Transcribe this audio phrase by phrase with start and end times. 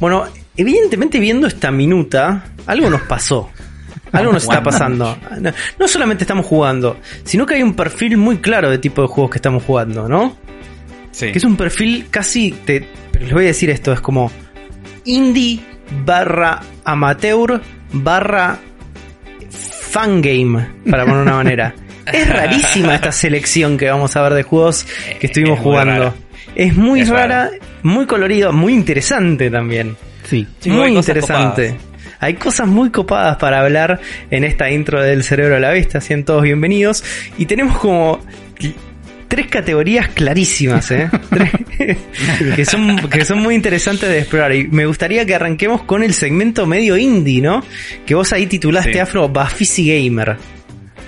[0.00, 0.24] Bueno,
[0.56, 3.50] evidentemente viendo esta minuta, algo nos pasó.
[4.12, 5.18] Algo nos está pasando.
[5.40, 9.08] No, no solamente estamos jugando, sino que hay un perfil muy claro de tipo de
[9.08, 10.36] juegos que estamos jugando, ¿no?
[11.10, 11.32] Sí.
[11.32, 14.30] Que es un perfil casi, te, pero les voy a decir esto, es como
[15.04, 15.60] indie
[16.04, 17.60] barra amateur
[17.92, 18.58] barra
[19.50, 21.74] fangame, para poner una manera.
[22.08, 24.86] Es rarísima esta selección que vamos a ver de juegos
[25.20, 26.14] que estuvimos Es jugando.
[26.58, 27.50] Es muy Es rara, rara.
[27.82, 29.96] muy colorido, muy interesante también.
[30.24, 30.46] Sí.
[30.60, 31.68] Sí, muy interesante.
[31.70, 31.88] copadas.
[32.20, 36.00] Hay cosas muy copadas para hablar en esta intro del Cerebro a la Vista.
[36.00, 37.02] Sean todos bienvenidos.
[37.38, 38.20] Y tenemos como
[39.28, 41.08] tres categorías clarísimas, ¿eh?
[41.30, 41.96] Tres-
[42.56, 44.52] que, son, que son muy interesantes de explorar.
[44.54, 47.62] Y me gustaría que arranquemos con el segmento medio indie, ¿no?
[48.04, 48.98] Que vos ahí titulaste Sí.
[48.98, 50.36] Afro Bafisi Gamer.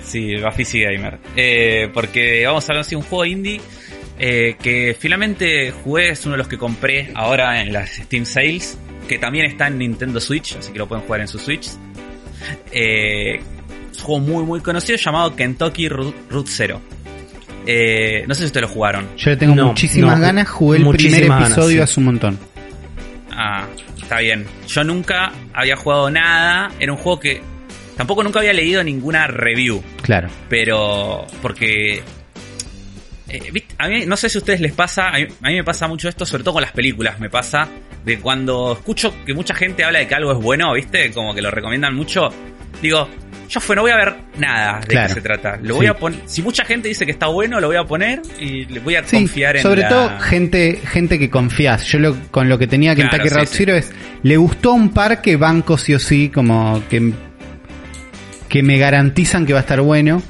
[0.03, 1.19] Sí, Bafisi Gamer.
[1.35, 3.59] Eh, porque vamos a hablar de un juego indie
[4.23, 8.77] eh, que finalmente jugué, es uno de los que compré ahora en las Steam Sales,
[9.07, 11.69] que también está en Nintendo Switch, así que lo pueden jugar en su Switch.
[12.71, 13.39] Eh,
[13.91, 16.79] es un juego muy muy conocido llamado Kentucky Route Zero.
[17.65, 19.07] Eh, no sé si ustedes lo jugaron.
[19.17, 21.79] Yo le tengo No, muchísimas no, ganas, jugué el primer ganas, episodio sí.
[21.79, 22.39] hace un montón.
[23.31, 23.65] Ah,
[23.99, 24.45] está bien.
[24.67, 26.71] Yo nunca había jugado nada.
[26.79, 27.41] Era un juego que
[27.97, 29.81] tampoco nunca había leído ninguna review.
[30.03, 30.29] Claro.
[30.47, 32.03] pero porque
[33.33, 35.63] eh, a mí no sé si a ustedes les pasa a mí, a mí me
[35.63, 37.67] pasa mucho esto sobre todo con las películas me pasa
[38.05, 41.41] de cuando escucho que mucha gente habla de que algo es bueno viste como que
[41.41, 42.29] lo recomiendan mucho
[42.81, 43.07] digo
[43.49, 45.07] yo fue no voy a ver nada de Claro.
[45.09, 45.79] qué se trata lo Sí.
[45.79, 48.65] voy a poner si mucha gente dice que está bueno lo voy a poner y
[48.65, 51.83] le voy a Sí, confiar en sobre la- todo gente gente que confías.
[51.85, 53.57] Yo lo, con lo que tenía Claro, Kentucky sí, Route sí.
[53.57, 53.91] Zero es,
[54.23, 57.11] le gustó un par que banco sí o sí, como que,
[58.49, 60.21] que me garantizan que va a estar bueno.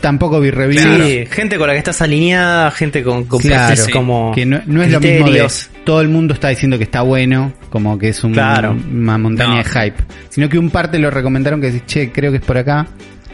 [0.00, 1.04] Tampoco vi reviews.
[1.04, 4.82] Sí, gente con la que estás alineada, gente con, con Claro, como que no, no
[4.82, 5.70] es lo mismo de criterios.
[5.84, 8.72] todo el mundo está diciendo que está bueno, como que es un- Claro.
[8.90, 12.10] una montaña No, de hype, sino que un par te lo recomendaron que decís, che,
[12.12, 12.86] creo que es por acá.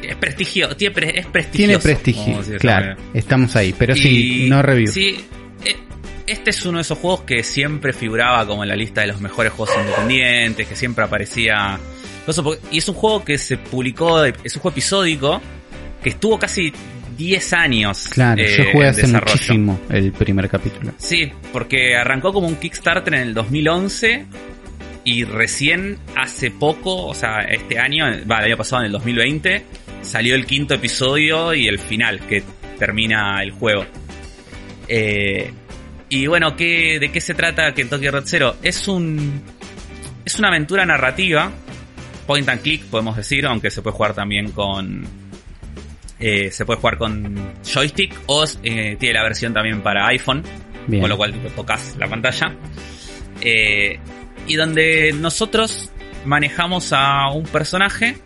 [0.03, 3.01] es prestigio tiene pre- es prestigioso Tiene prestigio, claro, manera.
[3.15, 4.89] estamos ahí, pero sí, no review.
[4.93, 5.17] Sí,
[5.65, 5.77] eh,
[6.27, 9.21] este es uno de esos juegos que siempre figuraba como en la lista de los
[9.21, 11.79] mejores juegos independientes, que siempre aparecía.
[12.73, 15.41] Y es un juego que se publicó, es un juego episódico,
[16.07, 16.73] que estuvo casi
[17.19, 18.09] 10 años.
[18.11, 19.33] Claro, eh, yo jugué en hace desarrollo.
[19.33, 20.93] muchísimo el primer capítulo.
[20.99, 24.25] Sí, porque arrancó como un Kickstarter en el 2011
[25.03, 29.65] y recién hace poco, o sea, este año, va, el año pasado en el 2020,
[30.03, 32.45] salió el quinto episodio y el final que
[32.79, 33.85] termina el juego.
[34.87, 35.53] Eh,
[36.09, 38.55] y bueno, ¿qué, ¿de qué se trata Kentucky Road Zero?
[38.63, 39.43] Es un
[40.25, 41.51] es una aventura narrativa,
[42.29, 45.26] point and click podemos decir, aunque se puede jugar también con
[46.19, 50.43] eh, se puede jugar con joystick o eh, tiene la versión también para iPhone,
[50.87, 51.01] Bien.
[51.03, 52.55] con lo cual tipo, tocas la pantalla.
[53.41, 53.99] Eh,
[54.47, 55.91] y donde nosotros
[56.25, 58.17] manejamos a un personaje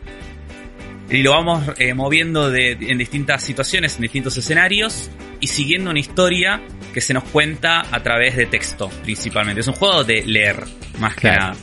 [1.10, 1.64] y lo vamos
[1.94, 6.60] moviendo de- en distintas situaciones, en distintos escenarios y siguiendo una historia
[6.94, 9.60] que se nos cuenta a través de texto principalmente.
[9.62, 10.62] Es un juego de leer,
[10.98, 11.54] más que nada.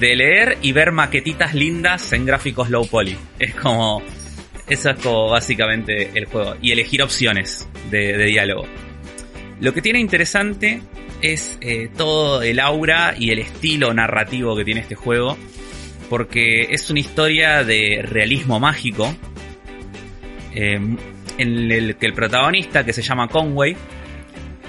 [0.00, 3.16] De leer y ver maquetitas lindas en gráficos low poly.
[3.38, 4.02] Es como...
[4.70, 6.54] Eso es como básicamente el juego.
[6.62, 8.66] Y elegir opciones de, diálogo.
[9.60, 10.80] Lo que tiene interesante
[11.20, 15.36] es eh, todo el aura y el estilo narrativo que tiene este juego.
[16.08, 19.14] Porque es una historia de realismo mágico.
[20.54, 20.80] eh,
[21.38, 23.74] en el que el protagonista, que se llama Conway,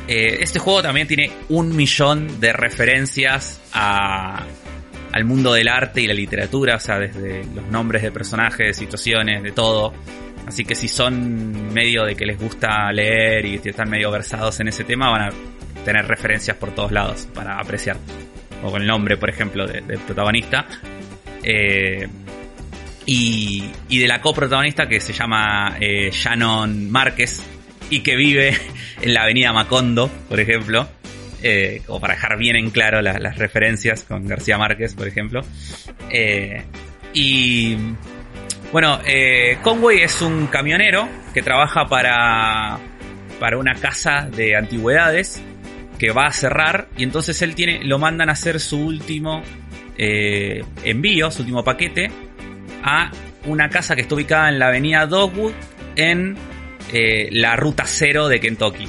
[0.07, 4.45] eh, este juego también tiene un millón de referencias a,
[5.11, 9.43] al mundo del arte y la literatura, o sea, desde los nombres de personajes, situaciones,
[9.43, 9.93] de todo.
[10.47, 14.67] Así que si son medio de que les gusta leer y están medio versados en
[14.69, 15.29] ese tema, van a
[15.85, 17.97] tener referencias por todos lados para apreciar.
[18.63, 20.65] O con el nombre, por ejemplo, de- del protagonista.
[21.43, 22.07] Eh,
[23.05, 27.41] y, y de la coprotagonista que se llama eh, Shannon Márquez
[27.89, 28.55] y que vive
[29.01, 30.87] en la avenida Macondo, por ejemplo.
[31.43, 35.41] Eh, para dejar bien en claro la- las referencias con García Márquez, por ejemplo.
[36.09, 36.63] Eh,
[37.13, 37.75] y
[38.71, 42.77] bueno, eh, Conway es un camionero que trabaja para,
[43.39, 45.41] para una casa de antigüedades
[45.97, 49.41] que va a cerrar y entonces él tiene, lo mandan a hacer su último
[49.97, 52.09] eh, envío, su último paquete
[52.83, 53.11] a
[53.45, 55.53] una casa que está ubicada en la avenida Dogwood
[55.95, 56.35] en
[57.31, 58.87] la ruta cero de Kentucky.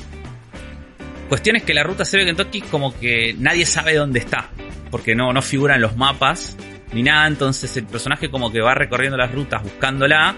[1.32, 4.50] Cuestión es que la ruta cero de Kentucky como que nadie sabe dónde está,
[4.90, 6.58] porque no, no figura en los mapas
[6.92, 10.36] ni nada, entonces el personaje como que va recorriendo las rutas buscándola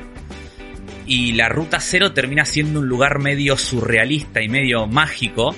[1.04, 5.56] y la ruta cero termina siendo un lugar medio surrealista y medio mágico,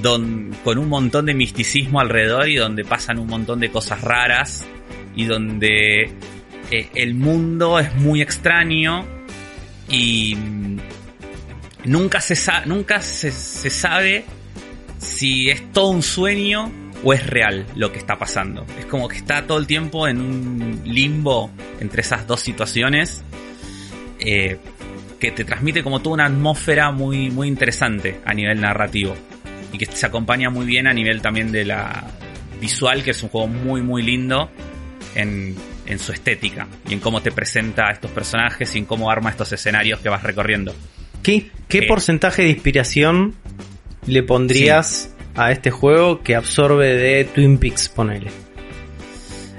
[0.00, 4.64] don- con un montón de misticismo alrededor y donde pasan un montón de cosas raras
[5.14, 6.04] y donde
[6.70, 9.04] eh, el mundo es muy extraño
[9.90, 10.78] y mm,
[11.84, 12.34] nunca se,
[12.64, 13.30] nunca se
[13.68, 14.24] sabe
[15.04, 16.72] si es todo un sueño
[17.04, 18.64] o es real lo que está pasando.
[18.78, 23.22] Es como que está todo el tiempo en un limbo entre esas dos situaciones
[24.18, 24.58] eh,
[25.20, 29.14] que te transmite como toda una atmósfera muy, muy interesante a nivel narrativo
[29.72, 32.04] y que se acompaña muy bien a nivel también de la
[32.60, 34.50] visual, que es un juego muy, muy lindo
[35.14, 35.56] en,
[35.86, 39.30] en su estética y en cómo te presenta a estos personajes y en cómo arma
[39.30, 40.74] estos escenarios que vas recorriendo.
[41.22, 41.86] ¿Qué, qué Eh.
[41.86, 43.34] porcentaje de inspiración
[44.06, 48.30] le pondrías a este juego que absorbe de Twin Peaks, ponele?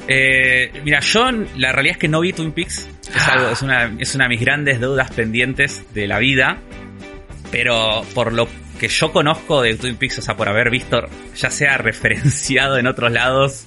[0.07, 2.87] Eh, mira, yo la realidad es que no vi Twin Peaks.
[3.15, 6.59] Es, algo, es, una, es una de mis grandes deudas pendientes de la vida.
[7.51, 8.47] Pero por lo
[8.79, 10.99] que yo conozco de Twin Peaks, o sea, por haber visto,
[11.35, 13.65] ya sea referenciado en otros lados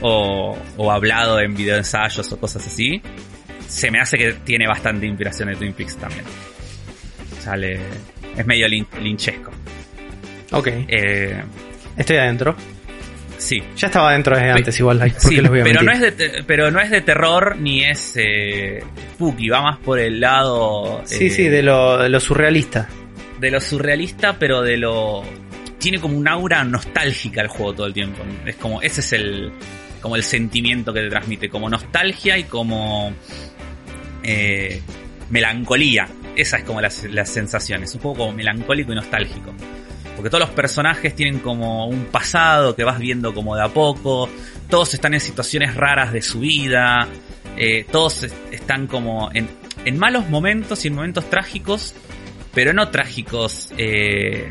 [0.00, 3.02] o, o hablado en videoensayos o cosas así,
[3.68, 6.24] se me hace que tiene bastante inspiración de Twin Peaks también.
[7.38, 7.80] O sea, le-
[8.36, 9.50] es medio lin- linchesco.
[10.52, 11.42] Ok, Eh,
[11.96, 12.56] estoy adentro.
[13.36, 14.58] sí, Ya estaba adentro desde Sí.
[14.58, 14.98] antes, igual.
[14.98, 17.84] ¿por Sí, los voy a pero no, es de pero no es de terror ni
[17.84, 18.82] es eh,
[19.14, 22.88] spooky, va más por el lado Sí, eh, sí, de lo, de lo surrealista.
[23.40, 25.22] de lo surrealista, pero de lo
[25.78, 28.22] tiene como un aura nostálgica el juego todo el tiempo.
[28.44, 29.52] Es como ese es el
[30.00, 33.12] como el sentimiento que te transmite, como nostalgia y como
[34.22, 34.80] eh,
[35.30, 36.08] melancolía.
[36.36, 39.52] Esa es como la, la sensación, es un juego como melancólico y nostálgico.
[40.18, 44.28] Porque todos los personajes tienen como un pasado que vas viendo como de a poco.
[44.68, 47.06] Todos están en situaciones raras de su vida.
[47.56, 49.48] eh, todos es- están como en,
[49.96, 51.94] malos momentos y en momentos trágicos.
[52.52, 53.70] Pero no trágicos.
[53.78, 54.50] eh,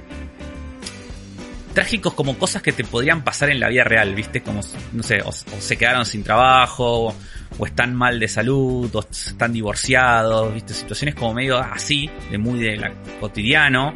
[1.74, 4.42] trágicos como cosas que te podrían pasar en la vida real, ¿viste?
[4.42, 4.62] Como,
[4.94, 7.14] no sé, o, se quedaron sin trabajo,
[7.60, 10.74] o están mal de salud, o están divorciados, ¿viste?
[10.74, 13.94] Situaciones como medio así, de muy de cotidiano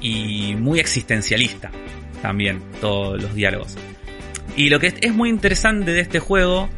[0.00, 1.70] y muy existencialista
[2.22, 3.76] también, todos los diálogos.
[4.56, 6.68] Y lo que es- es muy interesante de este juego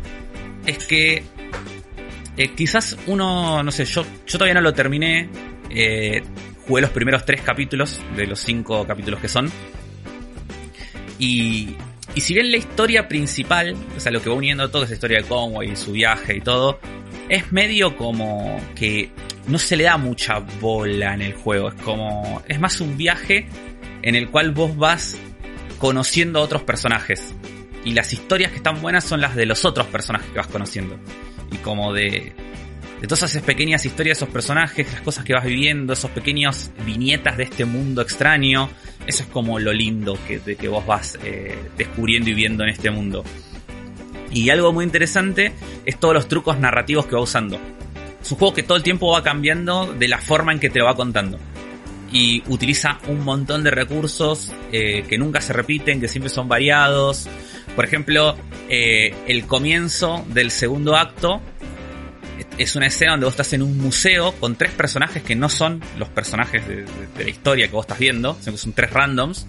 [0.67, 1.23] es que
[2.37, 5.29] eh, quizás uno, no sé, yo, yo todavía no lo terminé,
[5.71, 6.23] eh,
[6.67, 9.51] jugué los primeros tres capítulos de los cinco capítulos que son.
[11.19, 11.75] Y,
[12.15, 15.19] y si bien la historia principal, o sea, lo que va uniendo todo, esa historia
[15.19, 16.81] de Conway y su viaje y todo,
[17.31, 19.11] es medio como que
[19.47, 21.69] no se le da mucha bola en el juego.
[21.69, 23.47] Es como, es más un viaje
[24.03, 25.17] en el cual vos vas
[25.79, 27.33] conociendo a otros personajes.
[27.85, 30.99] Y las historias que están buenas son las de los otros personajes que vas conociendo.
[31.53, 32.33] Y como de,
[33.01, 36.73] de todas esas pequeñas historias de esos personajes, las cosas que vas viviendo, esos pequeños
[36.85, 38.69] viñetas de este mundo extraño.
[39.07, 42.71] Eso es como lo lindo que, de que vos vas eh, descubriendo y viendo en
[42.71, 43.25] este mundo.
[44.33, 45.53] Y algo muy interesante
[45.85, 47.59] es todos los trucos narrativos que va usando.
[48.23, 50.79] Es un juego que todo el tiempo va cambiando de la forma en que te
[50.79, 51.39] lo va contando.
[52.13, 57.29] Y utiliza un montón de recursos eh, que nunca se repiten, que siempre son variados.
[57.77, 58.37] Por ejemplo,
[58.69, 61.41] eh, el comienzo del segundo acto
[62.59, 65.81] es una escena donde vos estás en un museo con tres personajes que no son
[65.99, 66.87] los personajes de, de-
[67.17, 69.47] de la historia que vos estás viendo, sino que son tres randoms.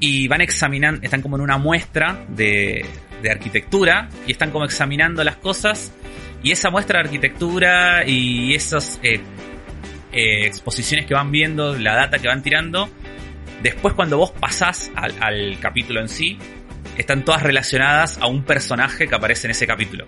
[0.00, 2.84] Y van examinando, están como en una muestra de,
[3.24, 5.92] de arquitectura y están como examinando las cosas.
[6.42, 9.20] Y esa muestra de arquitectura y esas eh,
[10.12, 12.88] eh, exposiciones que van viendo, la data que van tirando,
[13.62, 16.38] después cuando vos pasás al, capítulo en sí,
[16.98, 20.06] están todas relacionadas a un personaje que aparece en ese capítulo.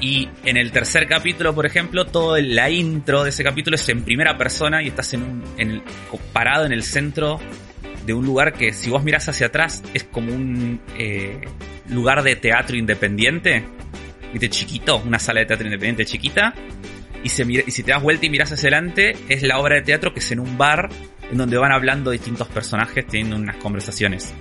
[0.00, 3.88] Y en el tercer capítulo, por ejemplo, todo el- la intro de ese capítulo es
[3.90, 5.82] en primera persona y estás en un,
[6.32, 7.38] parado en el centro
[8.06, 11.40] de un lugar que si vos mirás hacia atrás es como un eh,
[11.88, 13.64] lugar de teatro independiente,
[14.32, 16.54] viste chiquito, una sala de teatro independiente chiquita,
[17.22, 19.82] y, se y si te das vuelta y miras hacia adelante es la obra de
[19.82, 20.88] teatro que es en un bar
[21.30, 24.34] en donde van hablando distintos personajes teniendo unas conversaciones.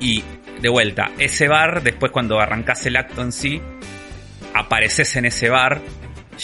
[0.00, 0.22] Y
[0.60, 3.60] de vuelta, ese bar, después cuando arrancas el acto en sí,
[4.54, 5.80] apareces en ese bar,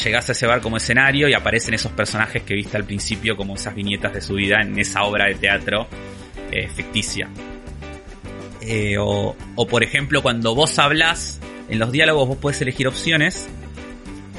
[0.05, 3.55] llegás a ese bar como escenario y aparecen esos personajes que viste al principio como
[3.55, 5.87] esas viñetas de su vida en esa obra de teatro
[6.51, 7.29] eh, ficticia.
[8.61, 13.49] Eh, o, o por ejemplo cuando vos hablas, en los diálogos vos podés elegir opciones,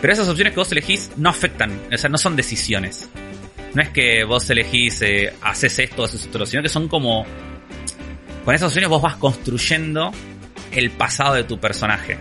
[0.01, 3.10] pero esas opciones que vos elegís no afectan, o sea, no son decisiones.
[3.74, 7.25] No es que vos elegís, eh, haces esto, haces otro, sino que son como...
[8.46, 10.12] Con esas opciones vos vas construyendo
[10.72, 12.18] el pasado de tu personaje.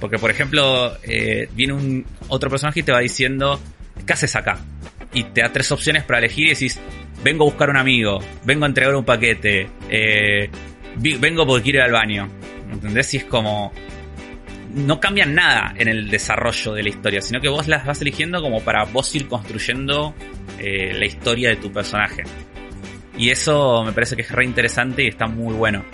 [0.00, 3.60] Porque, por ejemplo, eh, viene un otro personaje y te va diciendo,
[4.06, 4.58] ¿qué haces acá?
[5.12, 6.80] Y te da tres opciones para elegir y decís,
[7.22, 10.48] vengo a buscar un amigo, vengo a entregar un paquete, eh,
[10.96, 12.28] vengo porque quiero ir al baño.
[12.72, 13.14] ¿Entendés?
[13.14, 13.72] Y es como.
[14.72, 18.40] No cambian nada en el desarrollo de la historia, sino que vos las vas eligiendo
[18.40, 20.14] como para vos ir construyendo
[20.60, 22.22] eh, la historia de tu personaje.
[23.18, 25.84] Y eso me parece que es re interesante y está muy bueno.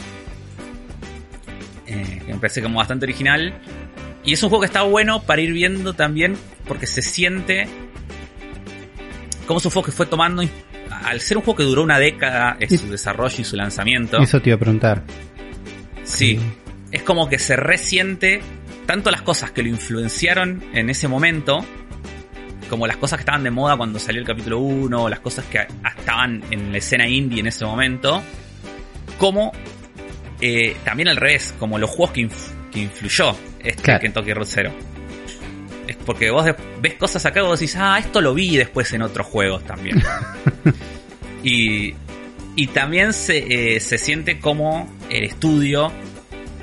[2.37, 3.55] Me parece como bastante original.
[4.27, 7.69] Y es un juego que está bueno para ir viendo también porque se siente
[9.47, 10.43] como es un juego que fue tomando,
[10.91, 14.41] al ser un juego que duró una década en su desarrollo y su lanzamiento, Eso
[14.41, 15.05] te iba a preguntar.
[16.03, 16.39] sí,
[16.93, 18.41] es como que se resiente
[18.87, 21.65] tanto las cosas que lo influenciaron en ese momento,
[22.69, 25.67] como las cosas que estaban de moda cuando salió el capítulo 1, las cosas que
[25.99, 28.23] estaban en la escena indie en ese momento,
[29.19, 29.53] como
[30.41, 32.29] eh, también al revés, como los juegos que,
[32.77, 34.01] que influyó este Claro.
[34.01, 34.73] Kentucky Road Zero.
[35.89, 36.45] Es porque vos
[36.83, 40.03] ves cosas acá y vos decís, ah, esto lo vi después en otros juegos también.
[41.43, 41.95] y,
[42.55, 45.91] y también se, eh, se siente como el estudio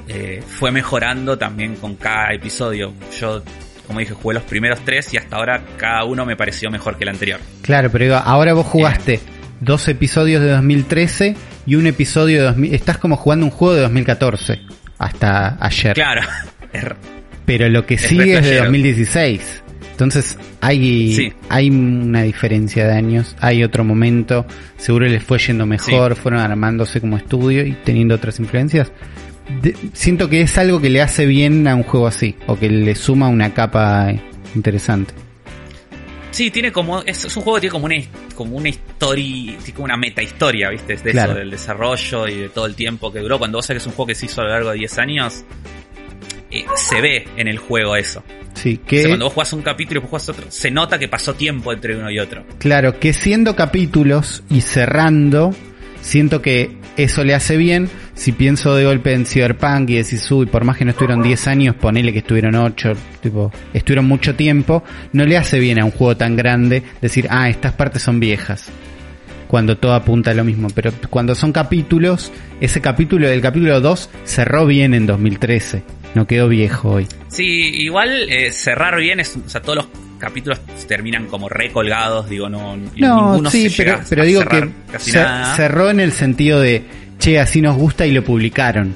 [0.07, 2.93] eh, fue mejorando también con cada episodio.
[3.19, 3.41] Yo,
[3.87, 7.05] como dije, jugué los primeros tres y hasta ahora cada uno me pareció mejor que
[7.05, 7.39] el anterior.
[7.63, 9.19] Claro, pero digo, ahora vos jugaste
[9.61, 12.75] dos episodios de 2013 y un episodio de 2000.
[12.75, 15.93] Estás como jugando un juego de 2014 hasta ayer.
[15.93, 16.21] Claro.
[16.71, 16.85] Es-
[17.45, 18.63] Pero lo que Es sigue re es de flashero.
[18.65, 19.61] 2016.
[19.91, 21.33] Entonces hay, Sí.
[21.49, 24.45] hay una diferencia de años, hay otro momento,
[24.77, 28.91] seguro les fue yendo mejor, fueron armándose como estudio y teniendo otras influencias.
[29.61, 32.69] De- siento que es algo que le hace bien a un juego así, o que
[32.69, 34.21] le suma una capa eh,
[34.55, 35.13] interesante.
[36.33, 37.01] Sí, tiene como.
[37.03, 37.95] Es, es un juego que tiene como una,
[38.35, 39.57] como una historia.
[39.57, 40.97] Tiene como una meta historia, ¿viste?
[40.97, 41.31] De Claro.
[41.33, 43.37] eso, del desarrollo y de todo el tiempo que duró.
[43.39, 44.97] Cuando vos sabés que es un juego que se hizo a lo largo de 10
[44.97, 45.45] años,
[46.51, 48.23] eh, se ve en el juego eso.
[48.55, 50.99] Sí, O que sea, cuando vos jugás un capítulo y después jugás otro, se nota
[50.99, 52.45] que pasó tiempo entre uno y otro.
[52.59, 55.55] Claro, que siendo capítulos y cerrando,
[56.03, 57.89] siento que eso le hace bien.
[58.13, 61.47] Si pienso de golpe en Cyberpunk y decís, uy, por más que no estuvieron 10
[61.47, 64.83] años, ponele que estuvieron 8, tipo, estuvieron mucho tiempo,
[65.13, 68.69] no le hace bien a un juego tan grande decir, ah, estas partes son viejas.
[69.47, 70.67] Cuando todo apunta a lo mismo.
[70.73, 75.83] Pero cuando son capítulos, ese capítulo del capítulo 2 cerró bien en 2013.
[76.15, 77.07] No quedó viejo hoy.
[77.27, 79.35] Sí, igual eh, cerrar bien es.
[79.35, 79.87] O sea, todos los
[80.23, 82.75] capítulos terminan como recolgados, digo, no.
[82.77, 85.55] No, ninguno sí, se pero, pero digo que casi cer- nada.
[85.55, 86.83] cerró en el sentido de,
[87.19, 88.93] che, así nos gusta y lo publicaron.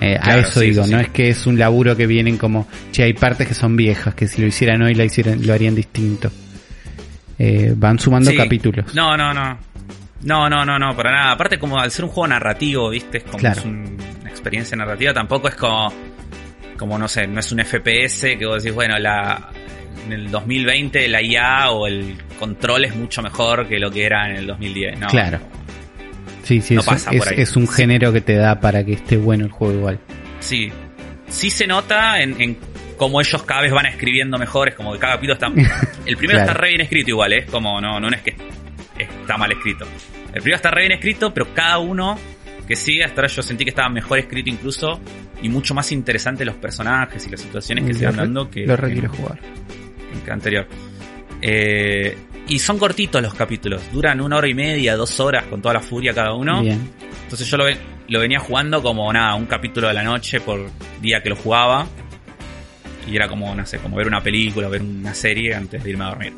[0.00, 1.04] Eh, a eso sí, digo, sí, no sí.
[1.04, 4.26] es que es un laburo que vienen como, che, hay partes que son viejas, que
[4.26, 6.30] si lo hicieran hoy la hicieran, lo harían distinto.
[7.38, 8.94] Eh, van sumando capítulos.
[8.94, 9.58] No, no, no.
[10.24, 11.32] No, no, no, no, para nada.
[11.32, 13.18] Aparte, como al ser un juego narrativo, ¿viste?
[13.18, 13.58] Es como Claro.
[13.60, 15.92] es un- una experiencia narrativa, tampoco es como.
[16.78, 19.50] Como no sé, no es un FPS que vos decís, bueno, la.
[20.06, 24.28] En el 2020 la IA o el control es mucho mejor que lo que era
[24.30, 24.98] en el 2010.
[24.98, 25.38] No, Claro.
[26.42, 27.40] Sí, sí, No es, pasa es- por ahí.
[27.40, 29.98] es un género que te da para que esté bueno el juego igual.
[30.40, 30.70] Sí.
[31.28, 32.58] Sí se nota en, en
[32.96, 34.68] cómo ellos cada vez van escribiendo mejor.
[34.68, 35.46] Es como que cada capítulo está.
[36.06, 36.50] El primero Claro.
[36.50, 37.38] está re bien escrito igual, ¿eh?
[37.38, 38.34] es como, no, no es que
[38.98, 39.86] está mal escrito.
[40.26, 42.18] El primero está re bien escrito, pero cada uno
[42.66, 45.00] que sigue, hasta ahora yo sentí que estaba mejor escrito incluso.
[45.42, 48.66] Y mucho más interesante los personajes y las situaciones que Lo se van dando que,
[48.66, 49.38] lo re que- quiero jugar.
[50.30, 50.66] Anterior.
[51.40, 52.16] Eh,
[52.48, 55.80] y son cortitos los capítulos, duran una hora y media, dos horas con toda la
[55.80, 56.62] furia cada uno.
[56.62, 56.90] Bien.
[57.22, 57.64] Entonces yo lo,
[58.08, 60.68] lo venía jugando como nada, un capítulo de la noche por
[61.00, 61.86] día que lo jugaba.
[63.08, 66.04] Y era como, no sé, como ver una película, ver una serie antes de irme
[66.04, 66.32] a dormir.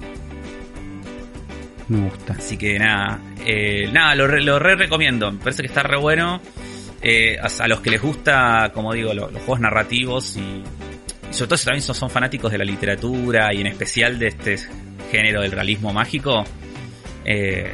[1.89, 2.35] Me gusta.
[2.39, 5.31] Así que nada, eh, nada, lo re, lo re recomiendo.
[5.31, 6.41] Me parece que está re bueno.
[7.03, 10.63] Eh, a, a los que les gusta, como digo, lo- los juegos narrativos y,
[11.31, 14.29] y sobre todo si también son, son fanáticos de la literatura y en especial de
[14.29, 14.57] este
[15.11, 16.45] género del realismo mágico,
[17.25, 17.73] eh,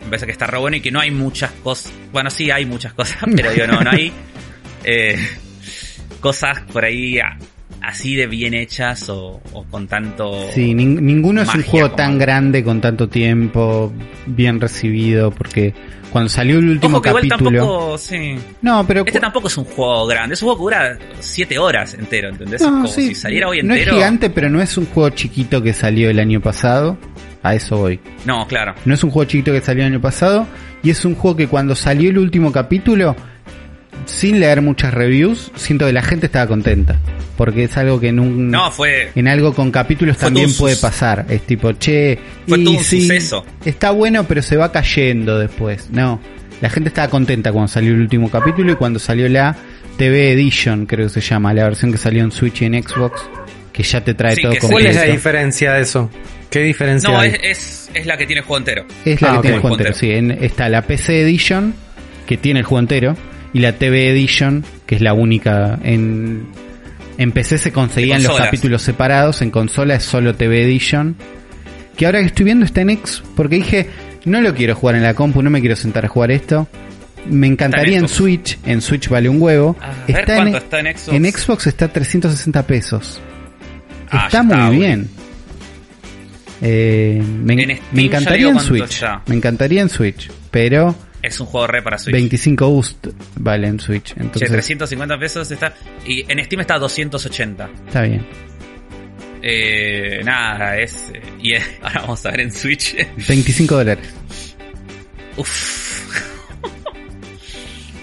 [0.00, 1.92] me parece que está re bueno y que no hay muchas cosas.
[2.12, 4.12] Bueno, sí hay muchas cosas, pero digo, no, no hay
[4.84, 5.16] eh,
[6.20, 7.18] cosas por ahí
[7.82, 10.48] así de bien hechas o, o con tanto.
[10.52, 13.92] Sí, nin- ninguno es un juego tan grande con tanto tiempo,
[14.26, 15.74] bien recibido, porque
[16.16, 17.58] cuando salió el último Ojo que igual capítulo...
[17.58, 18.38] tampoco, sí.
[18.62, 19.04] No, pero...
[19.04, 22.62] Este tampoco es un juego grande, es un juego que dura 7 horas entero, ¿entendés?
[22.62, 23.90] No, como sí, si saliera hoy no entero.
[23.90, 26.96] es gigante, pero no es un juego chiquito que salió el año pasado.
[27.42, 28.00] A eso voy.
[28.24, 28.74] No, claro.
[28.86, 30.46] No es un juego chiquito que salió el año pasado.
[30.82, 33.14] Y es un juego que cuando salió el último capítulo,
[34.06, 36.98] sin leer muchas reviews, siento que la gente estaba contenta.
[37.36, 38.50] Porque es algo que en un...
[38.50, 39.10] No, fue.
[39.14, 41.26] En algo con capítulos también puede pasar.
[41.28, 43.44] Es tipo, che, Fue y todo un sí, suceso.
[43.64, 45.90] está bueno, pero se va cayendo después.
[45.90, 46.18] No,
[46.62, 49.54] la gente estaba contenta cuando salió el último capítulo y cuando salió la
[49.98, 53.20] TV Edition, creo que se llama, la versión que salió en Switch y en Xbox,
[53.72, 56.08] que ya te trae Sí, todo como ¿Cuál es la diferencia de eso?
[56.48, 57.30] ¿Qué diferencia No, hay?
[57.30, 58.86] es, es, es la que tiene el juego entero.
[59.04, 60.10] Es la Ah, que tiene el juego entero, sí.
[60.10, 61.74] En- está la PC Edition,
[62.26, 63.14] que tiene el juego entero,
[63.56, 65.78] y la TV Edition, que es la única.
[65.82, 66.46] En,
[67.16, 71.16] en PC se conseguían los capítulos separados, en consola es solo TV Edition.
[71.96, 73.88] Que ahora que estoy viendo está en X, porque dije,
[74.26, 76.68] no lo quiero jugar en la compu, no me quiero sentar a jugar esto.
[77.30, 78.08] Me encantaría en en.
[78.10, 79.74] Switch, en Switch vale un huevo.
[79.80, 81.08] A ver cuánto está en Xbox.
[81.16, 83.22] En Xbox está a 360 pesos.
[84.10, 85.08] Ah, está muy bien.
[86.60, 88.92] Eh, me, En me encantaría en Switch.
[88.92, 89.22] está.
[89.24, 90.30] Me encantaría en Switch.
[90.50, 90.94] Pero
[91.26, 92.12] Es un juego re para Switch.
[92.14, 93.06] 25 Ust
[93.36, 94.14] vale en Switch.
[94.14, 95.74] Che, Entonces 350 pesos está.
[96.06, 97.68] Y en Steam está a 280.
[97.86, 98.24] está bien.
[99.42, 101.12] Eh, nada, es.
[101.42, 102.96] Y ahora vamos a ver en Switch.
[103.28, 104.06] 25 dólares.
[105.36, 106.14] Uff,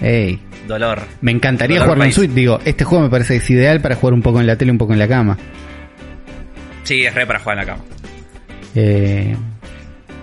[0.02, 0.38] Ey.
[0.68, 1.02] dolor.
[1.22, 2.12] Me encantaría Dolor jugarlo en.
[2.12, 2.30] Switch.
[2.30, 4.70] Digo, este juego me parece que es ideal para jugar un poco en la tele,
[4.70, 5.38] un poco en la cama.
[6.82, 7.84] Sí, es re para jugar en la cama.
[8.74, 9.36] Eh,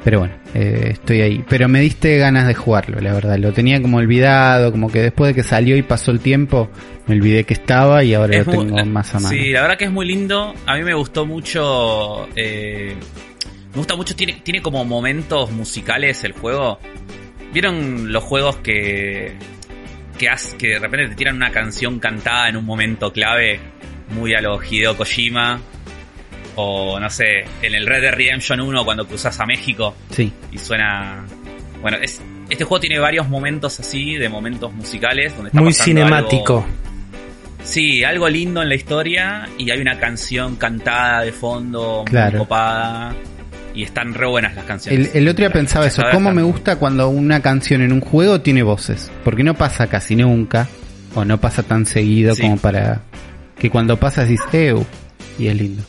[0.04, 1.44] pero bueno, eh, estoy ahí.
[1.48, 3.38] Pero me diste ganas de jugarlo, la verdad.
[3.38, 6.70] Lo tenía como olvidado, como que después de que salió y pasó el tiempo,
[7.08, 9.30] me olvidé que estaba y ahora Es lo muy- tengo más a mano.
[9.30, 10.54] Sí, la verdad que es muy lindo.
[10.66, 12.28] A mí me gustó mucho.
[12.36, 12.96] eh,
[13.72, 14.16] me gusta mucho.
[14.16, 16.80] Tiene, tiene como momentos musicales el juego.
[17.54, 19.34] ¿Vieron los juegos que.
[20.18, 20.28] Que,
[20.58, 23.60] que de repente te tiran una canción cantada en un momento clave?
[24.10, 25.60] Muy a lo Hideo Kojima.
[26.56, 30.58] O no sé, en el Red Dead Redemption 1 cuando cruzas a México Sí, y
[30.58, 31.26] suena.
[31.82, 35.34] Bueno, es, este juego tiene varios momentos así, de momentos musicales.
[35.36, 36.58] Donde está Muy cinemático.
[36.66, 36.82] algo-
[37.64, 42.32] Sí, algo lindo en la historia y hay una canción cantada de fondo Claro.
[42.32, 43.16] muy copada
[43.76, 45.12] y están re buenas las canciones.
[45.14, 46.34] El, el otro día pensaba eso, ¿cómo está.
[46.36, 49.12] me gusta cuando una canción en un juego tiene voces?
[49.24, 50.68] Porque no pasa casi nunca,
[51.14, 52.42] o no pasa tan seguido Sí.
[52.42, 53.02] como para
[53.60, 54.84] que cuando pasa dices, ¡Ew!
[55.38, 55.84] Y es lindo.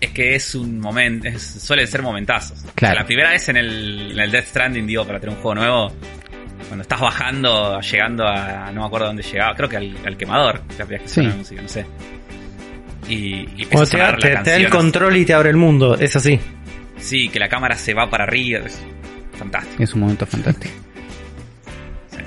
[0.00, 2.58] Es que es un momento, suelen ser momentazos.
[2.74, 2.92] Claro.
[2.92, 5.42] O sea, la primera vez en el, en el Death Stranding, digo, para tener un
[5.42, 5.92] juego nuevo,
[6.68, 10.62] cuando estás bajando, llegando a, no me acuerdo dónde llegaba, creo que al, al quemador,
[10.78, 11.22] la primera que Sí.
[11.22, 11.84] la música, no sé.
[13.08, 15.94] Y, y empieza Cuando a te, te- da el control y te abre el mundo,
[15.96, 16.38] es así.
[16.98, 18.80] Sí, que la cámara se va para arriba, es
[19.36, 19.82] fantástico.
[19.82, 20.74] Es un momento fantástico.
[22.10, 22.18] Sí.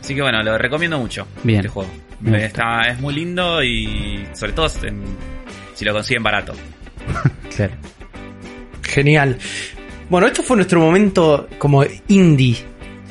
[0.00, 1.26] Así que bueno, lo recomiendo mucho.
[1.42, 1.58] Bien.
[1.60, 1.90] Este juego.
[2.34, 5.16] Está, es muy lindo y sobre todo en-
[5.74, 6.52] si lo consiguen barato.
[7.56, 7.72] Claro.
[8.82, 9.36] Genial.
[10.08, 12.56] Bueno, esto fue nuestro momento como indie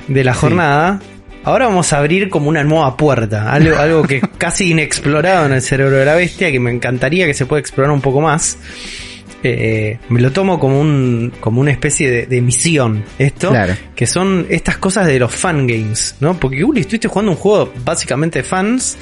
[0.07, 0.39] de la Sí.
[0.41, 0.99] jornada.
[1.43, 5.61] Ahora vamos a abrir como una nueva puerta, algo, algo que casi inexplorado en el
[5.61, 8.57] cerebro de la bestia, que me encantaría que se pueda explorar un poco más.
[9.43, 13.73] Eh, me lo tomo como un como una especie de, de misión esto, Claro.
[13.95, 16.39] que son estas cosas de los fangames, ¿no?
[16.39, 18.99] Porque Uli, estuviste jugando un juego básicamente de fans,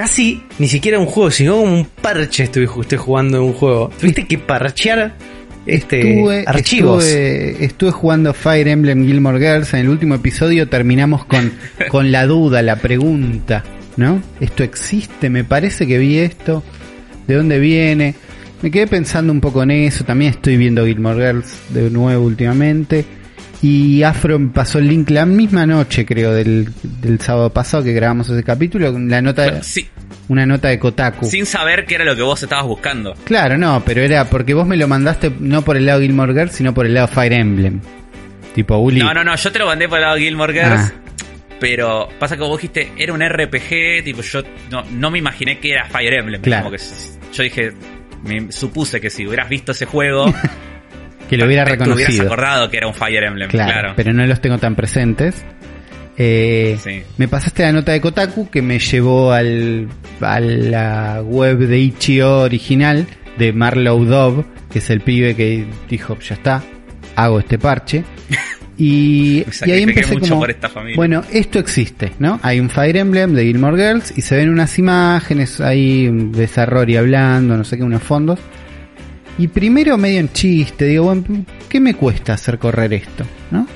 [0.00, 3.90] casi ni siquiera un juego, sino como un parche estuve, estoy jugando en un juego.
[4.00, 5.14] Tuviste que parchear
[5.66, 7.04] este Estuve, archivos.
[7.04, 9.74] estuve, estuve jugando Fire Emblem Gilmore Girls.
[9.74, 11.52] En el último episodio terminamos con,
[11.90, 13.62] con la duda, la pregunta,
[13.98, 14.22] ¿no?
[14.40, 15.28] ¿Esto existe?
[15.28, 16.62] Me parece que vi esto.
[17.26, 18.14] ¿De dónde viene?
[18.62, 20.04] Me quedé pensando un poco en eso.
[20.04, 23.04] También estoy viendo Gilmore Girls de nuevo últimamente.
[23.62, 28.28] Y Afro pasó el link la misma noche, creo, del, del sábado pasado que grabamos
[28.30, 28.98] ese capítulo.
[28.98, 29.86] La nota, Sí,
[30.28, 31.26] una nota de Kotaku.
[31.26, 33.14] sin saber qué era lo que vos estabas buscando.
[33.24, 36.52] Claro, no, pero era porque vos me lo mandaste no por el lado Gilmore Girls,
[36.52, 37.80] sino por el lado Fire Emblem.
[38.54, 39.00] Tipo, Uli.
[39.00, 40.80] No, no, no, yo te lo mandé por el lado de Gilmore Girls.
[40.80, 40.92] Ah.
[41.60, 45.72] Pero pasa que vos dijiste, era un RPG, tipo, yo no, no me imaginé que
[45.72, 46.40] era Fire Emblem.
[46.40, 46.64] Claro.
[46.64, 46.82] Como que
[47.34, 47.72] yo dije,
[48.24, 50.24] me supuse que si hubieras visto ese juego,
[51.30, 52.24] que lo hubiera te hubieras reconocido.
[52.26, 53.48] acordado que era un Fire Emblem.
[53.48, 53.92] Claro, Claro.
[53.96, 55.44] pero no los tengo tan presentes.
[56.16, 57.02] Eh, Sí.
[57.16, 59.88] Me pasaste la nota de Kotaku que me llevó al,
[60.20, 63.06] a la web de Ichio original
[63.38, 66.62] de Marlow Dove, que es el pibe que dijo, ya está,
[67.16, 68.04] hago este parche.
[68.82, 72.40] Y, y ahí empecé como, esta bueno, esto existe, ¿no?
[72.42, 76.96] Hay un Fire Emblem de Gilmore Girls y se ven unas imágenes ahí de Sarrori
[76.96, 78.38] hablando, no sé qué, unos fondos.
[79.40, 81.24] Y primero medio en chiste, digo, bueno,
[81.66, 83.24] ¿qué me cuesta hacer correr esto?
[83.50, 83.66] ¿No?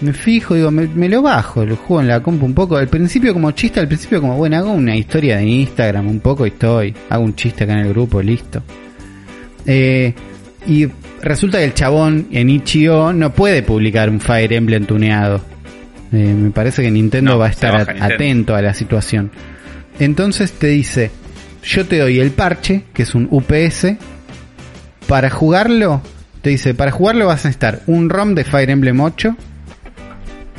[0.00, 2.76] Me fijo, digo, me, me lo bajo, lo juego en la compu un poco.
[2.76, 6.46] Al principio como chiste, al principio como, bueno, hago una historia de Instagram un poco
[6.46, 6.94] y estoy.
[7.10, 8.62] Hago un chiste acá en el grupo, listo.
[9.66, 10.14] Eh,
[10.68, 10.86] y
[11.20, 15.40] resulta que el chabón en Ichio no puede publicar un Fire Emblem tuneado.
[16.12, 18.04] Eh, me parece que Nintendo No, va a estar Nintendo.
[18.04, 19.32] atento a la situación.
[19.98, 21.10] Entonces te dice,
[21.66, 23.96] yo te doy el parche, que es un UPS,
[25.08, 26.00] para jugarlo,
[26.40, 29.36] te dice, para jugarlo vas a necesitar un ROM de Fire Emblem 8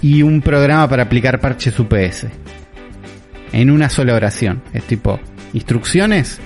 [0.01, 2.27] y un programa para aplicar parches UPS.
[3.53, 4.61] En una sola oración.
[4.73, 5.19] Es tipo,
[5.53, 6.39] instrucciones,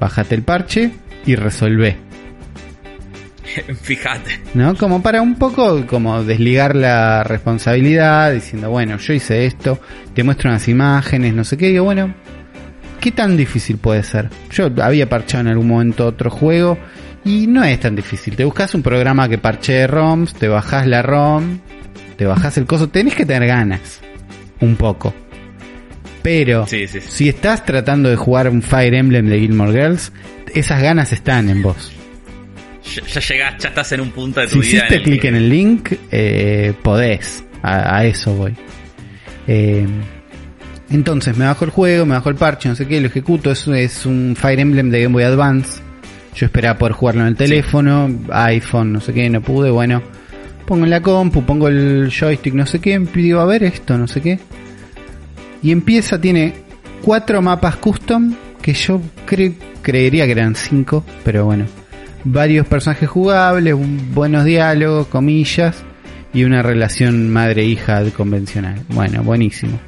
[0.00, 0.92] bájate el parche
[1.26, 1.98] y resolvé.
[3.82, 4.40] Fíjate.
[4.54, 4.74] ¿No?
[4.76, 9.78] Como para un poco como desligar la responsabilidad, diciendo, bueno, yo hice esto,
[10.14, 12.14] te muestro unas imágenes, no sé qué, digo, bueno,
[13.06, 14.28] ¿qué tan difícil puede ser?
[14.50, 16.76] Yo había parchado en algún momento otro juego
[17.24, 18.34] y no es tan difícil.
[18.34, 21.60] Te buscas un programa que parche ROMs, te bajas la ROM,
[22.16, 24.00] te bajas el coso, tenés que tener ganas,
[24.60, 25.14] un poco.
[26.20, 27.06] Pero Sí, sí, sí.
[27.08, 30.10] si estás tratando de jugar un Fire Emblem de Gilmore Girls,
[30.52, 31.92] esas ganas están en vos.
[32.92, 34.78] Ya, ya llegás, ya estás en un punto de Si tu vida.
[34.78, 37.44] hiciste el clic en el link, eh, podés.
[37.62, 38.56] A, a eso voy.
[39.46, 39.86] Eh,
[40.90, 43.50] entonces me bajo el juego, me bajo el parche, no sé qué, lo ejecuto.
[43.50, 45.80] Es, es un Fire Emblem de Game Boy Advance.
[46.34, 49.70] Yo esperaba poder jugarlo en el teléfono, iPhone, no sé qué, no pude.
[49.70, 50.02] Bueno,
[50.66, 54.06] pongo en la compu, pongo el joystick, no sé qué, digo, a ver esto, no
[54.06, 54.38] sé qué.
[55.62, 56.52] Y empieza, tiene
[57.02, 61.64] cuatro mapas custom, que yo cre- creería que eran cinco, pero bueno.
[62.24, 63.74] Varios personajes jugables,
[64.12, 65.84] buenos diálogos, comillas,
[66.34, 68.80] y una relación madre-hija convencional.
[68.88, 69.78] Bueno, buenísimo.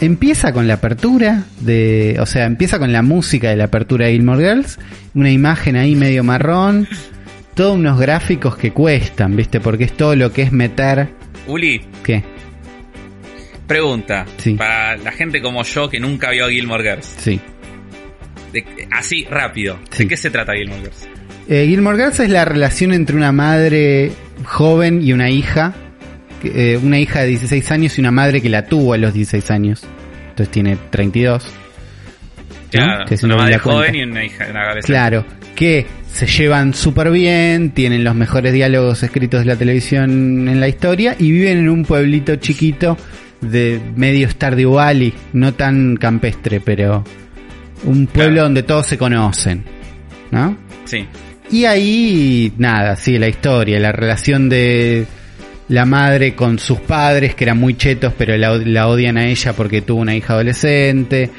[0.00, 4.12] Empieza con la apertura de, o sea, empieza con la música de la apertura de
[4.12, 4.78] Gilmore Girls,
[5.14, 6.88] una imagen ahí medio marrón,
[7.54, 9.60] todos unos gráficos que cuestan, ¿viste?
[9.60, 11.08] Porque es todo lo que es meter,
[11.46, 12.22] Uli, ¿qué?
[13.66, 14.26] pregunta.
[14.36, 14.54] Sí.
[14.54, 17.06] Para la gente como yo que nunca vio a Gilmore Girls.
[17.18, 17.40] Sí.
[18.52, 19.78] De- así, rápido.
[19.90, 20.02] Sí.
[20.04, 21.08] ¿De qué se trata Gilmore Girls?
[21.48, 24.12] Eh, Gilmore Girls es la relación entre una madre
[24.44, 25.72] joven y una hija.
[26.44, 29.12] Que- eh, una hija de 16 años y una madre que la tuvo a los
[29.12, 29.82] 16 años.
[30.30, 31.44] Entonces tiene 32.
[32.70, 34.86] Claro, Que si una no madre joven y una hija, una adolescente.
[34.92, 40.58] Claro, que se llevan súper bien, tienen los mejores diálogos escritos de la televisión en
[40.60, 42.96] la historia y viven en un pueblito chiquito
[43.40, 47.04] de medio Stardew Valley, no tan campestre, pero
[47.84, 48.44] un pueblo Claro.
[48.44, 49.62] donde todos se conocen,
[50.32, 50.56] ¿no?
[50.84, 51.06] Sí.
[51.52, 55.06] Y ahí, nada, sí, la historia, la relación de
[55.68, 59.52] la madre con sus padres, que eran muy chetos, pero la, la odian a ella
[59.54, 61.30] porque tuvo una hija adolescente.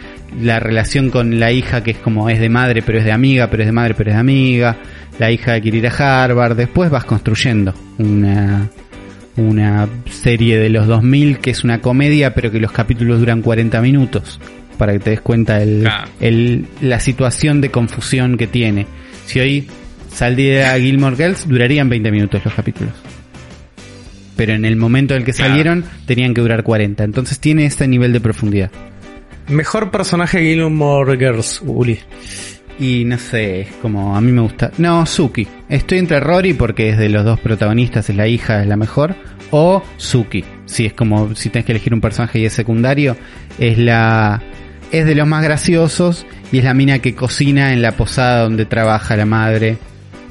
[0.42, 3.50] La relación con la hija, que es como es de madre, pero es de amiga,
[3.50, 4.78] pero es de madre, pero es de amiga.
[5.20, 6.56] La hija quiere ir a Harvard.
[6.58, 8.68] Después vas construyendo una,
[9.38, 13.80] una serie de los 2000 que es una comedia, pero que los capítulos duran 40
[13.82, 14.40] minutos.
[14.78, 16.10] Para que te des cuenta el, Claro.
[16.20, 18.88] el- la situación de confusión que tiene.
[19.26, 19.68] Si hoy
[20.12, 22.94] saldría Gilmore Girls, durarían 20 minutos los capítulos.
[24.36, 25.50] Pero en el momento en el que Claro.
[25.52, 27.04] salieron, tenían que durar 40.
[27.04, 28.70] Entonces tiene este nivel de profundidad.
[29.48, 32.00] Mejor personaje Gilmore Girls, Uli.
[32.78, 34.72] Y no sé, es como a mí me gusta.
[34.78, 35.48] No, Suki.
[35.70, 39.16] Estoy entre Rory porque es de los dos protagonistas, es la hija, es la mejor.
[39.52, 40.44] O Suki.
[40.66, 43.16] Si es como si tenés que elegir un personaje y es secundario,
[43.60, 44.42] es la.
[44.92, 48.66] Es de los más graciosos y es la mina que cocina en la posada donde
[48.66, 49.78] trabaja la madre.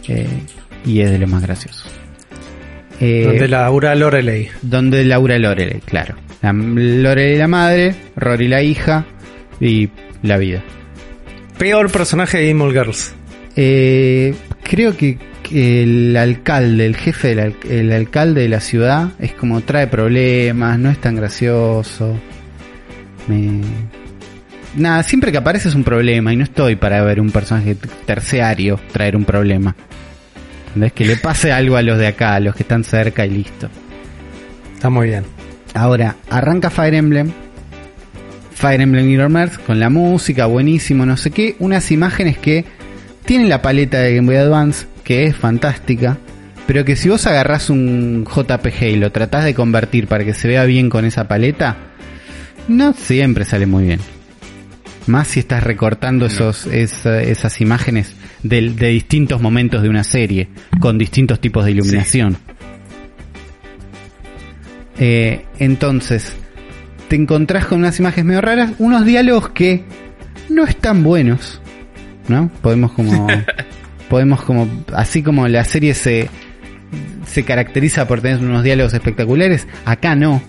[0.08, 0.26] eh,
[0.84, 1.90] y es de los más graciosos.
[3.04, 4.48] Eh, Donde Laura Loreley.
[4.62, 6.14] donde Laura Loreley, claro.
[6.42, 9.04] La, Loreley la madre, Rory la hija
[9.60, 9.88] y
[10.22, 10.62] la vida.
[11.58, 13.14] Peor personaje de Gilmore Girls.
[13.56, 19.10] Eh, creo que, que el alcalde, el jefe del al- el alcalde de la ciudad
[19.20, 22.18] es como trae problemas, no es tan gracioso.
[23.28, 23.60] Me...
[24.76, 28.80] Nada, siempre que aparece es un problema y no estoy para ver un personaje terciario
[28.92, 29.76] traer un problema.
[30.74, 30.92] ¿Entendés?
[30.92, 33.68] Que le pase algo a los de acá, a los que están cerca y listo.
[34.74, 35.24] Está muy bien.
[35.72, 37.30] Ahora, arranca Fire Emblem.
[38.54, 41.54] Fire Emblem Mirror Merge con la música, buenísimo, no sé qué.
[41.60, 42.64] Unas imágenes que
[43.24, 46.18] tienen la paleta de Game Boy Advance, que es fantástica.
[46.66, 50.48] Pero que si vos agarrás un JPG y lo tratás de convertir para que se
[50.48, 51.76] vea bien con esa paleta,
[52.66, 54.13] no siempre sale muy bien.
[55.06, 60.48] Más si estás recortando esos, esa- esas imágenes de, distintos momentos de una serie,
[60.80, 62.36] con distintos tipos de iluminación.
[64.98, 66.34] Eh, entonces,
[67.08, 69.84] te encontrás con unas imágenes medio raras, unos diálogos que
[70.48, 71.60] no están buenos,
[72.28, 72.48] ¿no?
[72.62, 73.26] Podemos como,
[74.08, 76.30] podemos como, así como la serie se,
[77.26, 80.42] se caracteriza por tener unos diálogos espectaculares, acá no,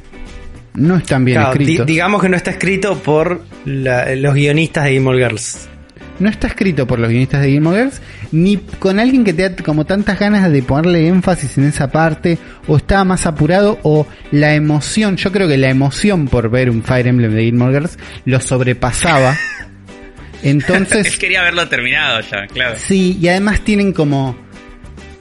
[0.75, 1.85] no están bien Claro, di- escritos.
[1.87, 5.69] digamos que no está escrito por la- los guionistas de Gilmore Girls.
[6.17, 9.55] no está escrito por los guionistas de Gilmore Girls, ni con alguien que te da
[9.63, 14.53] como tantas ganas de ponerle énfasis en esa parte, o estaba más apurado, o la
[14.55, 18.39] emoción, yo creo que la emoción por ver un Fire Emblem de Gilmore Girls lo
[18.39, 19.35] sobrepasaba.
[20.43, 22.75] Él Entonces, quería haberlo terminado ya, claro.
[22.77, 24.37] sí, y además tienen como...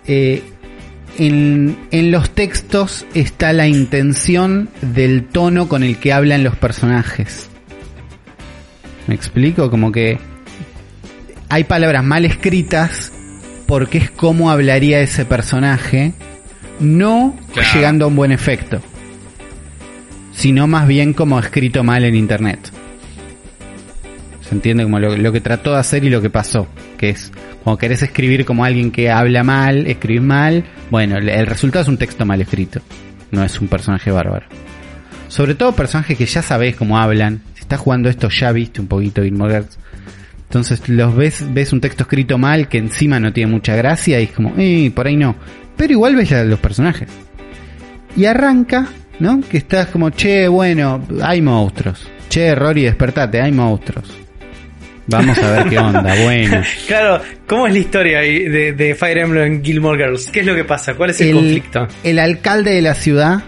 [0.06, 0.42] eh,
[1.18, 7.48] en, en los textos está la intención del tono con el que hablan los personajes.
[9.06, 9.70] ¿Me explico?
[9.70, 10.18] Como que
[11.48, 13.12] hay palabras mal escritas
[13.66, 16.12] porque es como hablaría ese personaje,
[16.80, 17.68] no Claro.
[17.74, 18.80] llegando a un buen efecto,
[20.34, 22.72] sino más bien como escrito mal en internet.
[24.54, 28.02] Entiende como lo, que trató de hacer y lo que pasó, que es cuando querés
[28.02, 32.40] escribir como alguien que habla mal, escribir mal, bueno, el, resultado es un texto mal
[32.40, 32.80] escrito,
[33.32, 34.46] no es un personaje bárbaro.
[35.28, 38.86] Sobre todo personajes que ya sabés cómo hablan, si estás jugando esto ya viste un
[38.86, 39.64] poquito Gilmore
[40.54, 44.24] entonces los ves, ves un texto escrito mal que encima no tiene mucha gracia y
[44.24, 45.34] es como, eh, por ahí no.
[45.76, 47.08] Pero igual ves los personajes.
[48.16, 48.86] Y arranca,
[49.18, 49.40] ¿no?
[49.40, 52.08] Que estás como, che, bueno, hay monstruos.
[52.28, 54.23] Che, Rory, despertate, hay monstruos.
[55.06, 56.62] Vamos a ver qué onda, bueno.
[56.86, 60.30] Claro, ¿cómo es la historia de, de Fire Emblem Gilmore Girls?
[60.30, 60.94] ¿Qué es lo que pasa?
[60.94, 61.86] ¿Cuál es el, conflicto?
[62.02, 63.42] el alcalde de la ciudad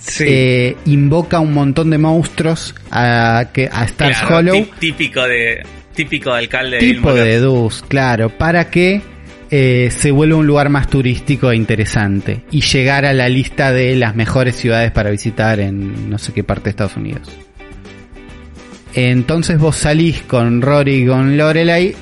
[0.00, 0.24] Sí.
[0.26, 4.54] eh, invoca un montón de monstruos a, que, a Stars Claro, Hollow.
[4.54, 5.62] tí- típico de
[5.94, 7.40] típico de alcalde de tipo Gilmore de.
[7.40, 9.02] Dus, claro, para que
[9.50, 13.96] eh, se vuelva un lugar más turístico e interesante y llegar a la lista de
[13.96, 17.28] las mejores ciudades para visitar en no sé qué parte de Estados Unidos.
[18.94, 21.94] Entonces vos salís con Rory y con Lorelai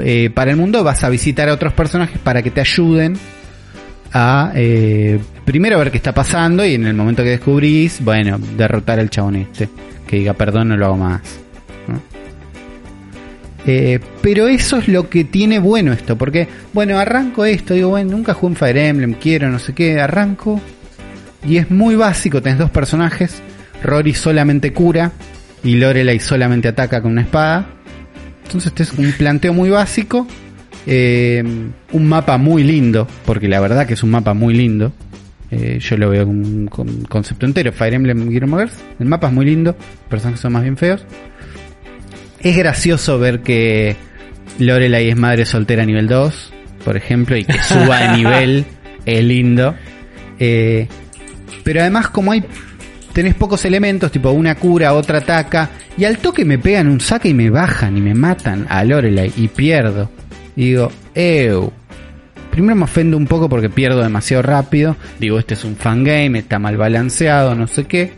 [0.00, 3.16] eh, para el mundo, vas a visitar a otros personajes para que te ayuden
[4.12, 8.98] a eh, primero ver qué está pasando y en el momento que descubrís, bueno, derrotar
[8.98, 9.68] al chabón este,
[10.06, 11.20] que diga perdón, no lo hago más.
[13.66, 18.10] Eh, pero eso es lo que tiene bueno esto, porque, bueno, arranco esto, digo, bueno,
[18.10, 20.60] nunca jugué un Fire Emblem, quiero, no sé qué, arranco.
[21.46, 23.42] Y es muy básico, tenés dos personajes,
[23.82, 25.12] Rory solamente cura
[25.64, 27.66] y Lorelai solamente ataca con una espada.
[28.44, 30.26] Entonces este es un planteo muy básico,
[30.86, 31.42] eh,
[31.92, 34.92] un mapa muy lindo, porque la verdad que es un mapa muy lindo.
[35.50, 38.72] Eh, yo lo veo como un con- concepto entero, Fire Emblem Girls.
[38.98, 41.04] El mapa es muy lindo, los personajes son más bien feos.
[42.40, 43.96] Es gracioso ver que
[44.58, 46.52] Lorelai es madre soltera a nivel 2,
[46.84, 48.64] por ejemplo, y que suba de nivel
[49.06, 49.74] es lindo.
[50.38, 50.86] Eh,
[51.62, 52.44] pero además como hay
[53.14, 57.28] tenés pocos elementos, tipo una cura, otra ataca, y al toque me pegan un saque
[57.28, 60.10] y me bajan y me matan a Lorelai y pierdo.
[60.56, 61.72] Y digo, ew.
[62.50, 64.96] Primero me ofendo un poco porque pierdo demasiado rápido.
[65.18, 68.12] Digo, este es un fangame, está mal balanceado, no sé qué.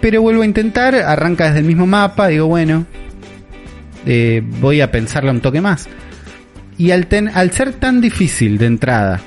[0.00, 2.86] Pero vuelvo a intentar, arranca desde el mismo mapa, digo, bueno,
[4.06, 5.88] eh, voy a pensarlo un toque más.
[6.78, 9.20] Y al, al ser tan difícil de entrada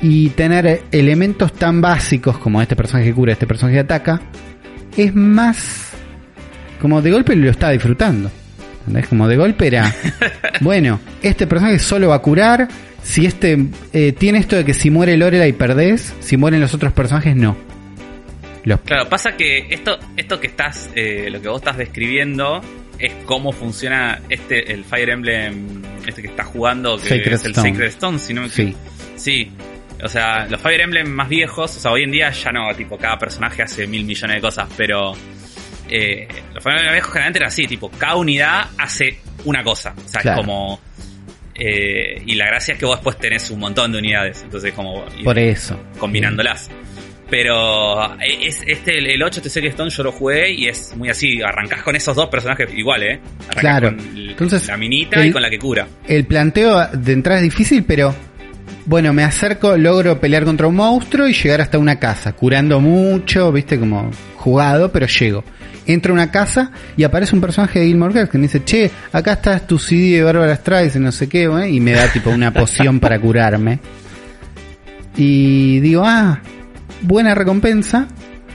[0.00, 4.20] y tener elementos tan básicos como este personaje cura, este personaje ataca,
[4.96, 5.90] es más
[6.80, 8.30] como de golpe lo estaba disfrutando.
[8.80, 9.08] ¿Entendés?
[9.08, 9.94] Como de golpe era,
[10.60, 12.66] bueno, este personaje solo va a curar,
[13.02, 16.92] si este eh, tiene esto de que si muere Lorelai perdés, si mueren los otros
[16.92, 17.56] personajes no.
[18.64, 22.60] Los Claro, pasa que esto, esto que estás, eh, lo que vos estás describiendo
[22.98, 27.50] es cómo funciona este, el Fire Emblem, este que estás jugando, que Sacred es el
[27.52, 27.70] Stone.
[27.70, 28.74] Sacred Stone, si no me Sí.
[29.16, 29.50] Sí.
[30.02, 32.96] O sea, los Fire Emblem más viejos, o sea, hoy en día ya no, tipo,
[32.96, 35.12] cada personaje hace mil millones de cosas, pero
[35.88, 39.94] eh, los Fire Emblem viejos generalmente era así, tipo, cada unidad hace una cosa.
[40.04, 40.40] O sea, Claro.
[40.40, 40.80] es como...
[41.54, 45.04] eh, y la gracia es que vos después tenés un montón de unidades, entonces como...
[45.24, 45.78] por eso.
[45.98, 46.70] combinándolas.
[47.28, 51.10] Pero eh, es, este, el, el 8 TC Stone yo lo jugué y es muy
[51.10, 53.20] así, arrancás con esos dos personajes igual, ¿eh?
[53.42, 53.96] Arrancás Claro.
[53.96, 55.86] con el- Entonces, la minita y con la que cura.
[56.08, 58.12] El planteo de entrada es difícil, pero
[58.86, 63.52] bueno, me acerco, logro pelear contra un monstruo y llegar hasta una casa, curando mucho,
[63.52, 65.44] viste, como jugado, pero llego.
[65.86, 68.90] Entro a una casa y aparece un personaje de Gilmore Girls que me dice, che,
[69.12, 72.52] acá está tu CD de Barbara Streisand, no sé qué, y me da tipo una
[72.52, 73.80] poción para curarme.
[75.16, 76.40] Y digo, ah,
[77.02, 78.06] buena recompensa,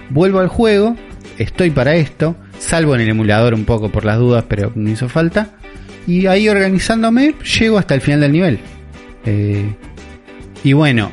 [0.09, 0.95] vuelvo al juego,
[1.37, 5.09] estoy para esto, salvo en el emulador un poco por las dudas, pero no hizo
[5.09, 5.49] falta.
[6.07, 8.59] Y ahí organizándome, llego hasta el final del nivel.
[9.25, 9.75] Eh,
[10.65, 11.11] y bueno,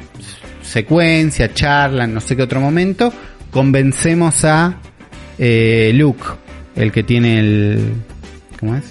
[0.62, 3.12] secuencia, charla, no sé qué otro momento,
[3.50, 4.78] convencemos a
[5.38, 6.24] eh, Luke,
[6.74, 7.92] el que tiene el...
[8.58, 8.84] ¿Cómo es?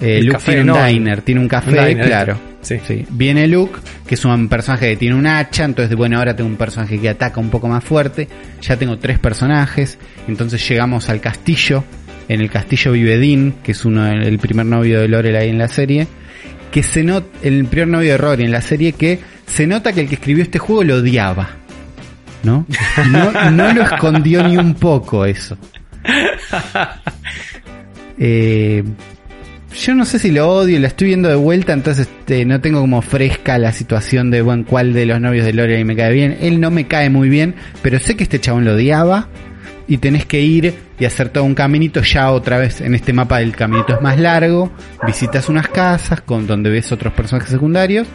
[0.00, 2.38] Eh, Luke café, tiene un no, diner, tiene un café, un diner, claro.
[2.62, 2.80] Sí.
[2.86, 3.04] Sí.
[3.10, 6.56] Viene Luke, que es un personaje que tiene un hacha, entonces bueno, ahora tengo un
[6.56, 8.28] personaje que ataca un poco más fuerte,
[8.62, 11.84] ya tengo tres personajes, entonces llegamos al castillo,
[12.30, 15.68] en el castillo vive Dean, que es uno el primer novio de Lorelai en la
[15.68, 16.08] serie,
[16.76, 20.02] que se nota, el primer novio de Rory en la serie, que se nota que
[20.02, 21.48] el que escribió este juego lo odiaba.
[22.42, 22.66] ¿No?
[23.10, 25.56] No, no lo escondió ni un poco eso.
[28.18, 28.82] Eh,
[29.78, 32.80] yo no sé si lo odio, la estoy viendo de vuelta, entonces este, no tengo
[32.80, 36.38] como fresca la situación de bueno, cuál de los novios de Lorelai me cae bien.
[36.40, 39.28] Él no me cae muy bien, pero sé que este chabón lo odiaba.
[39.88, 43.40] Y tenés que ir y hacer todo un caminito ya otra vez en este mapa
[43.40, 44.72] el caminito es más largo,
[45.06, 48.06] visitas unas casas con donde ves otros personajes secundarios,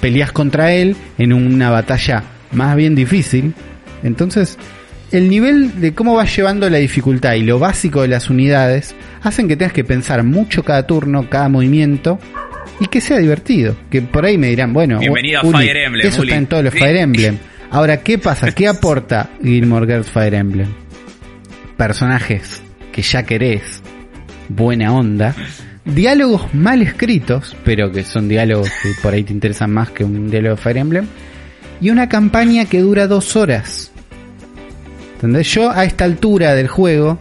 [0.00, 3.54] peleas contra él en una batalla más bien difícil.
[4.02, 4.56] Entonces,
[5.10, 9.48] el nivel de cómo vas llevando la dificultad y lo básico de las unidades hacen
[9.48, 12.18] que tengas que pensar mucho cada turno, cada movimiento
[12.80, 13.76] y que sea divertido.
[13.90, 16.30] Que por ahí me dirán, bueno, Bienvenido a Uli, Fire Emblem, eso Uli.
[16.30, 16.74] está en todos los.
[16.74, 17.38] Fire Emblem.
[17.70, 18.52] Ahora, ¿qué pasa?
[18.52, 20.68] ¿Qué aporta Gilmore Girls Fire Emblem?
[21.78, 22.60] Personajes
[22.92, 23.80] que ya querés,
[24.48, 25.34] buena onda,
[25.84, 30.28] diálogos mal escritos, pero que son diálogos que por ahí te interesan más que un
[30.28, 31.06] diálogo de Fire Emblem,
[31.80, 33.92] y una campaña que dura dos horas.
[35.14, 35.54] ¿Entendés?
[35.54, 37.16] Yo a esta altura del juego,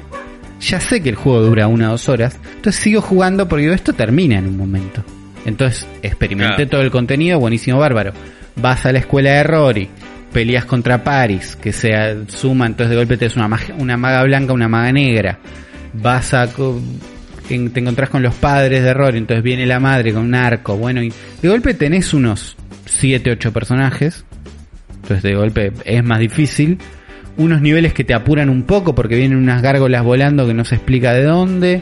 [0.59, 3.93] ya sé que el juego dura una o dos horas, entonces sigo jugando porque esto
[3.93, 5.03] termina en un momento.
[5.45, 6.69] Entonces experimenté Claro.
[6.71, 8.11] todo el contenido, buenísimo, bárbaro.
[8.55, 9.89] Vas a la escuela de Rory,
[10.37, 11.89] peleas contra Paris, que se
[12.27, 15.39] suma, entonces de golpe te es una, una maga blanca, una maga negra.
[15.93, 16.47] Vas a...
[16.47, 21.01] te encontrás con los padres de Rory, entonces viene la madre con un arco, bueno,
[21.01, 24.25] y de golpe tenés unos 7, 8 personajes,
[25.01, 26.77] entonces de golpe es más difícil.
[27.37, 30.75] Unos niveles que te apuran un poco porque vienen unas gárgolas volando que no se
[30.75, 31.81] explica de dónde.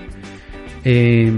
[0.85, 1.29] Eh,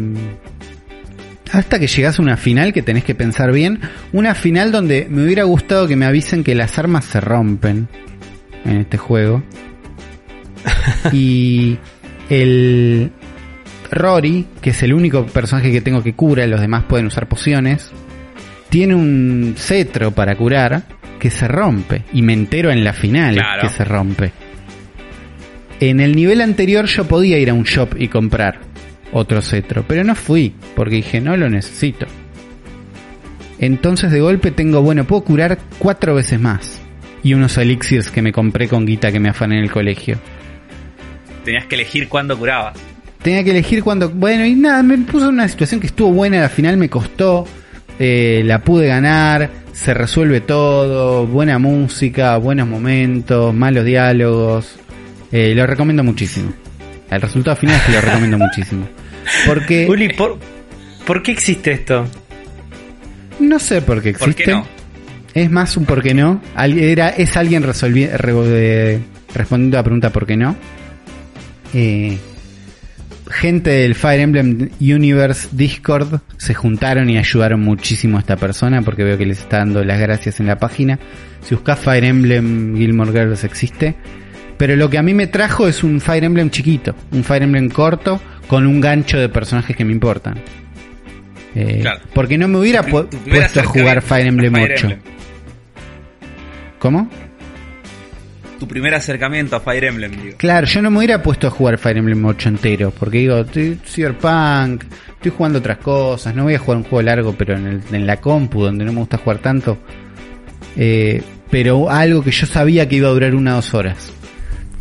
[1.51, 3.79] hasta que llegas a una final que tenés que pensar bien.
[4.13, 7.87] Una final donde me hubiera gustado que me avisen que las armas se rompen
[8.65, 9.43] en este juego.
[11.13, 11.77] y
[12.29, 13.11] el
[13.91, 17.91] Rory, que es el único personaje que tengo que cura, los demás pueden usar pociones,
[18.69, 20.83] tiene un cetro para curar
[21.19, 22.03] que se rompe.
[22.13, 23.61] Y me entero en la final Claro.
[23.61, 24.31] que se rompe.
[25.79, 28.59] En el nivel anterior yo podía ir a un shop y comprar
[29.11, 32.05] otro cetro, pero no fui, porque dije, no lo necesito.
[33.59, 36.81] Entonces de golpe tengo, bueno, puedo curar cuatro veces más.
[37.23, 40.17] Y unos elixirs que me compré con guita que me afané en el colegio.
[41.43, 42.77] Tenías que elegir cuándo curabas.
[43.21, 44.09] Tenía que elegir cuando...
[44.09, 47.45] Bueno, y nada, me puso en una situación que estuvo buena, al final me costó,
[47.99, 54.77] eh, la pude ganar, se resuelve todo, buena música, buenos momentos, malos diálogos.
[55.31, 56.53] Eh, lo recomiendo muchísimo.
[57.09, 58.87] El resultado final es que lo recomiendo muchísimo.
[59.45, 59.87] Porque...
[59.89, 60.37] Uli, ¿por,
[61.05, 62.05] ¿por qué existe esto?
[63.39, 64.43] No sé por qué ¿Por existe.
[64.45, 64.65] qué no?
[65.33, 66.41] Es más un por qué no.
[66.57, 68.99] Era, es alguien resolvi- re-
[69.33, 70.55] respondiendo a la pregunta por qué no.
[71.73, 72.17] Eh,
[73.29, 79.03] gente del Fire Emblem Universe Discord se juntaron y ayudaron muchísimo a esta persona porque
[79.03, 80.97] veo que les está dando las gracias en la página.
[81.41, 83.95] Si buscas Fire Emblem Gilmore Girls existe.
[84.57, 87.69] Pero lo que a mí me trajo es un Fire Emblem chiquito, un Fire Emblem
[87.69, 90.39] corto con un gancho de personajes que me importan.
[91.55, 92.01] Eh, Claro.
[92.13, 94.89] Porque no me hubiera pu- puesto a jugar Fire Emblem a 8.
[96.79, 97.09] ¿Cómo?
[98.59, 100.37] Tu primer acercamiento a Fire Emblem, digo.
[100.37, 103.79] Claro, yo no me hubiera puesto a jugar Fire Emblem 8 entero, porque digo, estoy
[103.85, 104.83] Cyberpunk,
[105.15, 108.07] estoy jugando otras cosas, no voy a jugar un juego largo, pero en, el- en
[108.07, 109.77] la compu, donde no me gusta jugar tanto.
[110.75, 114.11] Eh, pero algo que yo sabía que iba a durar una o dos horas.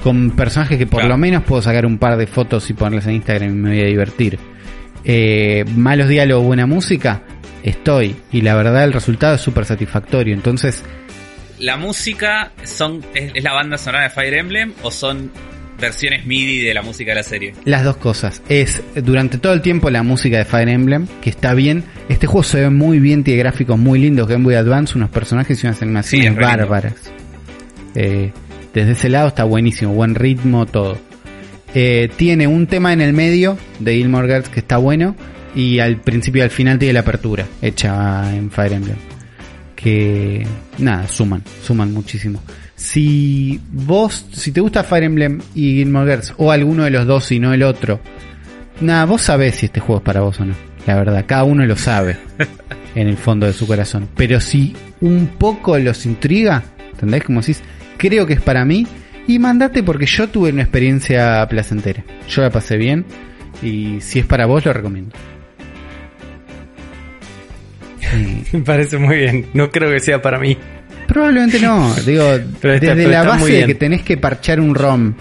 [0.03, 1.15] Con personajes que por Claro.
[1.15, 3.81] lo menos puedo sacar un par de fotos y ponerlas en Instagram y me voy
[3.81, 4.39] a divertir.
[5.05, 7.23] Eh, malos diálogos, buena música,
[7.63, 8.17] estoy.
[8.33, 10.35] Y la verdad el resultado es súper satisfactorio.
[10.35, 10.83] Entonces,
[11.59, 15.31] ¿La música son es, es la banda sonora de Fire Emblem o son
[15.81, 17.55] versiones MIDI de la música de la serie?
[17.65, 18.43] Las dos cosas.
[18.51, 21.85] Es durante todo el tiempo la música de Fire Emblem, que está bien.
[22.11, 25.63] Este juego se ve muy bien, tiene gráficos muy lindos, Game Boy Advance, unos personajes
[25.65, 26.95] y unas animaciones Sí, bárbaras.
[27.95, 28.33] Eh,
[28.77, 30.99] desde ese lado está buenísimo, buen ritmo, todo.
[31.75, 35.17] Eh, tiene un tema en el medio de Gilmore Girls que está bueno
[35.55, 38.99] y al principio y al final tiene la apertura hecha en Fire Emblem.
[39.75, 42.43] Que nada, suman, suman muchísimo.
[42.75, 47.33] Si vos, si te gusta Fire Emblem y Gilmore Girls o alguno de los dos
[47.33, 47.99] y no el otro,
[48.83, 50.55] nada, vos sabés si este juego es para vos o no.
[50.87, 52.19] La verdad, cada uno lo sabe
[52.95, 54.07] en el fondo de su corazón.
[54.15, 56.62] Pero si un poco los intriga,
[56.93, 57.25] ¿entendés?
[57.25, 57.62] Como decís,
[57.97, 58.87] creo que es para mí.
[59.29, 62.05] Y mandate porque yo tuve una experiencia placentera.
[62.29, 63.05] Yo la pasé bien.
[63.63, 65.17] Y si es para vos, lo recomiendo.
[68.53, 69.47] Me parece muy bien.
[69.55, 70.57] No creo que sea para mí.
[71.09, 71.93] Probablemente no.
[72.07, 72.25] Digo,
[72.61, 75.14] Pero está- desde pero la base de que tenés que parchar un ROM.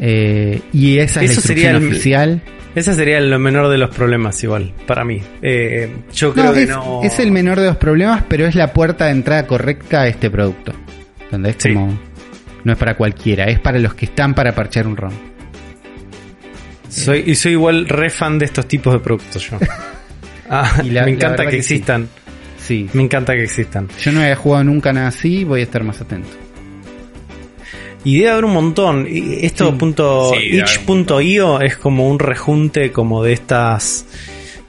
[0.00, 2.42] eh, y esa es Eso la sería el- oficial.
[2.74, 5.20] Ese sería lo menor de los problemas, igual, para mí.
[5.42, 7.00] Eh, yo creo No, que es, no.
[7.02, 10.30] es el menor de los problemas, pero es la puerta de entrada correcta a este
[10.30, 10.72] producto.
[11.58, 11.72] Sí.
[11.74, 11.98] como.
[12.64, 15.12] No es para cualquiera, es para los que están para parchar un ROM.
[16.88, 19.58] Soy, y soy igual re fan de estos tipos de productos yo.
[20.50, 22.08] Ah, Y la- me encanta que existan.
[22.58, 22.88] Sí.
[22.94, 23.86] Me encanta que existan.
[24.00, 26.30] Yo no había jugado nunca nada así, voy a estar más atento.
[28.02, 29.06] Y debe haber un montón.
[29.10, 34.06] Esto punto Sí, itch.io es como un rejunte como de estas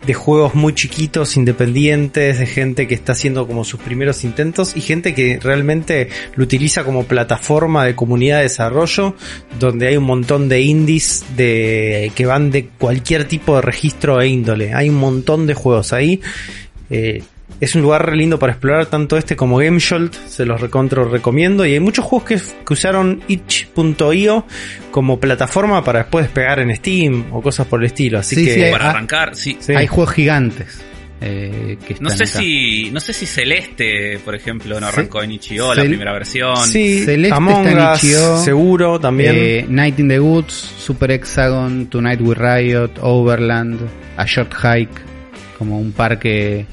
[0.06, 4.82] de juegos muy chiquitos, independientes, de gente que está haciendo como sus primeros intentos y
[4.82, 9.16] gente que realmente lo utiliza como plataforma de comunidad de desarrollo,
[9.60, 14.28] donde hay un montón de indies de que van de cualquier tipo de registro e
[14.28, 14.74] índole.
[14.74, 16.22] Hay un montón de juegos ahí.
[16.90, 17.22] Eh,
[17.60, 21.66] es un lugar re lindo para explorar tanto este como GameJolt, se los recontro recomiendo.
[21.66, 24.46] Y hay muchos juegos que, que usaron itch.io
[24.92, 28.20] como plataforma para después despegar en Steam o cosas por el estilo.
[28.20, 29.58] Así Sí, que sí, hay- Para ah, arrancar, sí.
[29.60, 29.74] Sí.
[29.76, 30.82] Hay juegos gigantes.
[31.22, 32.40] eh, que No están sé acá.
[32.46, 36.56] si, no sé si Celeste, por ejemplo, no arrancó en Ichio la primera versión.
[36.66, 39.34] sí, Celeste Among está en Us, itch.io, seguro también.
[39.38, 43.82] Eh, Night in the Woods, Super Hexagon, Tonight with Riot, Overland,
[44.16, 45.02] A Short Hike,
[45.58, 46.66] como un parque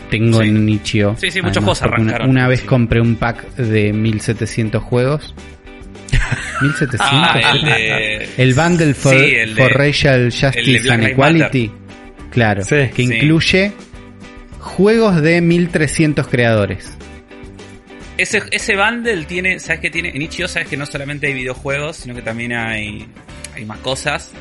[0.02, 0.48] tengo Sí.
[0.48, 1.16] en Nichio.
[1.18, 2.66] Sí, sí, muchos juegos Una, arrancaron, una vez sí.
[2.66, 5.34] compré un pack de 1700 juegos.
[6.60, 7.00] 1700.
[7.00, 7.76] Ah, el era?
[7.96, 8.28] de...
[8.36, 11.70] El bundle for, Sí, el de- for Racial Justice and Equality.
[12.30, 13.72] Claro, que incluye
[14.60, 16.92] juegos de 1300 creadores.
[18.18, 20.10] Ese, ese bundle tiene, ¿sabes qué tiene?
[20.14, 23.06] En Ichio sabes que no solamente hay videojuegos, sino que también hay,
[23.54, 24.32] hay más cosas.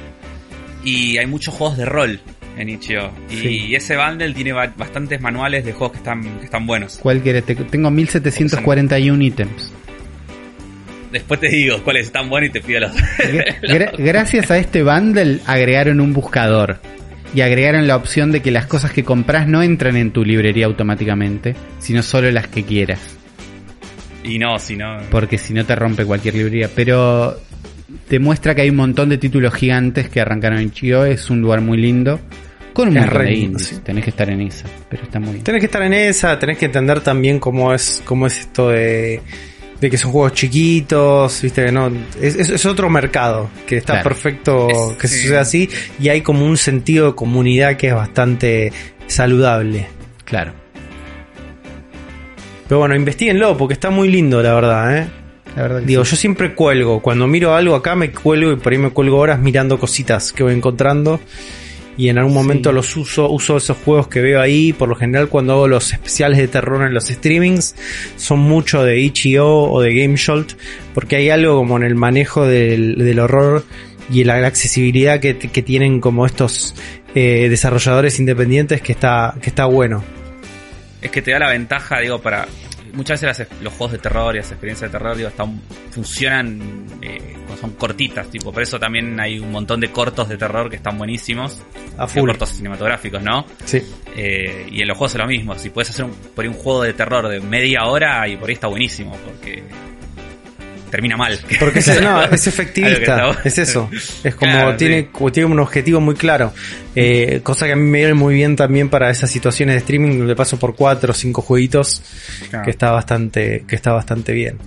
[0.83, 2.19] Y hay muchos juegos de rol
[2.57, 3.11] en Ichio.
[3.29, 3.75] Y Sí.
[3.75, 6.97] ese bundle tiene ba- bastantes manuales de juegos que están, que están buenos.
[7.01, 7.45] ¿Cuál quieres?
[7.45, 9.71] Te- Tengo 1741 ítems.
[11.11, 12.91] Después te digo cuáles están buenos y te pido los...
[13.61, 16.79] Gra- gracias a este bundle agregaron un buscador.
[17.33, 20.65] Y agregaron la opción de que las cosas que compras no entran en tu librería
[20.67, 23.17] automáticamente, sino solo las que quieras.
[24.23, 24.97] y no, si no...
[25.11, 26.69] Porque si no te rompe cualquier librería.
[26.73, 27.37] Pero
[28.07, 31.05] te muestra que hay un montón de títulos gigantes que arrancaron en Chio.
[31.05, 32.19] Es un lugar muy lindo.
[32.73, 33.67] Con un Es montón re de lindo, indies.
[33.67, 33.75] sí.
[33.83, 34.65] Tenés que estar en esa.
[34.89, 35.43] Pero está muy bien.
[35.43, 39.21] Tenés que estar en esa, tenés que entender también cómo es, cómo es esto de,
[39.79, 41.87] de que son juegos chiquitos, viste que no,
[42.21, 44.09] es, es- es otro mercado, que está Claro.
[44.09, 44.67] perfecto
[44.99, 45.19] que sí.
[45.21, 45.69] suceda así,
[46.01, 48.73] y hay como un sentido de comunidad que es bastante
[49.07, 49.87] saludable.
[50.25, 50.51] Claro.
[52.67, 55.07] Pero bueno, investiguenlo, porque está muy lindo, la verdad, eh.
[55.55, 56.11] La verdad que Digo, sí.
[56.11, 57.01] yo siempre cuelgo.
[57.01, 60.43] Cuando miro algo acá me cuelgo y por ahí me cuelgo horas mirando cositas que
[60.43, 61.19] voy encontrando.
[61.97, 62.75] Y en algún momento Sí.
[62.75, 64.73] los uso, uso esos juegos que veo ahí.
[64.73, 67.75] Por lo general cuando hago los especiales de terror en los streamings,
[68.17, 70.53] son mucho de Itch.io o de GameJolt.
[70.93, 73.63] Porque hay algo como en el manejo del, del horror
[74.11, 76.75] y la, la accesibilidad que, que tienen como estos
[77.15, 80.03] eh, desarrolladores independientes que está, que está bueno.
[81.01, 82.45] Es que te da la ventaja, digo, para...
[82.95, 86.85] Muchas veces las- los juegos de terror y las experiencias de terror, digo, están, funcionan
[87.01, 90.75] eh, son cortitas, tipo, por eso también hay un montón de cortos de terror que
[90.75, 91.61] están buenísimos,
[91.97, 92.27] A full.
[92.27, 93.45] cortos cinematográficos, ¿no?
[93.63, 93.81] Sí.
[94.15, 96.55] Eh, y en los juegos es lo mismo, si puedes hacer un, por ahí un
[96.57, 99.63] juego de terror de media hora y por ahí está buenísimo, porque
[100.89, 101.39] termina mal.
[101.59, 103.89] Porque es, no, es efectivista, es eso.
[104.23, 105.25] Es como Claro, tiene, sí.
[105.31, 106.53] tiene un objetivo muy claro.
[106.95, 110.17] Eh, cosa que a mí me viene muy bien también para esas situaciones de streaming
[110.19, 112.01] donde paso por cuatro o cinco jueguitos
[112.49, 112.65] Claro.
[112.65, 114.57] que está bastante, que está bastante bien.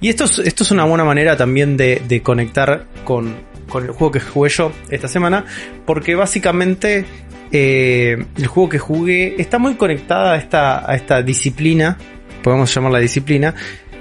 [0.00, 3.34] Y esto es, esto es una buena manera también de, de conectar con,
[3.68, 5.44] con el juego que jugué yo esta semana,
[5.86, 7.04] porque básicamente
[7.52, 11.98] eh, el juego que jugué está muy conectada a esta, a esta disciplina,
[12.42, 13.54] podemos llamarla disciplina,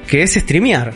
[0.08, 0.94] que es streamear.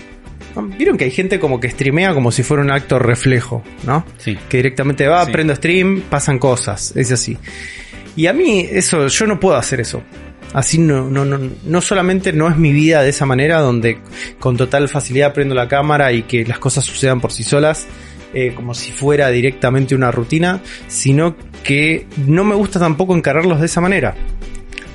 [0.78, 4.06] Vieron que hay gente como que streamea como si fuera un acto reflejo, ¿no?
[4.18, 4.38] Sí.
[4.50, 5.32] Que directamente va, Sí.
[5.32, 7.38] prendo stream, pasan cosas, es así.
[8.16, 10.04] Y a mí eso, yo no puedo hacer eso.
[10.54, 13.98] Así no, no, no, no solamente no es mi vida de esa manera, donde
[14.40, 17.88] con total facilidad prendo la cámara y que las cosas sucedan por sí solas,
[18.36, 23.66] eh, como si fuera directamente una rutina, sino que no me gusta tampoco encararlos de
[23.66, 24.14] esa manera.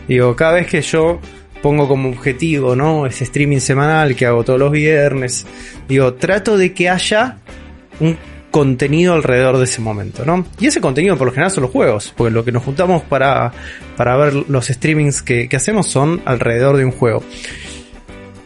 [0.07, 1.21] Digo, cada vez que yo
[1.63, 3.07] pongo como objetivo, ¿no?
[3.07, 5.47] Ese streaming semanal que hago todos los viernes,
[5.89, 7.39] digo, trato de que haya
[8.01, 8.17] un
[8.51, 10.47] contenido alrededor de ese momento, ¿no?
[10.59, 13.53] Y ese contenido por lo general son los juegos, porque lo que nos juntamos para,
[13.97, 17.23] para ver los streamings que, que hacemos son alrededor de un juego.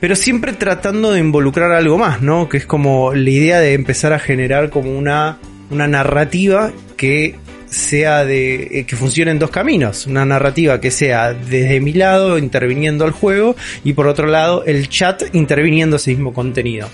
[0.01, 2.49] Pero siempre tratando de involucrar algo más, ¿no?
[2.49, 5.39] Que es como la idea de empezar a generar como una,
[5.71, 7.37] una narrativa que
[7.73, 12.39] sea de eh, que funcione en dos caminos, una narrativa que sea desde mi lado
[12.39, 16.89] interviniendo al juego y por otro lado el chat interviniendo ese mismo contenido.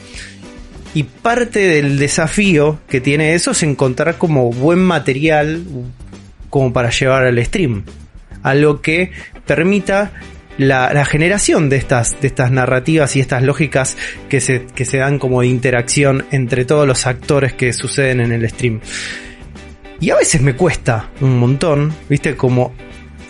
[0.95, 5.63] Y parte del desafío que tiene eso es encontrar como buen material
[6.49, 7.85] como para llevar al stream.
[8.43, 9.11] Algo que
[9.47, 10.13] permita
[10.59, 13.97] la, la generación de estas, de estas narrativas y estas lógicas
[14.29, 18.33] que se, que se dan como de interacción entre todos los actores que suceden en
[18.33, 18.81] el stream.
[20.01, 22.73] Y a veces me cuesta un montón, viste, como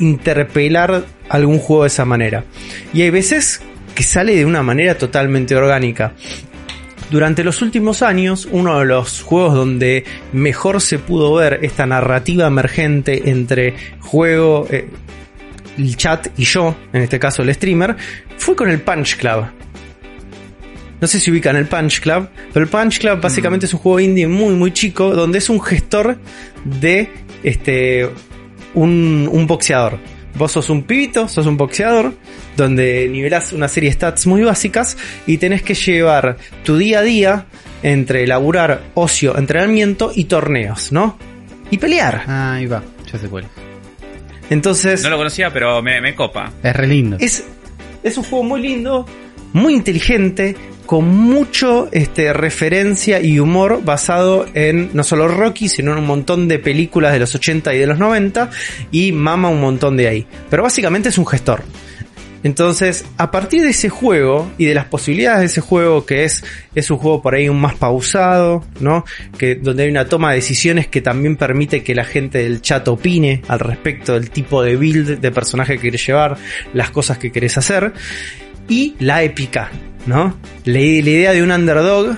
[0.01, 2.45] interpelar algún juego de esa manera.
[2.93, 3.63] Y hay veces
[3.95, 6.13] que sale de una manera totalmente orgánica.
[7.11, 10.05] durante los últimos años, uno de los juegos donde
[10.35, 14.91] mejor se pudo ver esta narrativa emergente entre juego, eh,
[15.79, 17.97] el chat y yo, en este caso el streamer,
[18.37, 19.47] fue con el Punch Club.
[21.01, 24.01] No sé si ubican el Punch Club, pero el Punch Club básicamente es un juego
[24.01, 26.19] indie muy muy chico donde es un gestor
[26.65, 27.11] de
[27.43, 28.09] este
[28.75, 29.99] un, un boxeador.
[30.35, 32.15] Vos sos un pibito, sos un boxeador,
[32.57, 34.97] donde nivelás una serie de stats muy básicas
[35.27, 37.47] y tenés que llevar tu día a día
[37.83, 41.19] entre laburar, ocio, entrenamiento y torneos, ¿no?
[41.71, 42.25] Y pelear.
[42.27, 43.51] Ah, ahí va, ya sé cuál es.
[44.51, 46.53] Entonces, No lo conocía, pero me, me copa.
[46.63, 47.17] Es re lindo.
[47.21, 47.45] es,
[48.03, 49.07] es un juego muy lindo,
[49.53, 55.99] muy inteligente, con mucho este, referencia y humor basado en no solo Rocky, sino en
[55.99, 58.51] un montón de películas de los 80 y de los 90
[58.91, 60.27] y mama un montón de ahí.
[60.49, 61.63] Pero básicamente es un gestor.
[62.45, 66.45] Entonces, a partir de ese juego y de las posibilidades de ese juego, que es,
[66.75, 69.05] es un juego por ahí un más pausado, ¿no?
[69.37, 72.87] Que, donde hay una toma de decisiones que también permite que la gente del chat
[72.87, 76.37] opine al respecto del tipo de build de personaje que querés llevar,
[76.73, 77.93] las cosas que querés hacer.
[78.69, 79.71] Y la épica,
[80.07, 80.37] ¿no?
[80.65, 82.17] La, la idea de un underdog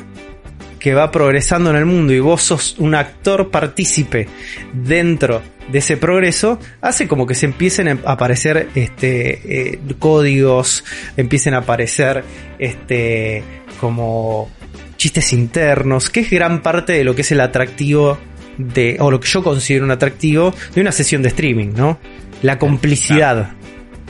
[0.80, 4.26] que va progresando en el mundo y vos sos un actor partícipe
[4.72, 10.84] dentro de ese progreso, hace como que se empiecen a aparecer este, eh, códigos,
[11.16, 12.24] empiecen a aparecer
[12.58, 13.44] este,
[13.78, 14.50] como
[14.96, 18.18] chistes internos, que es gran parte de lo que es el atractivo
[18.58, 21.98] de, o lo que yo considero un atractivo de una sesión de streaming, ¿no?
[22.42, 23.52] La complicidad.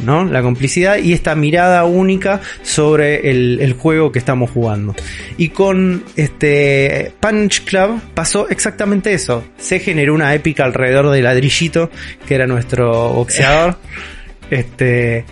[0.05, 0.25] ¿No?
[0.25, 4.95] La complicidad y esta mirada única sobre el, el juego que estamos jugando.
[5.37, 9.45] Y con este Punch Club pasó exactamente eso.
[9.59, 11.91] Se generó una épica alrededor de ladrillito,
[12.27, 13.77] que era nuestro boxeador.
[14.51, 15.25] este,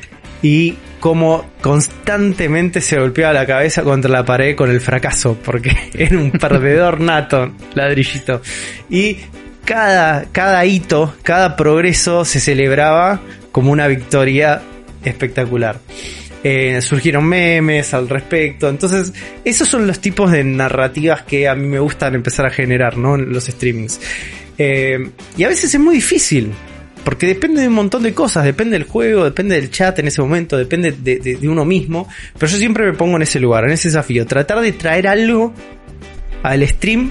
[0.43, 6.19] y como constantemente se golpeaba la cabeza contra la pared con el fracaso, porque era
[6.19, 8.41] un perdedor nato, ladrillito.
[8.89, 9.19] Y
[9.64, 13.21] cada, cada hito, cada progreso se celebraba
[13.53, 14.63] como una victoria
[15.05, 15.81] espectacular.
[16.45, 18.69] Eh, surgieron memes al respecto.
[18.69, 19.13] Entonces,
[19.45, 23.17] esos son los tipos de narrativas que a mí me gustan empezar a generar, ¿no?
[23.17, 24.01] En los streamings.
[24.57, 26.53] Eh, y a veces es muy difícil.
[27.05, 30.21] Porque depende de un montón de cosas, depende del juego, depende del chat en ese
[30.21, 32.07] momento, depende de, de, de uno mismo.
[32.35, 34.27] Pero yo siempre me pongo en ese lugar, en ese desafío.
[34.27, 35.55] Tratar de traer algo
[36.43, 37.11] al stream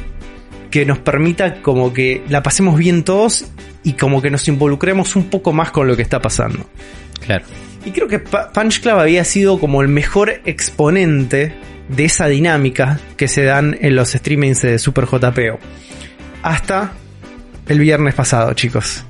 [0.69, 3.45] que nos permita como que la pasemos bien todos
[3.87, 6.69] y como que nos involucremos un poco más con lo que está pasando.
[7.25, 7.45] Claro.
[7.85, 11.53] Y creo que Punch Club había sido como el mejor exponente
[11.87, 15.57] de esa dinámica que se dan en los streamings de Super JPO.
[16.43, 16.91] Hasta
[17.69, 19.05] el viernes pasado, chicos.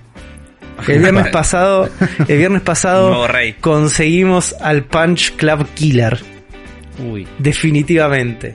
[0.87, 1.89] El viernes pasado,
[2.27, 3.27] el viernes pasado
[3.61, 6.19] conseguimos al Punch Club Killer.
[7.03, 7.27] Uy.
[7.39, 8.53] Definitivamente.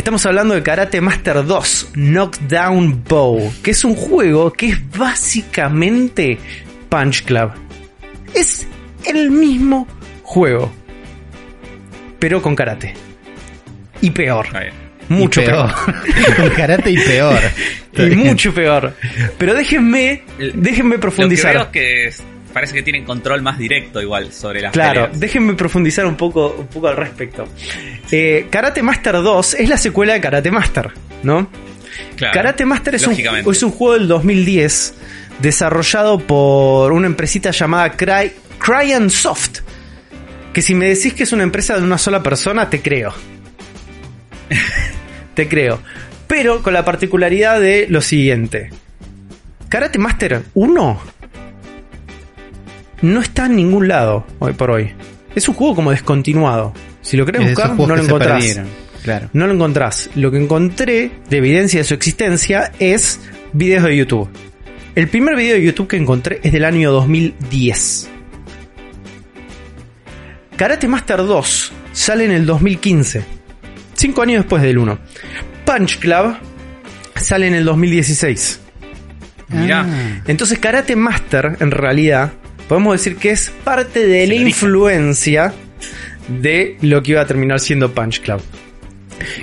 [0.00, 6.38] Estamos hablando de Karate Master 2, Knockdown Bow, que es un juego que es básicamente
[6.88, 7.50] Punch Club.
[8.32, 8.66] Es
[9.04, 9.86] el mismo
[10.22, 10.72] juego,
[12.18, 12.94] pero con karate.
[14.00, 14.46] Y peor,
[15.10, 15.70] mucho Y peor.
[16.38, 17.38] Con karate y peor.
[17.98, 18.94] Y mucho peor.
[19.36, 20.22] Pero déjenme,
[20.54, 21.56] déjenme profundizar.
[21.56, 24.72] Lo que veo es que es- parece que tienen control más directo igual sobre las
[24.72, 25.20] Claro, peleas.
[25.20, 27.46] déjenme profundizar un poco, un poco al respecto.
[28.10, 30.90] Eh, Karate Master 2 es la secuela de Karate Master,
[31.22, 31.48] ¿no?
[32.16, 34.94] Claro, Karate Master es un, es un juego del 2010
[35.40, 39.60] desarrollado por una empresita llamada Cry, Cryan Soft.
[40.52, 43.14] Que si me decís que es una empresa de una sola persona, te creo.
[45.34, 45.80] te creo.
[46.26, 48.70] Pero con la particularidad de lo siguiente.
[49.68, 51.00] Karate Master 1
[53.02, 54.94] no está en ningún lado hoy por hoy.
[55.34, 56.72] Es un juego como descontinuado.
[57.02, 58.60] Si lo querés Es buscar, no lo encontrás.
[59.02, 59.30] Claro.
[59.32, 60.10] No lo encontrás.
[60.14, 63.20] Lo que encontré de evidencia de su existencia es
[63.52, 64.28] videos de YouTube.
[64.94, 68.10] El primer video de YouTube que encontré es del año 2010.
[70.56, 73.24] Karate Master 2 sale en el 2015.
[73.94, 74.98] Cinco años después del 1.
[75.64, 76.36] Punch Club
[77.16, 78.60] sale en el 2016.
[79.48, 79.86] Mirá.
[79.88, 82.32] Ah, Entonces Karate Master, en realidad,
[82.70, 85.52] podemos decir que es parte de la influencia
[86.28, 88.40] de lo que iba a terminar siendo Punch Club.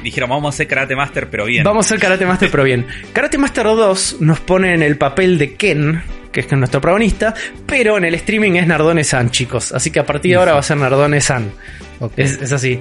[0.02, 1.66] Dijeron, vamos a hacer Karate Master, pero bien.
[1.66, 2.88] Vamos a hacer Karate Master, pero bien.
[3.12, 6.02] Karate Master 2 nos pone en el papel de Ken,
[6.32, 7.34] que es nuestro protagonista,
[7.66, 9.74] pero en el streaming es Nardone-san, chicos.
[9.74, 11.52] Así que a partir de ahora va a ser Nardone-san.
[12.00, 12.14] ok.
[12.16, 12.80] Es, es así.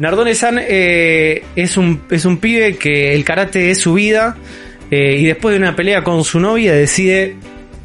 [0.00, 4.36] Nardone-san eh, es, un, es un pibe que el karate es su vida
[4.90, 7.36] eh, y después de una pelea con su novia decide,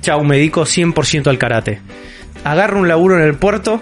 [0.02, 1.82] chau, me dedico 100% al karate.
[2.44, 3.82] Agarra un laburo en el puerto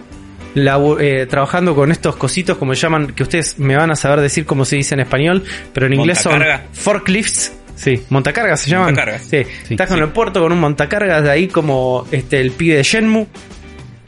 [1.00, 4.46] eh, trabajando con estos cositos como se llaman, que ustedes me van a saber decir
[4.46, 5.44] cómo se dice en español,
[5.74, 6.42] pero en inglés son
[6.74, 7.54] forklifts.
[7.76, 8.88] Sí, montacargas se llaman.
[8.88, 9.22] Montacargas.
[9.22, 9.44] Sí.
[9.68, 10.00] Sí, Estás sí.
[10.00, 13.28] el puerto con un montacargas de ahí como este el pibe de Shenmue,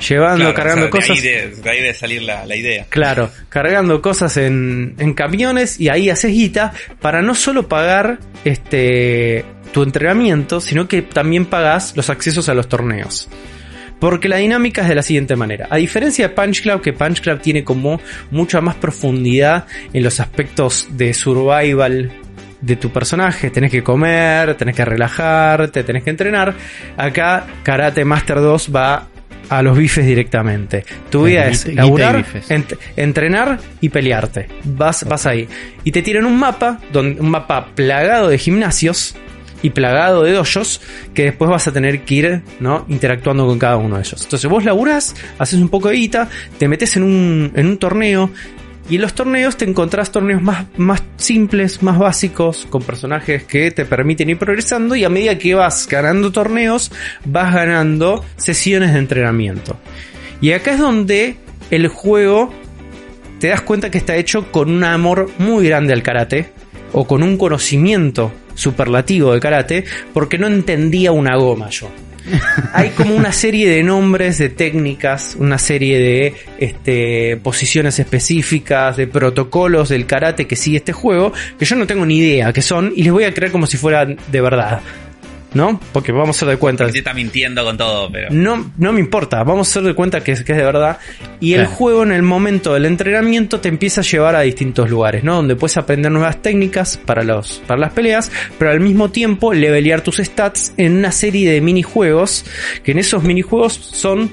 [0.08, 1.22] llevando, Claro, cargando o sea, cosas.
[1.22, 2.86] De ahí, de, de ahí debe salir la, la idea.
[2.90, 9.46] Claro, cargando cosas en, en camiones y ahí haces guita para no solo pagar este
[9.72, 13.30] tu entrenamiento, sino que también pagas los accesos a los torneos.
[14.00, 15.68] Porque la dinámica es de la siguiente manera.
[15.70, 18.00] A diferencia de Punch Club, que Punch Club tiene como
[18.32, 22.10] mucha más profundidad en los aspectos de survival
[22.62, 23.50] de tu personaje.
[23.50, 26.56] Tenés que comer, tenés que relajarte, tenés que entrenar.
[26.96, 29.08] Acá Karate Master 2 va
[29.50, 30.86] a los bifes directamente.
[31.10, 34.48] Tu vida es y laburar, ent- entrenar y pelearte.
[34.64, 35.48] Vas, vas ahí.
[35.84, 39.16] Y te tiran un mapa, donde, un mapa plagado de gimnasios
[39.62, 40.80] y plagado de dojos
[41.14, 42.86] que después vas a tener que ir ¿no?
[42.88, 44.22] interactuando con cada uno de ellos.
[44.24, 48.30] Entonces vos laburás, haces un poco de guita, te metes en un, en un torneo
[48.90, 53.70] y en los torneos te encontrás torneos más, más simples, más básicos, con personajes que
[53.72, 56.92] te permiten ir progresando y a medida que vas ganando torneos,
[57.24, 59.78] vas ganando sesiones de entrenamiento.
[60.42, 61.38] Y acá es donde
[61.70, 62.52] el juego
[63.40, 66.50] te das cuenta que está hecho con un amor muy grande al karate
[66.92, 71.90] o con un conocimiento superlativo de karate porque no entendía una goma yo.
[72.74, 79.08] Hay como una serie de nombres, de técnicas, una serie de este, posiciones específicas, de
[79.08, 82.94] protocolos del karate que sigue este juego, que yo no tengo ni idea qué son
[82.96, 84.82] y les voy a creer como si fueran de verdad.
[85.54, 85.80] ¿No?
[85.94, 86.88] Porque vamos a hacer de cuenta.
[86.88, 88.30] Te está mintiendo con todo, pero.
[88.30, 91.00] No, no me importa, vamos a hacer de cuenta que es, que es de verdad.
[91.40, 95.24] Y el juego en el momento del entrenamiento te empieza a llevar a distintos lugares,
[95.24, 95.36] ¿no?
[95.36, 100.02] Donde puedes aprender nuevas técnicas para, los, para las peleas, pero al mismo tiempo levelear
[100.02, 102.46] tus stats en una serie de minijuegos,
[102.84, 104.32] que en esos minijuegos son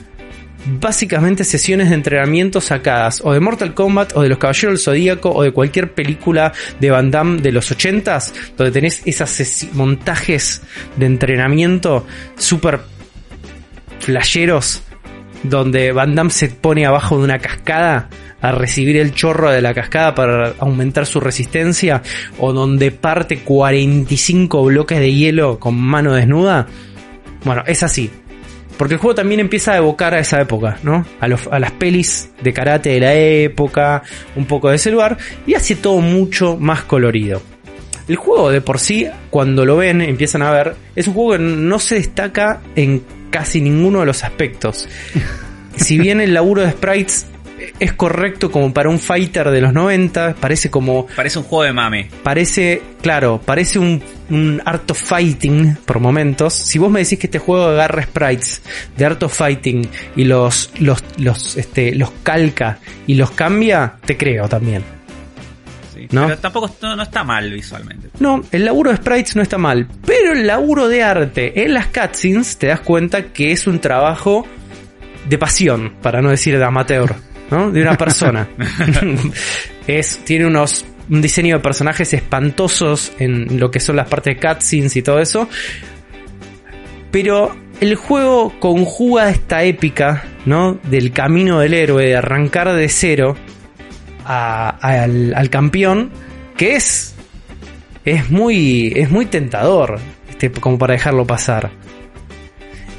[0.66, 5.30] básicamente sesiones de entrenamiento sacadas o de Mortal Kombat o de los Caballeros del Zodíaco
[5.30, 10.62] o de cualquier película de Van Damme de los 80s donde tenés sesi- montajes
[10.96, 12.06] de entrenamiento
[12.36, 12.80] súper
[14.00, 14.82] flasheros
[15.42, 18.08] donde Van Damme se pone abajo de una cascada
[18.40, 22.02] a recibir el chorro de la cascada para aumentar su resistencia
[22.38, 26.66] o donde parte 45 bloques de hielo con mano desnuda.
[27.44, 28.10] Bueno, es así.
[28.76, 31.04] Porque el juego también empieza a evocar a esa época, ¿no?
[31.20, 34.02] A, los- a las pelis de karate de la época,
[34.36, 35.16] un poco de ese lugar,
[35.46, 37.40] y hace todo mucho más colorido.
[38.08, 41.38] El juego de por sí, cuando lo ven, empiezan a ver, es un juego que
[41.38, 44.88] no se destaca en casi ninguno de los aspectos.
[45.76, 47.26] Si bien el laburo de sprites
[47.78, 51.72] es correcto como para un fighter de los 90, parece como Parece un juego de
[51.72, 52.08] mame.
[52.22, 56.54] parece, claro, parece un, un Art of Fighting por momentos.
[56.54, 58.62] Si vos me decís que este juego agarra sprites
[58.96, 64.16] de Art of Fighting y los, los, los, este, los calca y los cambia, te
[64.16, 64.82] creo también.
[65.94, 66.06] Sí.
[66.10, 66.26] ¿No?
[66.26, 68.10] Pero tampoco no, no está mal visualmente.
[68.20, 71.86] No, el laburo de sprites no está mal, pero el laburo de arte en las
[71.86, 74.46] cutscenes te das cuenta que es un trabajo
[75.28, 77.14] de pasión, para no decir de amateur,
[77.50, 77.70] ¿no?
[77.70, 78.48] De una persona.
[79.86, 84.40] es, tiene unos un diseño de personajes espantosos en lo que son las partes de
[84.48, 85.48] cutscenes y todo eso.
[87.10, 90.78] Pero el juego conjuga esta épica, ¿no?
[90.82, 93.36] Del camino del héroe, de arrancar de cero
[94.24, 96.10] a- al, al campeón,
[96.56, 97.12] que es
[98.04, 99.98] es muy es muy tentador
[100.30, 101.72] este, como para dejarlo pasar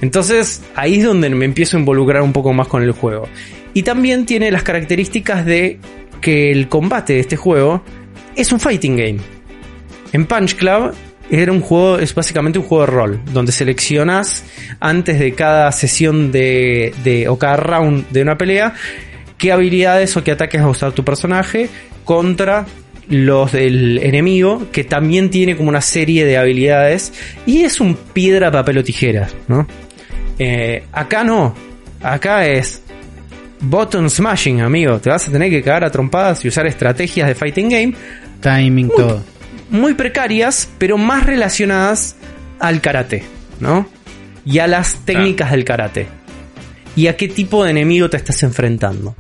[0.02, 3.30] entonces ahí es donde me empiezo a involucrar un poco más con el juego
[3.78, 5.80] y también tiene las características de
[6.20, 7.84] que el combate de este juego
[8.36, 9.18] es un fighting game
[10.14, 10.96] en Punch Club
[11.30, 14.46] era un juego, es básicamente un juego de rol, donde seleccionas
[14.80, 18.74] antes de cada sesión de, de- o cada round de una pelea
[19.38, 21.70] qué habilidades o qué ataques va a usar tu personaje
[22.04, 22.66] contra
[23.10, 27.14] los del enemigo, que también tiene como una serie de habilidades,
[27.46, 29.68] y es un piedra, papel o tijeras, ¿no?
[30.40, 31.54] Eh, acá no,
[32.02, 32.82] acá es
[33.60, 37.36] button smashing, amigo, te vas a tener que cagar a trompadas y usar estrategias de
[37.36, 37.94] fighting game
[38.42, 39.24] Timing, todo.
[39.70, 42.16] muy precarias, pero más relacionadas
[42.60, 43.24] al karate,
[43.60, 43.88] ¿no?
[44.46, 46.08] Y a las técnicas del karate.
[46.96, 49.16] Y a qué tipo de enemigo te estás enfrentando.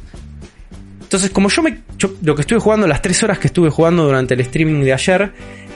[1.02, 1.80] Entonces, como yo me.
[1.98, 4.94] yo lo que estuve jugando, las tres horas que estuve jugando durante el streaming de
[4.94, 5.32] ayer,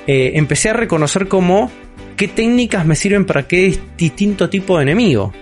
[0.08, 1.72] eh, empecé a reconocer como
[2.16, 5.34] qué técnicas me sirven para qué distinto tipo de enemigo.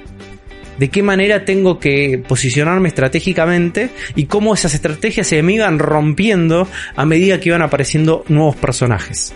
[0.79, 6.67] De qué manera tengo que posicionarme estratégicamente y cómo esas estrategias se me iban rompiendo
[6.95, 9.33] a medida que iban apareciendo nuevos personajes.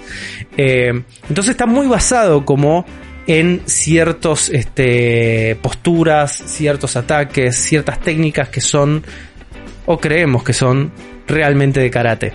[0.58, 2.86] Eh, entonces está muy basado como
[3.28, 9.04] en ciertos este, posturas, ciertos ataques, ciertas técnicas que son,
[9.86, 10.92] o creemos que son,
[11.28, 12.34] realmente de karate.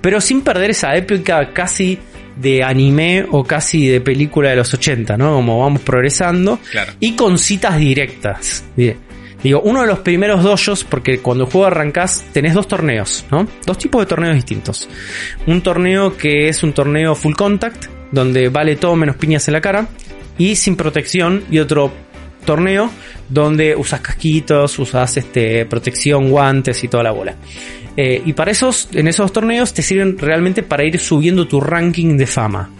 [0.00, 1.98] Pero sin perder esa época casi
[2.36, 5.34] de anime o casi de película de los 80, ¿no?
[5.34, 6.58] Como vamos progresando.
[6.70, 6.92] Claro.
[7.00, 8.64] Y con citas directas.
[9.42, 13.48] Digo, uno de los primeros dojos, porque cuando el juego arrancás tenés dos torneos, ¿no?
[13.66, 14.88] Dos tipos de torneos distintos.
[15.46, 19.60] Un torneo que es un torneo full contact, donde vale todo menos piñas en la
[19.60, 19.88] cara,
[20.38, 21.92] y sin protección, y otro
[22.44, 22.90] torneo
[23.28, 27.36] donde usas casquitos, usas este, protección, guantes y toda la bola.
[27.96, 32.16] Eh, y para esos, en esos torneos te sirven realmente para ir subiendo tu ranking
[32.16, 32.70] de fama.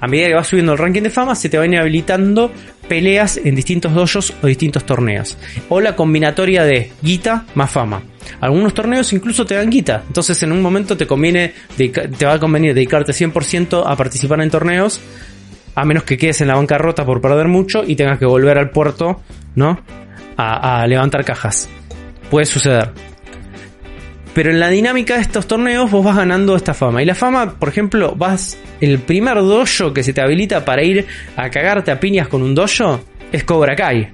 [0.00, 2.50] A medida que vas subiendo el ranking de fama, se te van habilitando
[2.88, 5.38] peleas en distintos dojos o distintos torneos.
[5.68, 8.02] O la combinatoria de guita más fama.
[8.40, 10.02] Algunos torneos incluso te dan guita.
[10.06, 14.50] Entonces en un momento te conviene, te va a convenir dedicarte 100% a participar en
[14.50, 15.00] torneos.
[15.74, 18.70] A menos que quedes en la bancarrota por perder mucho y tengas que volver al
[18.70, 19.20] puerto,
[19.54, 19.80] ¿no?
[20.36, 21.68] A, a levantar cajas.
[22.30, 22.90] Puede suceder.
[24.34, 27.02] Pero en la dinámica de estos torneos vos vas ganando esta fama.
[27.02, 28.56] Y la fama, por ejemplo, vas.
[28.80, 31.06] El primer dojo que se te habilita para ir
[31.36, 33.00] a cagarte a piñas con un dojo
[33.30, 34.08] es Cobra Kai.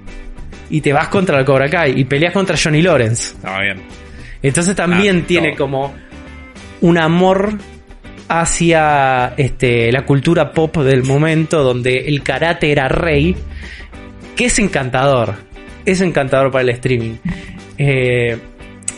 [0.69, 3.33] Y te vas contra el Cobra Kai y peleas contra Johnny Lawrence.
[3.35, 3.81] Estaba bien.
[4.43, 5.57] Entonces también Ah, tiene no.
[5.57, 5.93] como
[6.81, 7.53] un amor
[8.29, 13.35] hacia este, la cultura pop del momento donde el karate era rey,
[14.35, 15.33] que es encantador,
[15.85, 17.15] es encantador para el streaming.
[17.77, 18.37] Eh,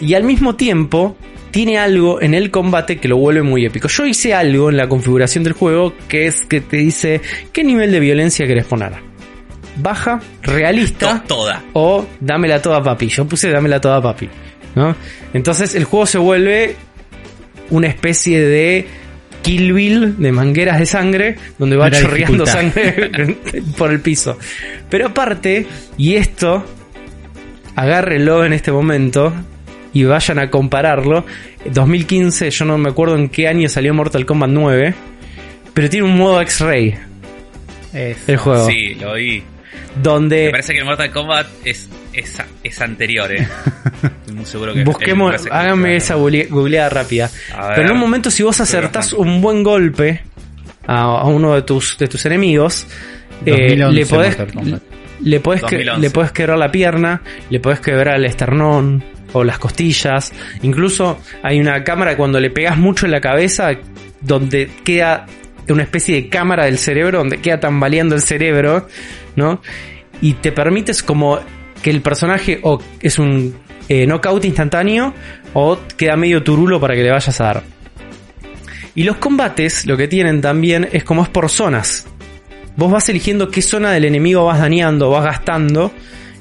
[0.02, 1.16] y al mismo tiempo
[1.52, 3.88] tiene algo en el combate que lo vuelve muy épico.
[3.88, 7.22] Yo hice algo en la configuración del juego que es que te dice
[7.52, 8.92] qué nivel de violencia querés poner.
[9.78, 11.64] Baja, realista To- toda.
[11.74, 13.08] o dámela toda papi.
[13.08, 14.30] Yo puse dámela toda papi.
[14.76, 14.96] ¿no?
[15.34, 16.76] Entonces el juego se vuelve
[17.70, 18.88] una especie de
[19.42, 22.54] Kill Bill de mangueras de sangre donde va chorreando dificultad.
[22.54, 23.38] sangre
[23.78, 24.38] por el piso.
[24.90, 25.66] Pero aparte,
[25.98, 26.66] y esto,
[27.76, 29.34] agárrenlo en este momento
[29.94, 31.26] y vayan a compararlo.
[31.66, 34.94] 2015, yo no me acuerdo en qué año salió Mortal Kombat 9,
[35.74, 36.96] pero tiene un modo X-Ray
[37.94, 38.68] el juego.
[38.68, 39.44] Sí, lo vi.
[40.02, 43.48] Donde Me parece que Mortal Kombat es, es, es anterior, eh.
[44.04, 44.84] Estoy muy seguro que.
[44.84, 47.30] Busquemos, háganme esa google- googleada rápida.
[47.50, 47.72] Ver.
[47.76, 50.22] Pero en un momento, si vos acertás un buen golpe
[50.88, 52.88] a, a uno de tus, de tus enemigos,
[53.46, 54.38] eh, 2011 le podés,
[55.22, 56.02] le podés, que- 2011.
[56.02, 59.04] le podés quebrar la pierna, le podés quebrar el esternón
[59.34, 60.32] o las costillas.
[60.62, 63.72] Incluso hay una cámara cuando le pegas mucho en la cabeza,
[64.20, 65.26] donde queda
[65.70, 68.88] una especie de cámara del cerebro, donde queda tambaleando el cerebro,
[69.38, 69.62] ¿no?
[70.20, 71.40] Y te permites como
[71.82, 73.56] que el personaje o es un
[73.90, 75.14] eh, knockout instantáneo
[75.54, 77.64] o queda medio turulo para que le vayas a dar.
[78.96, 82.06] Y los combates lo que tienen también es como es por zonas.
[82.76, 85.92] Vos vas eligiendo qué zona del enemigo vas dañando, vas gastando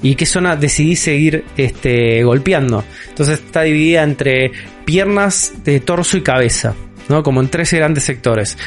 [0.01, 2.83] y qué zona decidís seguir este, golpeando.
[3.09, 4.51] Entonces está dividida entre
[4.85, 6.73] piernas, de torso y cabeza,
[7.09, 7.23] ¿no?
[7.23, 8.57] Como en tres grandes sectores.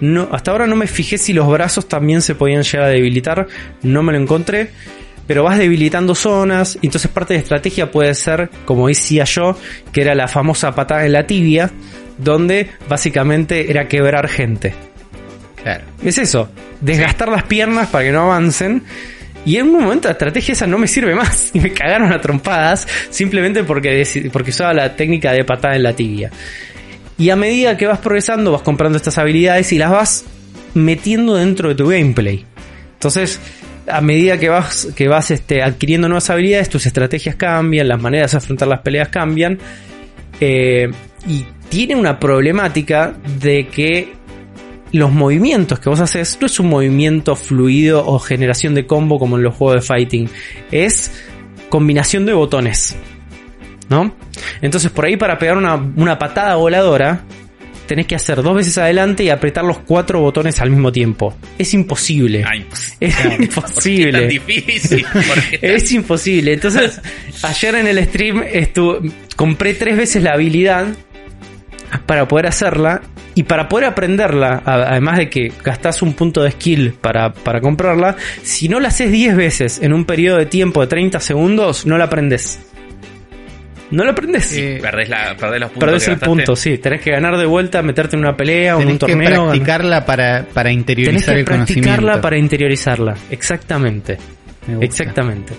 [0.00, 3.46] No, hasta ahora no me fijé si los brazos también se podían llegar a debilitar,
[3.82, 4.70] no me lo encontré.
[5.26, 9.58] Pero vas debilitando zonas, y entonces parte de estrategia puede ser, como decía yo,
[9.92, 11.70] que era la famosa patada en la tibia,
[12.18, 14.74] donde básicamente era quebrar gente.
[15.62, 15.84] Claro.
[16.04, 16.48] Es eso,
[16.80, 18.82] desgastar las piernas para que no avancen.
[19.44, 21.50] Y en un momento la estrategia esa no me sirve más.
[21.54, 25.92] Y me cagaron a trompadas simplemente porque, porque usaba la técnica de patada en la
[25.92, 26.30] tibia.
[27.18, 30.24] Y a medida que vas progresando, vas comprando estas habilidades y las vas
[30.74, 32.44] metiendo dentro de tu gameplay.
[32.94, 33.40] Entonces,
[33.88, 38.32] a medida que vas, que vas este, adquiriendo nuevas habilidades, tus estrategias cambian, las maneras
[38.32, 39.58] de afrontar las peleas cambian.
[40.40, 40.90] Eh,
[41.26, 44.14] y tiene una problemática de que
[44.92, 49.36] los movimientos que vos haces no es un movimiento fluido o generación de combo como
[49.36, 50.30] en los juegos de fighting,
[50.70, 51.12] es
[51.68, 52.96] combinación de botones.
[53.88, 54.12] ¿No?
[54.62, 57.22] Entonces por ahí para pegar una, una patada voladora
[57.86, 61.34] tenés que hacer dos veces adelante y apretar los cuatro botones al mismo tiempo.
[61.58, 62.44] Es imposible.
[63.00, 64.26] Es ¿por qué es tan imposible.
[64.28, 65.06] difícil?
[65.12, 66.52] ¿Por qué tan- Es imposible.
[66.52, 67.00] Entonces,
[67.42, 68.44] ayer en el stream
[69.36, 70.86] compré tres veces la habilidad
[72.06, 73.02] para poder hacerla
[73.34, 78.16] y para poder aprenderla, además de que gastás un punto de skill para, para comprarla,
[78.42, 81.98] si no la haces 10 veces en un periodo de tiempo de 30 segundos, no
[81.98, 82.58] la aprendes.
[83.90, 84.52] No la aprendes.
[84.56, 85.86] Eh, Perdés, la, perdés los puntos.
[85.88, 86.26] Perdés el gastaste.
[86.34, 86.78] punto, sí.
[86.78, 89.30] Tenés que ganar de vuelta, meterte en una pelea o en un Tenés que torneo.
[89.30, 92.20] ganar- practicarla para, para Tenés interiorizar que el practicarla conocimiento.
[92.20, 93.14] para interiorizarla.
[93.30, 94.18] Exactamente.
[94.80, 95.52] Exactamente.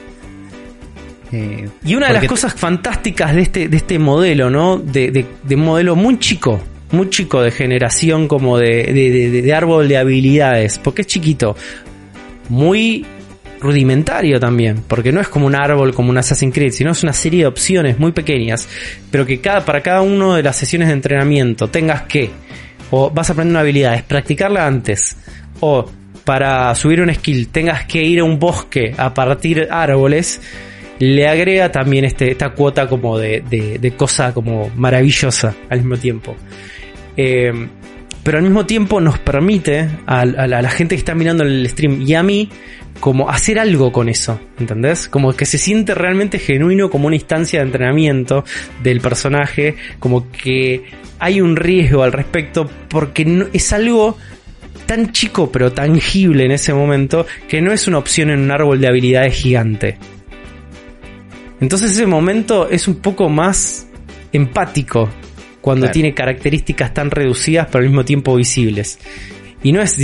[1.32, 4.78] Eh, Y una de las cosas fantásticas de este, de este modelo, ¿no?
[4.78, 6.62] De, de, de un modelo muy chico,
[6.92, 11.56] muy chico de generación como de, de, de- de árbol de habilidades, porque es chiquito.
[12.50, 13.06] muy
[13.60, 17.14] rudimentario también, porque no es como un árbol como un Assassin's Creed, sino es una
[17.14, 18.68] serie de opciones muy pequeñas,
[19.12, 22.30] pero que cada, para cada una de las sesiones de entrenamiento tengas que,
[22.92, 25.18] o vas a aprender una habilidad, es practicarla antes,
[25.60, 25.90] o
[26.24, 30.42] para subir un skill tengas que ir a un bosque a partir árboles,
[31.00, 35.98] le agrega también este, esta cuota como de, de, de cosa como maravillosa al mismo
[35.98, 36.36] tiempo.
[37.16, 37.52] Eh,
[38.28, 42.14] pero al mismo tiempo nos permite a, la gente que está mirando el stream y
[42.14, 42.50] a mí
[43.00, 45.08] como hacer algo con eso, ¿entendés?
[45.08, 48.44] Como que se siente realmente genuino como una instancia de entrenamiento
[48.84, 50.84] del personaje, como que
[51.20, 54.18] hay un riesgo al respecto porque no, es algo
[54.86, 58.80] tan chico pero tangible en ese momento que no es una opción en un árbol
[58.80, 59.98] de habilidades gigante.
[61.60, 63.88] Entonces ese momento es un poco más
[64.32, 65.10] empático
[65.62, 65.94] cuando Claro.
[65.94, 69.00] tiene características tan reducidas pero al mismo tiempo visibles.
[69.64, 69.98] Y no es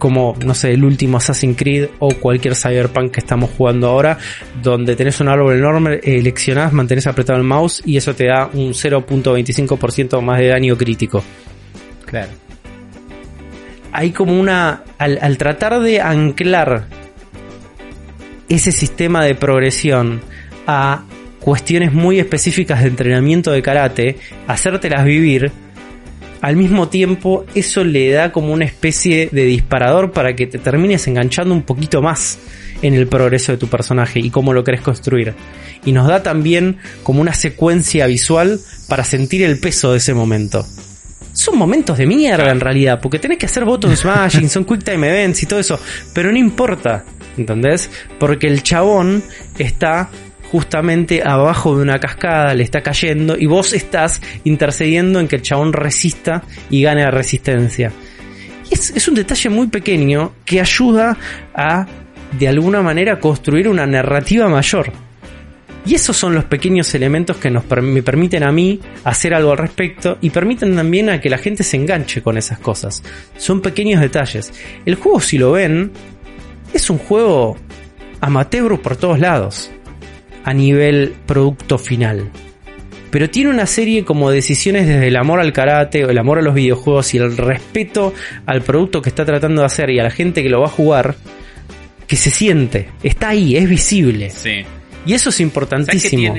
[0.00, 4.18] como, no sé, el último Assassin's Creed o cualquier Cyberpunk que estamos jugando ahora,
[4.62, 8.70] donde tenés un árbol enorme, eleccionás, mantenés apretado el mouse y eso te da un
[8.70, 11.22] 0.25% más de daño crítico.
[12.06, 12.30] Claro.
[13.92, 14.84] Hay como una...
[14.96, 16.86] Al, al tratar de anclar
[18.48, 20.22] ese sistema de progresión
[20.66, 21.04] a
[21.40, 25.52] cuestiones muy específicas de entrenamiento de karate, hacértelas vivir,
[26.40, 31.06] al mismo tiempo eso le da como una especie de disparador para que te termines
[31.06, 32.38] enganchando un poquito más
[32.82, 35.34] en el progreso de tu personaje y cómo lo querés construir.
[35.84, 40.66] Y nos da también como una secuencia visual para sentir el peso de ese momento.
[41.32, 45.08] Son momentos de mierda en realidad, porque tenés que hacer button smashing, son quick time
[45.08, 45.78] events y todo eso,
[46.12, 47.04] pero no importa,
[47.36, 47.88] ¿entendés?
[48.18, 49.22] Porque el chabón
[49.56, 50.10] está
[50.50, 55.42] justamente abajo de una cascada, le está cayendo y vos estás intercediendo en que el
[55.42, 57.92] chabón resista y gane la resistencia.
[58.68, 61.16] Y es, un detalle muy pequeño que ayuda
[61.54, 61.86] a,
[62.36, 64.92] de alguna manera, construir una narrativa mayor.
[65.86, 69.58] Y esos son los pequeños elementos que nos me permiten a mí hacer algo al
[69.58, 73.02] respecto y permiten también a que la gente se enganche con esas cosas.
[73.38, 74.52] Son pequeños detalles.
[74.84, 75.90] El juego, si lo ven,
[76.74, 77.56] es un juego
[78.20, 79.70] amateur por todos lados
[80.44, 82.30] a nivel producto final.
[83.10, 86.38] Pero tiene una serie como de decisiones desde el amor al karate o el amor
[86.38, 88.14] a los videojuegos y el respeto
[88.46, 90.70] al producto que está tratando de hacer y a la gente que lo va a
[90.70, 91.16] jugar
[92.06, 94.30] que se siente, está ahí, es visible.
[94.30, 94.64] Sí.
[95.06, 96.34] Y eso es ¿Sabes que importantísimo.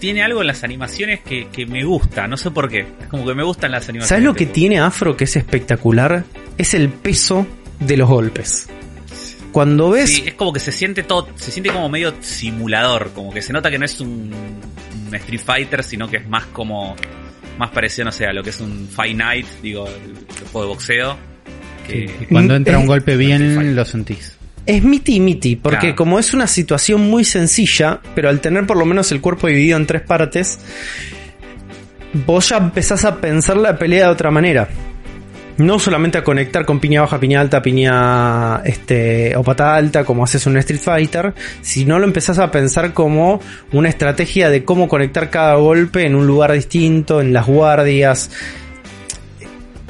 [0.00, 2.26] tiene, algo en las animaciones que, que me gusta?
[2.26, 2.86] No sé por qué.
[3.00, 4.08] Es como que me gustan las animaciones.
[4.08, 6.24] ¿Sabes lo que tiene Afro que es espectacular?
[6.56, 7.46] Es el peso
[7.78, 8.68] de los golpes.
[9.56, 13.32] Cuando ves Sí, es como que se siente todo, se siente como medio simulador, como
[13.32, 14.30] que se nota que no es un,
[15.08, 16.94] un Street Fighter, sino que es más como,
[17.56, 20.60] más parecido, no sé, a lo que es un Fight Night, digo, el, el juego
[20.60, 21.16] de boxeo.
[21.88, 24.36] Que, Y cuando Mm, entra un es- golpe bien, lo sentís.
[24.66, 25.96] es miti miti, porque Claro.
[25.96, 29.78] como es una situación muy sencilla, pero al tener por lo menos el cuerpo dividido
[29.78, 30.58] en tres partes,
[32.26, 34.68] vos ya empezás a pensar la pelea de otra manera.
[35.58, 40.22] No solamente a conectar con piña baja, piña alta, piña este o patada alta como
[40.22, 41.32] haces en un Street Fighter,
[41.62, 43.40] sino lo empezás a pensar como
[43.72, 48.30] una estrategia de cómo conectar cada golpe en un lugar distinto, en las guardias.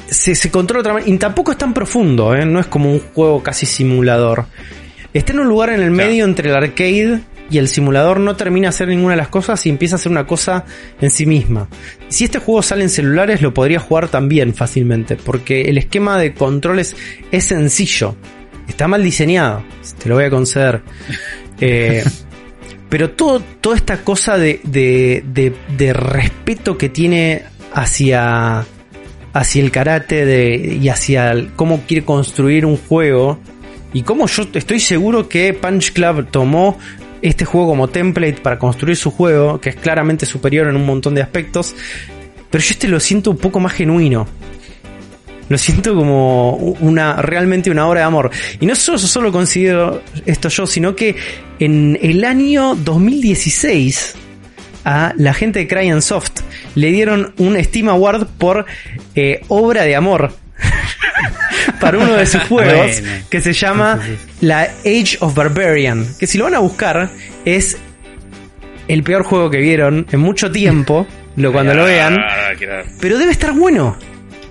[0.09, 1.13] Se, se controla otra manera.
[1.13, 2.45] Y tampoco es tan profundo, ¿eh?
[2.47, 4.47] no es como un juego casi simulador.
[5.13, 6.09] Está en un lugar en el Claro.
[6.11, 9.65] medio entre el arcade y el simulador, no termina de hacer ninguna de las cosas
[9.67, 10.65] y empieza a hacer una cosa
[11.01, 11.69] en sí misma.
[12.09, 16.35] Si este juego sale en celulares, lo podría jugar también fácilmente, porque el esquema de
[16.35, 16.97] controles
[17.31, 18.17] es sencillo.
[18.69, 19.63] Está mal diseñado,
[20.03, 20.83] te lo voy a conceder.
[21.59, 22.05] Eh,
[22.91, 28.65] pero todo, toda esta cosa de, de, de, de respeto que tiene hacia,
[29.33, 33.41] hacia el karate y hacia el- cómo quiere construir un juego,
[33.95, 36.79] y cómo yo estoy seguro que Punch Club tomó
[37.29, 41.15] este juego como template para construir su juego, que es claramente superior en un montón
[41.15, 41.75] de aspectos,
[42.51, 44.27] pero yo este lo siento un poco más genuino.
[45.49, 48.31] Lo siento como una realmente una obra de amor.
[48.59, 51.15] Y no solo, solo considero esto yo, sino que
[51.61, 54.15] en el año 2016
[54.85, 56.43] a la gente de Cry Soft
[56.75, 58.67] le dieron un Steam Award por
[59.15, 60.33] eh, obra de amor
[61.81, 63.25] para uno de sus juegos Bueno.
[63.31, 64.01] que se llama
[64.41, 66.07] la Age of Barbarian.
[66.19, 67.11] Que si lo van a buscar
[67.45, 67.77] es
[68.89, 71.07] el peor juego que vieron en mucho tiempo.
[71.37, 72.17] Lo cuando lo vean.
[72.99, 73.95] Pero debe estar bueno.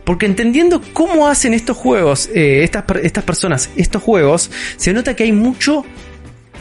[0.04, 5.24] Porque entendiendo cómo hacen estos juegos, eh, estas, estas personas, estos juegos, se nota que
[5.24, 5.84] hay mucho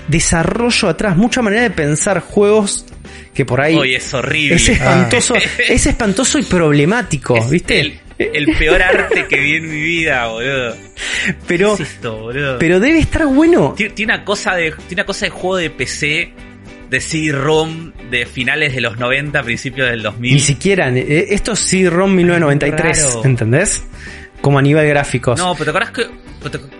[0.09, 2.86] desarrollo atrás, mucha manera de pensar juegos
[3.34, 4.57] que por ahí es horrible.
[4.57, 5.34] es espantoso,
[5.68, 7.80] es espantoso y problemático, Es ¿viste?
[7.80, 10.77] el- el peor arte que vi en mi vida, boludo.
[11.47, 12.59] Pero, ¿Qué es esto, boludo?
[12.59, 13.75] pero debe estar bueno.
[13.77, 16.33] Tiene, tiene una cosa de, tiene una cosa de juego de PC,
[16.91, 20.33] de CD-ROM de finales de los 90, principios del 2000.
[20.35, 20.89] Ni siquiera.
[20.91, 23.25] eh, Esto es CD-ROM 1993, Raro.
[23.25, 23.85] ¿entendés?
[24.41, 25.39] Como a nivel gráficos.
[25.39, 26.07] No, pero te acordás que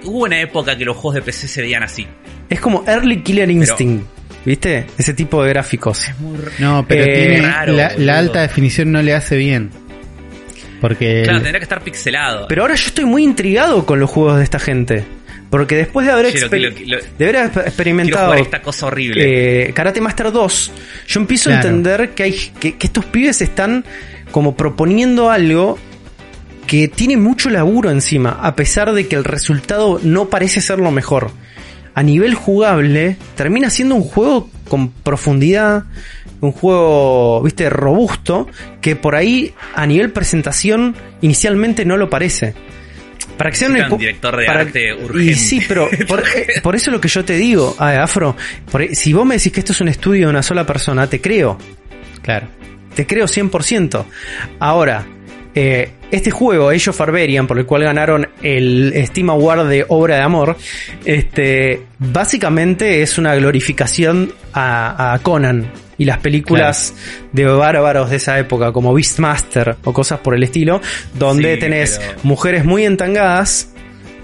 [0.05, 2.07] hubo una época que los juegos de PC se veían así.
[2.51, 4.07] Es como Early Killer Instinct.
[4.45, 4.87] ¿Viste?
[4.99, 6.03] Ese tipo de gráficos.
[6.21, 9.71] Muy r- No, pero Eh, tiene raro, la alta definición no le hace bien.
[10.87, 12.47] Porque Claro, el- tendría que estar pixelado.
[12.47, 15.03] Pero ahora yo estoy muy intrigado con los juegos de esta gente.
[15.49, 16.75] Porque después de haber, exper-
[17.17, 17.31] de
[17.67, 19.69] experimentado esta cosa horrible.
[19.69, 20.73] eh, Karate Master 2,
[21.07, 21.63] yo empiezo Claro.
[21.63, 23.85] a entender que, hay, que, que estos pibes están
[24.31, 25.79] como proponiendo algo
[26.67, 30.91] que tiene mucho laburo encima, a pesar de que el resultado no parece ser lo
[30.91, 31.31] mejor.
[31.95, 35.85] A nivel jugable, termina siendo un juego con profundidad,
[36.41, 38.49] un juego, viste, robusto,
[38.81, 42.55] que por ahí a nivel presentación inicialmente no lo parece.
[43.39, 45.35] Para que sea un director de para- arte Y urgente.
[45.37, 46.23] sí, pero por,
[46.63, 48.37] por eso es lo que yo te digo, ah, Afro,
[48.71, 51.21] por- si vos me decís que esto es un estudio de una sola persona, te
[51.21, 51.59] creo.
[52.23, 52.47] claro.
[52.95, 54.05] Te creo 100%.
[54.61, 55.05] Ahora,
[55.55, 60.17] eh, este juego, Age of Barbarian, por el cual ganaron el Steam Award de Obra
[60.17, 60.57] de Amor,
[61.05, 66.95] este, básicamente es una glorificación a, a Conan y las películas
[67.33, 70.81] de bárbaros de esa época, como Beastmaster o cosas por el estilo,
[71.15, 73.71] donde Sí, tenés pero- mujeres muy entangadas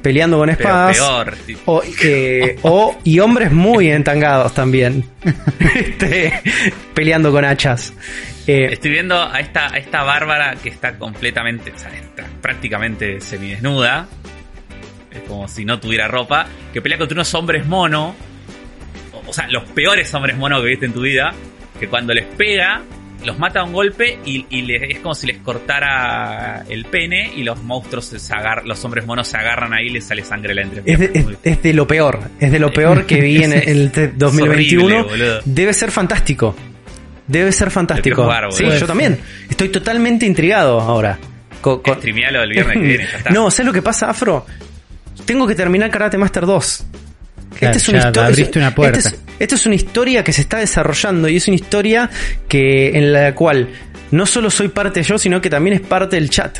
[0.03, 0.97] peleando con espadas.
[0.97, 1.37] peor.
[1.47, 5.05] tipo, O, eh, o- y hombres muy entangados también.
[5.61, 6.33] Este,
[6.95, 7.93] peleando con hachas.
[8.51, 13.21] Eh, Estoy viendo a esta, a esta bárbara que está completamente, o sea, está prácticamente
[13.21, 14.09] semidesnuda.
[15.13, 16.47] Es como si no tuviera ropa.
[16.73, 18.15] Que pelea contra unos hombres mono.
[19.13, 21.33] O, o sea, los peores hombres mono que viste en tu vida.
[21.79, 22.83] Que cuando les pega,
[23.25, 27.33] los mata a un golpe y, y les- es como si les cortara el pene
[27.37, 30.55] y los monstruos, se agar- los hombres monos se agarran ahí y les sale sangre
[30.55, 31.07] la es, entrepierna.
[31.09, 32.21] de, es- de lo peor.
[32.39, 34.85] Es de lo peor que vi en el te- 2021.
[34.85, 35.41] horrible, boludo.
[35.45, 36.55] Debe ser fantástico.
[37.31, 38.25] Debe ser fantástico.
[38.25, 39.19] jugar, sí, yo también.
[39.49, 41.19] Estoy totalmente intrigado ahora.
[41.61, 43.31] Co- con- Streamealo el viernes que viene, está.
[43.35, 44.45] No, ¿sabes lo que pasa, Afro?
[45.25, 46.85] Tengo que terminar Karate Master 2.
[47.59, 48.29] Claro, Esta es una ya historia.
[48.29, 48.99] abriste una puerta.
[48.99, 52.11] Esta es, esta es una historia que se está desarrollando y es una historia
[52.49, 53.69] que en la cual
[54.13, 56.59] no solo soy parte yo, sino que también es parte del chat.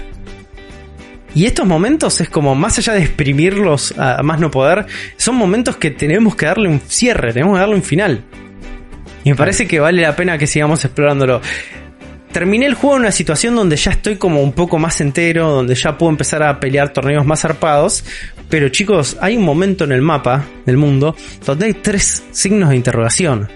[1.35, 5.37] Y estos momentos es como, más allá de exprimirlos a a más no poder, son
[5.37, 8.21] momentos que tenemos que darle un cierre, tenemos que darle un final.
[9.25, 11.41] Y me parece que vale la pena que sigamos explorándolo.
[12.33, 15.75] Terminé el juego en una situación donde ya estoy como un poco más entero, donde
[15.75, 18.05] ya puedo empezar a pelear torneos más zarpados.
[18.49, 22.77] Pero chicos, hay un momento en el mapa del mundo donde hay tres signos de
[22.77, 23.49] interrogación.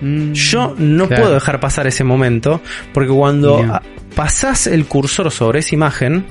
[0.00, 1.22] Mm, Yo no claro.
[1.22, 2.62] puedo dejar pasar ese momento,
[2.94, 3.80] porque cuando No.
[4.14, 6.24] pasás el cursor sobre esa imagen,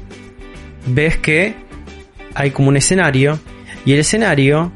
[0.88, 1.53] ves que
[2.34, 3.39] hay como un escenario,
[3.86, 4.72] y el escenario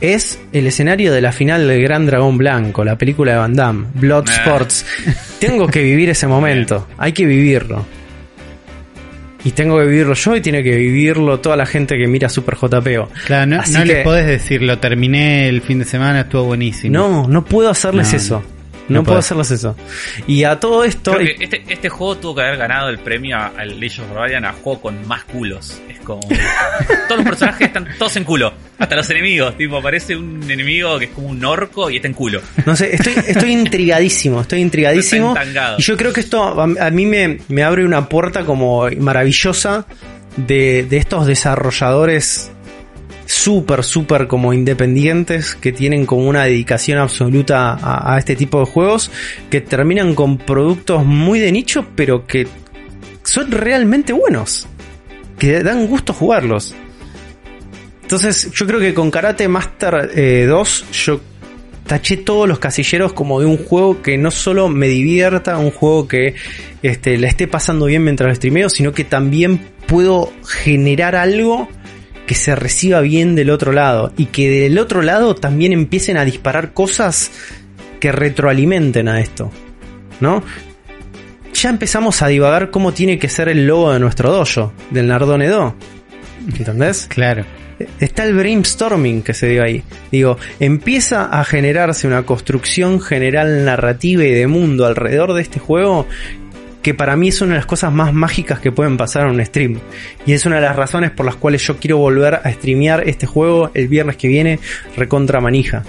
[0.00, 3.86] es el escenario de la final del Gran Dragón Blanco, la película de Van Damme,
[3.94, 4.32] Blood Ah.
[4.44, 4.86] Sports.
[5.40, 7.84] Tengo que vivir ese momento, hay que vivirlo.
[9.42, 12.56] Y tengo que vivirlo yo y tiene que vivirlo toda la gente que mira Super
[12.56, 13.08] JPO.
[13.26, 16.44] Claro, no, Así no que- les podés decir, lo terminé el fin de semana, estuvo
[16.44, 16.92] buenísimo.
[16.92, 18.40] No, no puedo hacerles No, eso.
[18.46, 18.59] no.
[18.90, 19.76] No, No puedo hacerles eso.
[20.26, 23.36] Y a todo esto, Creo que este, este juego tuvo que haber ganado el premio
[23.38, 25.80] al Age of Barbarian a juego con más culos.
[25.88, 26.20] Es como.
[27.08, 28.52] todos los personajes están todos en culo.
[28.78, 29.56] Hasta los enemigos.
[29.56, 32.40] Tipo, aparece un enemigo que es como un orco y está en culo.
[32.66, 35.34] No sé, estoy, estoy intrigadísimo, estoy intrigadísimo.
[35.78, 39.86] Y yo creo que esto a, a mí me, me abre una puerta como maravillosa
[40.36, 42.50] de, de estos desarrolladores
[43.30, 49.12] súper, súper como independientes que tienen como una dedicación absoluta a, este tipo de juegos
[49.48, 52.48] que terminan con productos muy de nicho pero que
[53.22, 54.66] son realmente buenos.
[55.38, 56.74] Que dan gusto jugarlos.
[58.02, 61.20] Entonces yo creo que con Karate Master eh, 2 yo
[61.86, 66.08] taché todos los casilleros como de un juego que no solo me divierta, un juego
[66.08, 66.34] que
[66.82, 71.68] este, esté pasando bien mientras lo streameo, sino que también puedo generar algo
[72.26, 76.24] que se reciba bien del otro lado y que del otro lado también empiecen a
[76.24, 77.30] disparar cosas
[77.98, 79.50] que retroalimenten a esto,
[80.20, 80.42] ¿no?
[81.52, 85.48] Ya empezamos a divagar cómo tiene que ser el logo de nuestro dojo, del Nardone
[85.48, 85.74] Do.
[86.46, 87.06] ¿Entendés?
[87.08, 87.44] Claro.
[87.98, 89.82] está el brainstorming que se dio ahí.
[90.10, 96.06] Digo, empieza a generarse una construcción general narrativa y de mundo alrededor de este juego
[96.82, 99.44] que para mí es una de las cosas más mágicas que pueden pasar en un
[99.44, 99.78] stream.
[100.26, 103.26] Y es una de las razones por las cuales yo quiero volver a streamear este
[103.26, 104.58] juego el viernes que viene
[104.96, 105.82] recontra manija.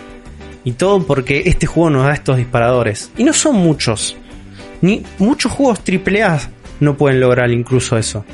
[0.64, 3.10] Y todo porque este juego nos da estos disparadores.
[3.18, 4.16] Y no son muchos.
[4.82, 6.40] Ni muchos juegos AAA
[6.82, 8.26] no pueden lograr incluso eso.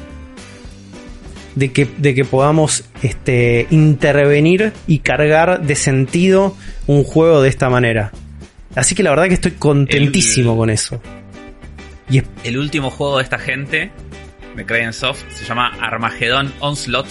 [1.56, 6.56] de que, de que podamos este, intervenir y cargar de sentido
[6.86, 8.12] un juego de esta manera.
[8.76, 11.02] Así que la verdad que estoy contentísimo El- con eso.
[12.10, 13.92] Y es- El último juego de esta gente,
[14.56, 17.08] de Crayon Soft, se llama Armageddon Onslaught.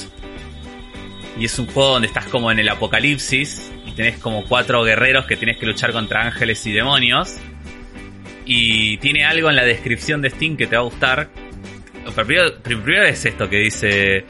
[1.38, 5.26] Y es un juego donde estás como en el apocalipsis y tenés como cuatro guerreros
[5.26, 7.36] que tienes que luchar contra ángeles y demonios.
[8.46, 11.28] Y tiene algo en la descripción de Steam que te va a gustar.
[12.14, 14.24] Primero, primero es esto que dice...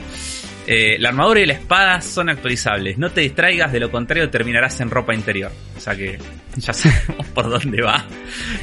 [0.66, 2.98] eh, la armadura y la espada son actualizables.
[2.98, 5.52] No te distraigas, de lo contrario terminarás en ropa interior.
[5.76, 6.18] O sea que
[6.56, 8.04] ya sabemos por dónde va.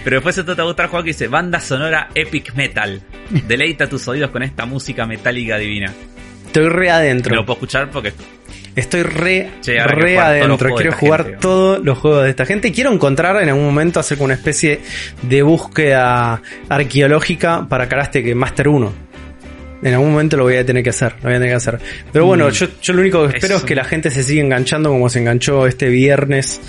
[0.04, 3.02] Pero después esto te va a gustar, Juan, que dice banda sonora epic metal.
[3.48, 5.94] Deleita tus oídos con esta música metálica divina.
[6.48, 7.36] estoy re Me adentro.
[7.36, 8.14] lo puedo escuchar porque
[8.76, 10.74] Estoy re, Che, re adentro.
[10.74, 11.40] Quiero esta jugar gente.
[11.42, 12.72] todos los juegos de esta gente.
[12.72, 14.82] Quiero encontrar en algún momento hacer como una especie
[15.22, 18.94] de búsqueda arqueológica para Karate Master 1.
[19.84, 21.14] En algún momento lo voy a tener que hacer.
[21.18, 21.80] Lo voy a tener que hacer.
[22.12, 23.58] Pero bueno, yo, yo lo único que espero Mm.
[23.58, 26.62] Es que la gente se siga enganchando como se enganchó este viernes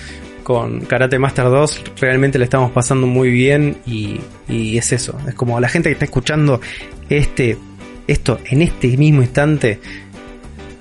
[0.43, 1.83] con Karate Master 2.
[2.01, 5.19] Realmente le estamos pasando muy bien y, y es eso.
[5.27, 6.61] Es como la gente que está escuchando
[7.09, 7.57] este,
[8.07, 9.81] esto en este mismo instante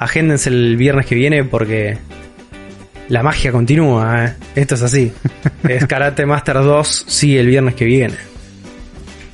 [0.04, 1.98] agéndense el viernes que viene porque
[3.08, 4.36] la magia continúa, ¿eh?
[4.56, 5.12] Esto es así.
[5.68, 8.16] es Karate Master 2, sí, el viernes que viene.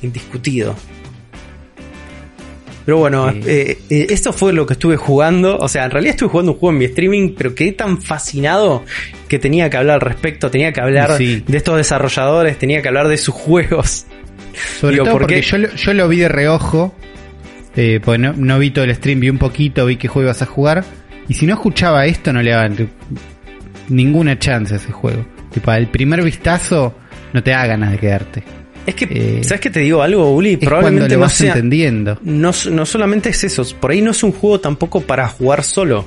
[0.02, 0.76] Indiscutido.
[2.90, 3.40] Pero bueno, Sí.
[3.46, 5.56] eh, eh, esto fue lo que estuve jugando.
[5.58, 8.82] O sea, en realidad estuve jugando un juego en mi streaming, pero quedé tan fascinado
[9.28, 11.44] que tenía que hablar al respecto, tenía que hablar Sí.
[11.46, 14.06] de estos desarrolladores, tenía que hablar de sus juegos.
[14.80, 16.92] Sobre Digo, todo ¿por porque yo, lo- yo lo vi de reojo.
[17.76, 20.42] Eh, pues no, no vi todo el stream, vi un poquito, vi qué juego ibas
[20.42, 20.84] a jugar.
[21.28, 22.90] Y si no escuchaba esto, no le daban
[23.88, 25.24] ninguna chance a ese juego.
[25.52, 26.92] Tipo, al primer vistazo,
[27.32, 28.42] no te da ganas de quedarte.
[28.86, 30.52] Es que, Eh, ¿sabes que te digo algo, Uli?
[30.52, 32.18] Es cuando Probablemente lo no vas sea, entendiendo.
[32.22, 36.06] no, no solamente es eso, por ahí no es un juego tampoco para jugar solo.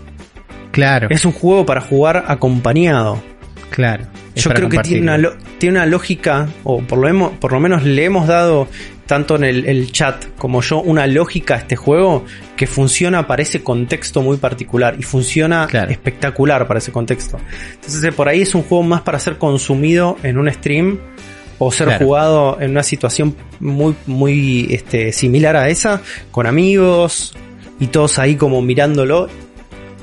[0.72, 3.22] Claro, Es un juego para jugar acompañado.
[3.70, 4.06] claro.
[4.36, 7.84] Yo creo que tiene una, tiene una lógica, o por lo, hemo- por lo menos
[7.84, 8.68] le hemos dado
[9.06, 13.44] tanto en el, el chat como yo una lógica a este juego que funciona para
[13.44, 15.92] ese contexto muy particular y funciona Claro.
[15.92, 17.38] espectacular para ese contexto.
[17.76, 20.98] Entonces por ahí es un juego más para ser consumido en un stream
[21.60, 22.06] o ser Claro.
[22.06, 26.02] jugado en una situación muy, muy este, similar a esa,
[26.32, 27.34] con amigos
[27.80, 29.28] y todos ahí como mirándolo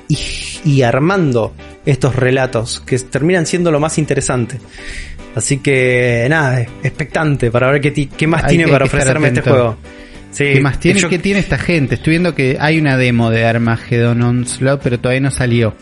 [0.08, 0.18] y,
[0.64, 1.52] y armando
[1.86, 4.58] estos relatos que terminan siendo lo más interesante.
[5.34, 9.76] Así que nada, expectante para ver qué, más Hay tiene que- para ofrecerme este juego.
[10.32, 11.00] Sí, ¿Qué más tiene?
[11.00, 11.96] yo- ¿Qué tiene esta gente?
[11.96, 15.74] Estoy viendo que hay una demo de Armageddon Onslaught, pero todavía no salió.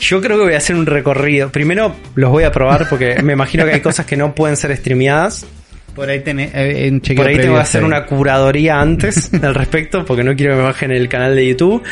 [0.00, 1.50] Yo creo que voy a hacer un recorrido.
[1.50, 4.76] Primero los voy a probar porque me imagino que hay cosas que no pueden ser
[4.76, 5.46] streameadas.
[5.94, 9.54] Por ahí tenés, eh, chequeo Por ahí tengo previo que hacer una curadoría antes al
[9.54, 11.82] respecto porque no quiero que me bajen el canal de YouTube.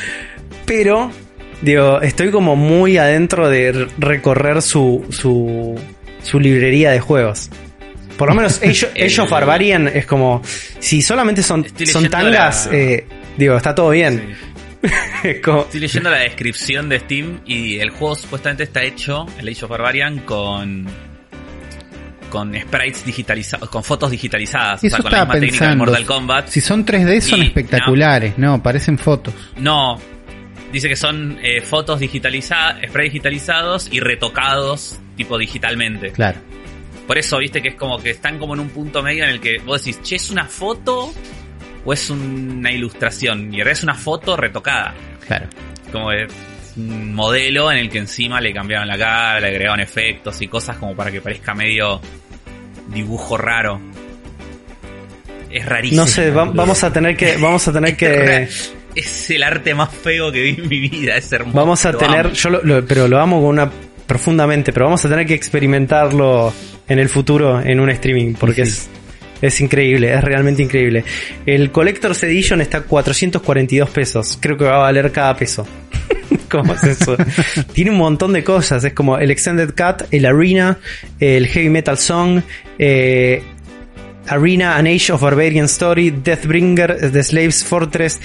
[0.65, 1.11] Pero,
[1.63, 5.79] digo, estoy como muy adentro de recorrer su, su,
[6.23, 7.51] su librería de juegos.
[8.17, 10.41] Por lo menos Age, Age of El- Barbarian es como,
[10.79, 14.23] si solamente son, son tangas, la- eh, digo, está todo bien.
[14.37, 14.56] Sí.
[15.45, 19.65] Como- Estoy leyendo la descripción de Steam y el juego supuestamente está hecho, el Age
[19.65, 20.87] of Barbarian, con
[22.31, 25.71] con sprites digitalizados, con fotos digitalizadas, Eso o sea, con la estaba misma técnica de
[25.71, 25.85] pensando.
[25.85, 26.49] Mortal Kombat.
[26.49, 28.61] Si son 3D son Y- espectaculares, no.
[28.63, 29.33] parecen fotos.
[29.57, 29.97] No,
[30.73, 36.11] dice que son eh, fotos digitalizadas, sprites digitalizados y retocados tipo digitalmente.
[36.11, 36.41] Claro.
[37.07, 39.41] Por eso, viste que es como que están como en un punto medio en el
[39.41, 41.15] que vos decís, che, ¿es una foto
[41.87, 43.39] o es una ilustración?
[43.41, 44.93] Y en realidad es una foto retocada.
[45.27, 45.47] Claro.
[45.91, 46.27] como de
[46.77, 50.77] un modelo en el que encima le cambiaban la cara, le agregaban efectos y cosas
[50.77, 52.01] como para que parezca medio
[52.93, 53.81] dibujo raro.
[55.51, 56.03] Es rarísimo.
[56.03, 58.49] no sé, va- vamos a tener que, vamos a tener que,
[58.95, 61.57] Es el arte más feo que vi en mi vida, es hermoso.
[61.57, 62.35] vamos a lo tener, amo.
[62.35, 63.71] yo lo, lo- pero lo amo con una
[64.07, 66.53] profundamente, pero vamos a tener que experimentarlo
[66.89, 68.73] en el futuro en un streaming porque Sí.
[68.73, 68.89] es
[69.43, 71.05] es increíble, es realmente increíble.
[71.45, 74.39] El Collector's Edition está a 442 pesos.
[74.41, 75.67] Creo que va a valer cada peso.
[76.51, 77.17] ¿Cómo es eso?
[77.73, 78.85] Tiene un montón de cosas.
[78.85, 80.79] Es como el Extended Cut, el Arena,
[81.21, 82.41] el Heavy Metal Song,
[82.79, 83.43] eh,
[84.29, 88.21] Arena, An Age of Barbarian Story, Deathbringer, The Slaves Fortress,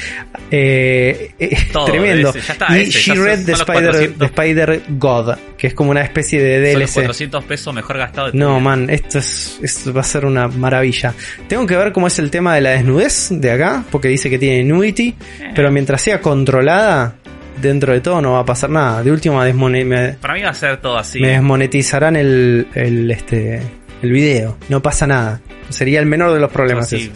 [0.50, 2.30] eh, eh, Todo tremendo.
[2.30, 4.18] ese, ya está, y ese, She Read the Spider, 400.
[4.20, 6.94] the Spider God, que es como una especie de Son los DLC.
[7.06, 8.60] 400 pesos mejor gastado de No, vida.
[8.60, 11.14] man, esto es, esto va a ser una maravilla.
[11.48, 14.40] Tengo que ver cómo es el tema de la desnudez de acá, porque dice que
[14.40, 15.52] tiene nudity, Eh.
[15.56, 17.16] pero mientras sea controlada,
[17.62, 19.04] dentro de todo no va a pasar nada.
[19.04, 21.20] De última me, Para mí va a ser todo así.
[21.20, 23.62] me desmonetizarán el, el, este,
[24.02, 24.58] el video.
[24.70, 25.42] No pasa nada.
[25.70, 26.92] Sería el menor de los problemas.
[26.94, 27.12] Eso.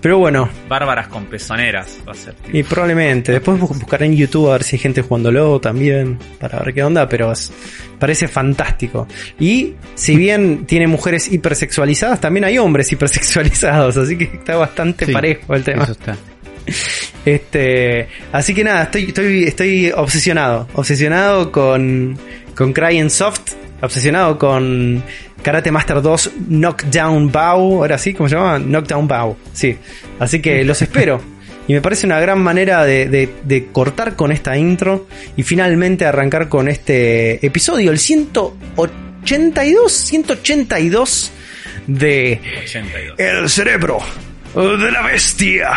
[0.00, 2.32] Pero bueno, Bárbaras con pezoneras va a ser.
[2.34, 2.56] tipo.
[2.56, 3.32] y probablemente.
[3.32, 6.82] Después bu- buscaré en YouTube a ver si hay gente jugándolo también, para ver qué
[6.82, 7.52] onda, pero es-
[7.98, 9.06] parece fantástico.
[9.38, 15.12] Y si bien tiene mujeres hipersexualizadas, también hay hombres hipersexualizados, así que está bastante Sí,
[15.12, 15.82] parejo el tema.
[15.84, 16.16] Eso está.
[17.24, 20.66] Este, así que nada, estoy, estoy, estoy obsesionado.
[20.74, 22.16] Obsesionado con,
[22.54, 23.52] con Crying Soft.
[23.82, 25.02] Obsesionado con
[25.42, 27.76] Karate Master 2 Knockdown Bow.
[27.82, 28.58] Ahora sí, ¿cómo se llama?
[28.58, 29.36] Knockdown Bow.
[29.52, 29.76] Sí.
[30.18, 31.20] Así que los espero.
[31.68, 36.04] Y me parece una gran manera de, de- de cortar con esta intro y finalmente
[36.04, 41.32] arrancar con este episodio, el 182, 182
[41.86, 43.18] de 82.
[43.20, 43.98] El cerebro
[44.54, 45.70] de la bestia.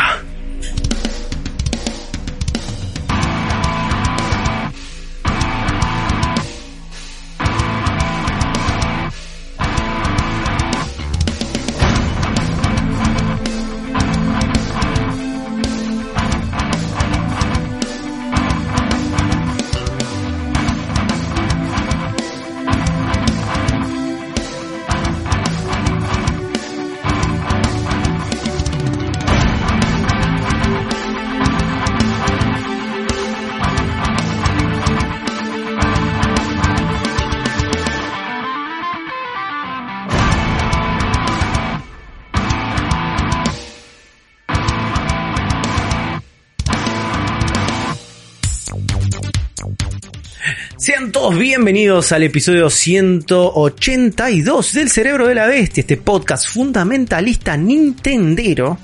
[51.04, 58.78] Sean todos bienvenidos al episodio 182 del Cerebro de la Bestia, este podcast fundamentalista nintendero,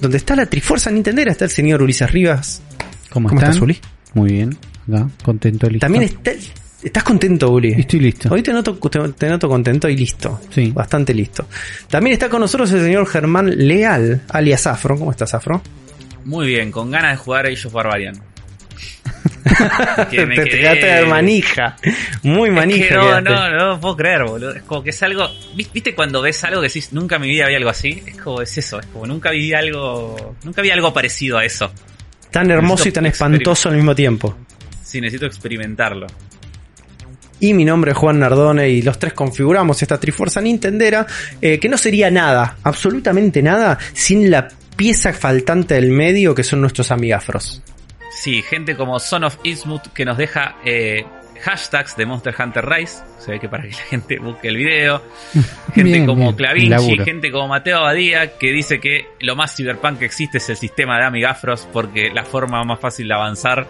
[0.00, 2.62] donde está la Trifuerza Nintendera, está el señor Ulises Rivas.
[3.10, 3.78] ¿Cómo, estás, Uli?
[4.14, 4.56] Muy bien.
[4.88, 5.84] Acá, contento, listo.
[5.84, 6.32] También está,
[6.82, 7.74] estás contento, Uli.
[7.76, 8.32] Estoy listo.
[8.32, 10.40] Hoy te noto, te, te noto contento y listo.
[10.48, 10.72] Sí.
[10.72, 11.46] Bastante listo.
[11.90, 14.96] También está con nosotros el señor Germán Leal, alias Afro.
[14.96, 15.60] ¿Cómo estás, Afro?
[16.24, 18.33] Muy bien, con ganas de jugar Age of Barbarian.
[20.10, 21.76] Que me te, te quedé- quedaste de manija.
[22.22, 22.84] Muy manija.
[22.84, 24.54] Es que no, no, no puedo creer, boludo.
[24.54, 25.28] Es como que es algo.
[25.54, 28.02] ¿vis- ¿Viste cuando ves algo que decís, nunca en mi vida vi algo así?
[28.06, 30.36] Es como, es eso, es como nunca vi algo.
[30.44, 31.70] Nunca vi algo parecido a eso.
[32.30, 34.36] Tan hermoso y tan espantoso al mismo tiempo.
[34.82, 36.06] Sí, necesito experimentarlo.
[37.40, 41.06] Y mi nombre es Juan Nardone y los tres configuramos esta Trifuerza Nintendera,
[41.42, 46.60] eh, que no sería nada, absolutamente nada, sin la pieza faltante del medio que son
[46.60, 47.60] nuestros amigafros.
[48.16, 51.04] Sí, gente como Son of Ismuth que nos deja eh,
[51.42, 53.02] hashtags de Monster Hunter Rise.
[53.18, 55.02] Se ve que para que la gente busque el video.
[55.74, 56.36] Gente Bien, como bien.
[56.36, 60.56] Clavinci, gente como Mateo Abadía, que dice que lo más cyberpunk que existe es el
[60.56, 63.66] sistema de amigafros, porque la forma más fácil de avanzar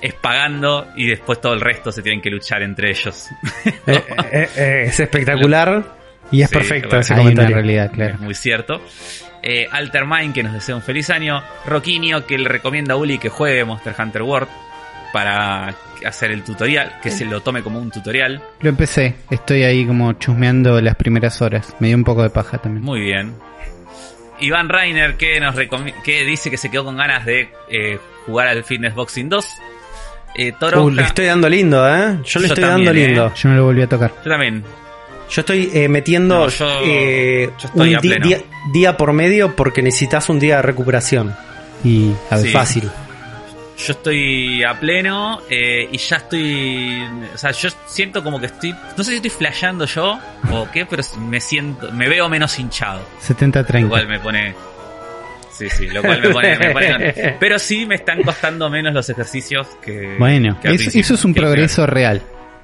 [0.00, 3.28] es pagando y después todo el resto se tienen que luchar entre ellos.
[3.86, 4.02] Eh,
[4.32, 5.84] eh, eh, es espectacular
[6.30, 7.54] y es Sí, perfecto ese comentario.
[7.56, 8.14] realidad, claro.
[8.14, 8.80] Es muy cierto.
[9.42, 11.42] Eh, Altermind que nos desea un feliz año.
[11.66, 14.48] Roquinio que le recomienda a Uli que juegue Monster Hunter World
[15.12, 15.74] para
[16.06, 18.40] hacer el tutorial, que se lo tome como un tutorial.
[18.60, 19.16] Lo empecé.
[19.30, 21.74] Estoy ahí como chusmeando las primeras horas.
[21.80, 22.84] Me dio un poco de paja también.
[22.84, 23.34] Muy bien.
[24.40, 25.54] Iván Reiner que nos
[26.02, 29.46] que dice que se quedó con ganas de eh, jugar al Fitness Boxing 2.
[30.34, 32.18] Eh, Toronja, Uh, le estoy dando lindo, ¿eh?
[32.24, 33.06] Yo le Yo estoy también, dando ¿eh?
[33.06, 33.32] lindo.
[33.34, 34.12] Yo no lo volví a tocar.
[34.24, 34.64] yo también.
[35.32, 38.26] Yo estoy eh, metiendo No, yo- eh, yo estoy un a di- pleno.
[38.26, 38.38] día,
[38.72, 41.34] día por medio porque necesitas un día de recuperación.
[41.84, 42.50] Y a ver, Sí.
[42.52, 42.90] Fácil.
[43.84, 47.02] Yo estoy a pleno eh, y ya estoy.
[47.34, 48.72] O sea, yo siento como que estoy.
[48.96, 50.20] No sé si estoy flasheando yo
[50.52, 51.90] o qué, pero me siento.
[51.92, 53.00] Me veo menos hinchado.
[53.00, 53.88] Lo 70-30.
[53.88, 54.54] cual me pone.
[55.50, 56.58] Sí, sí, lo cual me pone.
[56.58, 60.14] me pone- pero sí me están costando menos los ejercicios que.
[60.18, 62.22] Bueno, que eso, es un progreso real.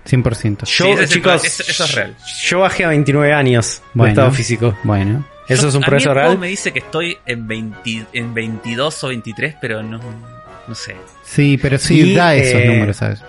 [0.08, 0.64] 100%.
[0.64, 2.14] Yo, Sí, ese chicos, eso- es real.
[2.44, 4.12] yo bajé a 29 años de Bueno.
[4.12, 4.76] estado físico.
[4.84, 5.24] Bueno.
[5.48, 6.38] Eso Yo- es un juego real.
[6.38, 10.00] me dice que estoy en, 20 en 22 o 23, pero no.
[10.66, 10.94] No sé.
[11.24, 13.22] Sí, pero sí, Y, da esos eh, números, ¿sabes?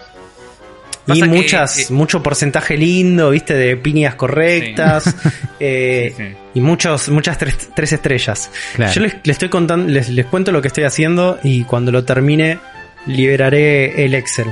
[1.08, 5.16] Y que, muchas, eh, mucho porcentaje lindo, viste, de piñas correctas.
[5.60, 6.36] eh, Sí, sí.
[6.56, 8.52] Y muchos, muchas tres, tres estrellas.
[8.76, 8.92] Claro.
[8.94, 12.04] Yo les, les estoy contando, les, les cuento lo que estoy haciendo y cuando lo
[12.04, 12.60] termine
[13.06, 14.48] liberaré el Excel.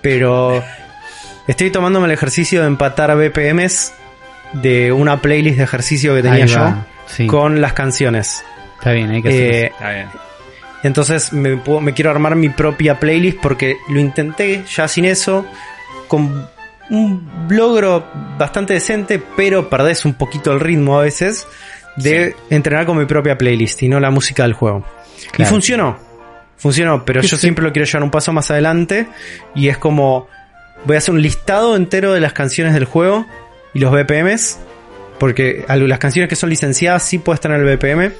[0.00, 0.62] Pero
[1.46, 3.92] estoy tomándome el ejercicio de empatar BPMs
[4.54, 6.74] de una playlist de ejercicio que tenía yo.
[7.06, 8.42] Sí, con las canciones.
[8.78, 10.08] está bien, hay que hacer Eh, Está bien.
[10.82, 15.46] entonces me, puedo- me quiero armar mi propia playlist porque lo intenté ya sin eso,
[16.08, 16.48] con
[16.90, 18.06] un logro
[18.38, 21.46] bastante decente, pero perdés un poquito el ritmo a veces
[21.96, 24.84] de entrenar con mi propia playlist y no la música del juego.
[25.38, 25.98] Y funcionó,
[26.56, 27.42] funcionó, pero Sí, yo sí.
[27.42, 29.06] siempre lo quiero llevar un paso más adelante
[29.54, 30.28] y es como
[30.84, 33.26] voy a hacer un listado entero de las canciones del juego
[33.74, 34.58] y los BPMs,
[35.18, 38.12] porque las canciones que son licenciadas sí puedes tener el BPM,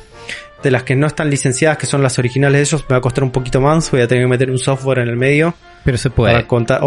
[0.62, 3.01] de las que no están licenciadas, que son las originales de ellos, me va a
[3.01, 3.90] costar un poquito más.
[3.90, 6.34] Voy a tener que meter un software en el medio Pero se puede.
[6.34, 6.80] para contar.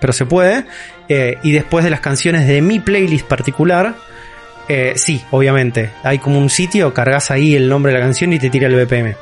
[0.00, 0.66] Pero se puede.
[1.08, 3.94] Eh, y después de las canciones de mi playlist particular,
[4.68, 5.90] eh, sí, obviamente.
[6.02, 8.74] Hay como un sitio, cargas ahí el nombre de la canción y te tira el
[8.74, 9.14] BPM.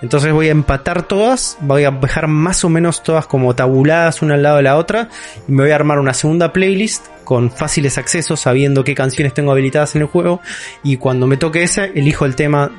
[0.00, 4.34] Entonces voy a empatar todas, voy a dejar más o menos todas como tabuladas una
[4.34, 5.08] al lado de la otra
[5.48, 9.50] y me voy a armar una segunda playlist con fáciles accesos sabiendo qué canciones tengo
[9.50, 10.40] habilitadas en el juego
[10.84, 12.70] y cuando me toque esa elijo el tema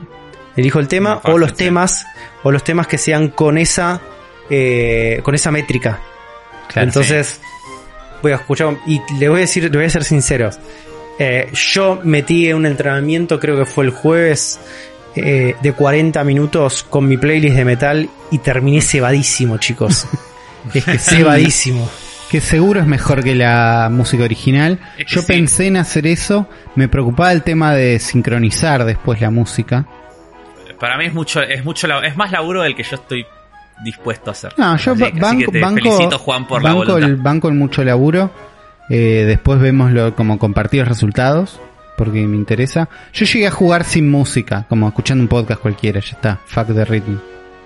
[0.56, 1.56] elijo el tema fácil, o los sí.
[1.58, 2.08] temas
[2.42, 4.00] o los temas que sean con esa
[4.50, 6.00] eh, con esa métrica
[6.70, 7.42] Claro, entonces
[8.22, 10.50] voy a escuchar y le voy a decir le voy a ser sincero
[11.20, 14.58] Eh, yo metí un entrenamiento creo que fue el jueves
[15.16, 20.08] eh, de 40 minutos con mi playlist de metal y terminé cebadísimo chicos
[20.74, 21.90] es que cebadísimo
[22.30, 24.80] Que seguro es mejor que la música original.
[24.98, 25.28] Es que Yo sí.
[25.28, 26.48] pensé en hacer eso.
[26.76, 29.88] Me preocupaba el tema de sincronizar después la música.
[30.80, 33.26] Para mí es mucho, es mucho, es más laburo del que yo estoy
[33.84, 34.54] dispuesto a hacer.
[34.58, 37.10] No, yo banco, que te banco, felicito Juan por la banco, voluntad.
[37.10, 38.32] el, banco el mucho laburo.
[38.90, 41.60] Eh, después vemos lo, como compartir resultados.
[41.98, 42.88] Porque me interesa.
[43.12, 44.66] Yo llegué a jugar sin música.
[44.70, 46.00] Como escuchando un podcast cualquiera.
[46.00, 46.40] Ya está.
[46.46, 47.18] Fuck the rhythm.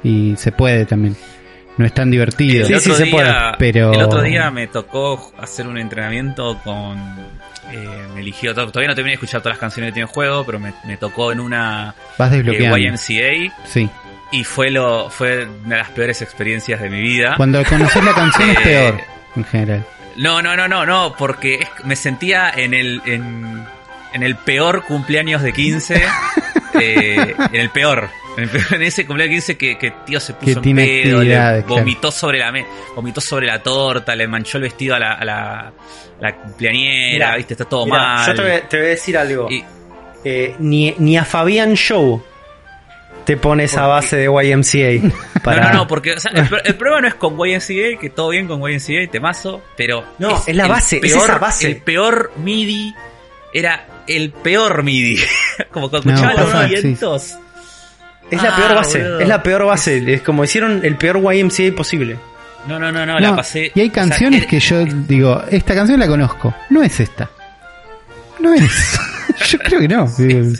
[0.04, 1.16] Y se puede también.
[1.78, 2.66] No es tan divertido.
[2.68, 5.78] Sí, el, sí, otro se puede, día, pero- el otro día me tocó hacer un
[5.78, 6.98] entrenamiento con.
[7.72, 8.54] eh, me eligió.
[8.56, 10.74] to- Todavía no terminé de escuchar todas las canciones que tiene el juego, pero me,
[10.86, 12.78] me tocó en una Vas eh, desbloqueando.
[12.78, 13.90] YMCA Sí.
[14.32, 17.36] y fue lo fue una de las peores experiencias de mi vida.
[17.38, 19.02] Cuando conoces la canción es Eh, peor.
[19.36, 19.86] En general.
[20.18, 23.65] No, no, no, no, no, porque es- me sentía en el en,
[24.14, 26.03] en el peor cumpleaños de 15,
[26.80, 28.10] eh, en el peor.
[28.38, 31.22] En, el peor- en ese cumpleaños de 15 que, que tío se puso en pedo,
[31.23, 31.64] le claro.
[31.68, 32.65] vomitó sobre la me-
[32.95, 35.73] vomitó sobre la torta, le manchó el vestido a la, a la, a
[36.19, 38.27] la cumpleañera, Mirá, viste, está todo Mirá, mal.
[38.27, 39.64] yo te voy, a- te voy a decir algo Y-
[40.26, 42.23] Eh, ni, ni a Fabián Show
[43.26, 46.48] te pone esa ¿Por base de YMCA para No, no, no, porque o sea, el,
[46.66, 50.04] el problema no es con YMCA, que todo bien con YMCA, temazo, pero.
[50.20, 51.68] No, es la base, es esa base.
[51.68, 52.94] El peor MIDI
[53.54, 55.20] era el peor MIDI.
[55.72, 56.82] Como cuando No, escuchaba pasa, los sí.
[56.82, 57.38] vientos.
[58.32, 59.20] Es la Ah, peor base, boludo.
[59.20, 60.14] es la peor base.
[60.14, 62.18] Es como hicieron el peor YMCA posible.
[62.68, 63.72] No, no, no, no, No, la pasé.
[63.76, 66.56] y hay o sea, canciones que yo digo, esta canción la conozco.
[66.70, 67.30] No es esta.
[68.40, 69.00] No es.
[69.44, 70.07] Yo creo que no.
[70.18, 70.52] Sí.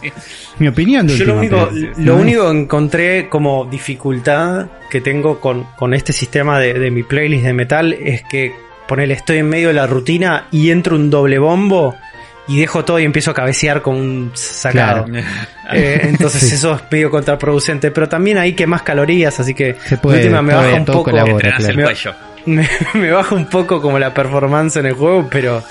[0.60, 5.01] Mi opinión de Yo lo único, pero- lo no único que encontré como dificultad que
[5.01, 8.53] tengo con, con este sistema de, de mi playlist de metal es que
[8.88, 11.95] ponele, estoy en medio de la rutina y entro un doble bombo
[12.47, 15.05] y dejo todo y empiezo a cabecear con un sacado.
[15.05, 15.26] Claro.
[15.72, 16.55] Eh, entonces Sí.
[16.55, 20.41] eso es medio contraproducente, pero también hay que más calorías, así que Se puede, última
[20.41, 21.57] me baja un poco, colabora,
[22.45, 25.64] me, me baja un poco como la performance en el juego, pero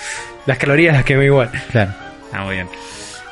[0.46, 1.50] las calorías las quemo igual.
[1.70, 1.92] Claro.
[2.32, 2.68] Ah, muy bien.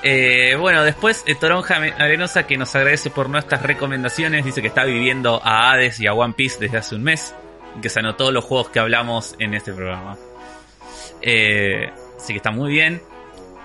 [0.03, 4.45] Eh, bueno, después eh, Toronja Arenosa que nos agradece por nuestras recomendaciones.
[4.45, 7.35] Dice que está viviendo a Hades y a One Piece desde hace un mes.
[7.77, 10.17] Y que se anotó los juegos que hablamos en este programa.
[11.23, 13.03] Eh, así que está muy bien.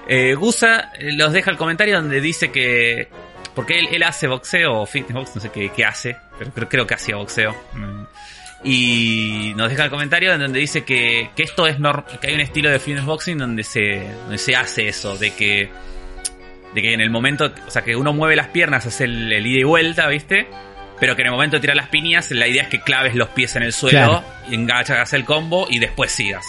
[0.08, 3.08] Eh, Gusa eh, los deja el comentario donde dice que.
[3.56, 6.18] Porque él, hace boxeo o fitness box, no sé qué, hace,
[6.54, 7.56] pero creo, que hacía boxeo.
[7.74, 8.04] Mm.
[8.66, 12.34] Y nos deja el comentario en donde dice que, que esto es norm- que hay
[12.34, 15.70] un estilo de fitness boxing donde se, donde se hace eso, de que,
[16.76, 19.48] de que en el momento, o sea, que uno mueve las piernas, hace el, el
[19.48, 20.48] ida y vuelta, ¿viste?
[21.00, 23.30] Pero que en el momento de tirar las piñas, la idea es que claves los
[23.30, 24.24] pies en el suelo Claro.
[24.50, 26.46] y enganchas el combo y después sigas.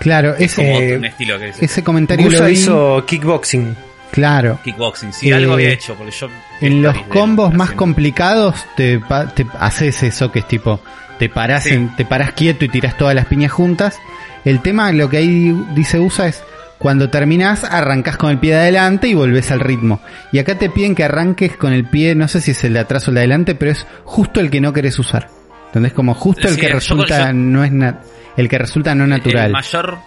[0.00, 1.64] Claro, Es ese, Eh, un estilo que dice.
[1.64, 2.52] ese comentario lo vi.
[2.52, 3.76] hizo kickboxing.
[4.10, 4.58] Claro.
[4.64, 6.28] Kickboxing, sí, Eh, algo había hecho, porque yo...
[6.60, 7.76] En los combos más haciendo.
[7.78, 9.00] complicados te,
[9.34, 10.80] te haces eso que es tipo,
[11.18, 11.70] te parás, Sí.
[11.74, 13.98] en- te parás quieto y tiras todas las piñas juntas.
[14.44, 16.42] El tema, lo que ahí dice USA es,
[16.78, 20.00] cuando terminás arrancás con el pie de adelante y volvés al ritmo.
[20.32, 22.78] Y acá te piden que arranques con el pie, no sé si es el de
[22.80, 25.28] atrás o el de adelante, pero es justo el que no querés usar.
[25.66, 28.00] Entonces como justo el que yo- resulta yo- no es na-
[28.36, 29.46] el que resulta no natural.
[29.46, 29.98] El mayor,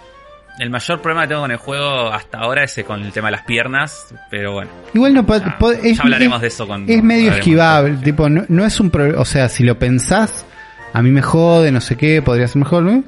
[0.58, 3.32] el mayor problema que tengo con el juego hasta ahora es con el tema de
[3.32, 4.70] las piernas, pero bueno.
[4.94, 8.44] Igual no Ya, es, ya hablaremos es- de eso con- es medio esquivable, tipo, no,
[8.48, 10.46] no es un problema, o sea, si lo pensás,
[10.94, 13.04] a mí me jode, no sé qué, podría ser mejor, ¿no?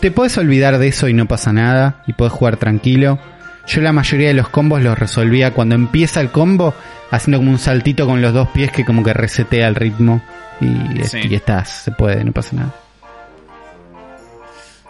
[0.00, 3.18] Te puedes olvidar de eso y no pasa nada, y puedes jugar tranquilo.
[3.66, 6.74] Yo la mayoría de los combos los resolvía cuando empieza el combo,
[7.10, 10.22] haciendo como un saltito con los dos pies que como que resetea el ritmo,
[10.60, 11.20] y, Sí.
[11.28, 12.74] y estás, se puede, no pasa nada.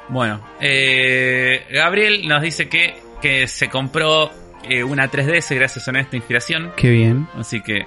[0.08, 4.30] Bueno, eh, Gabriel nos dice que, que se compró
[4.68, 6.70] eh, una 3DS gracias a esta inspiración.
[6.76, 7.26] Qué bien.
[7.38, 7.86] Así que,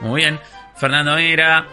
[0.00, 0.40] muy bien.
[0.76, 1.66] Fernando Mera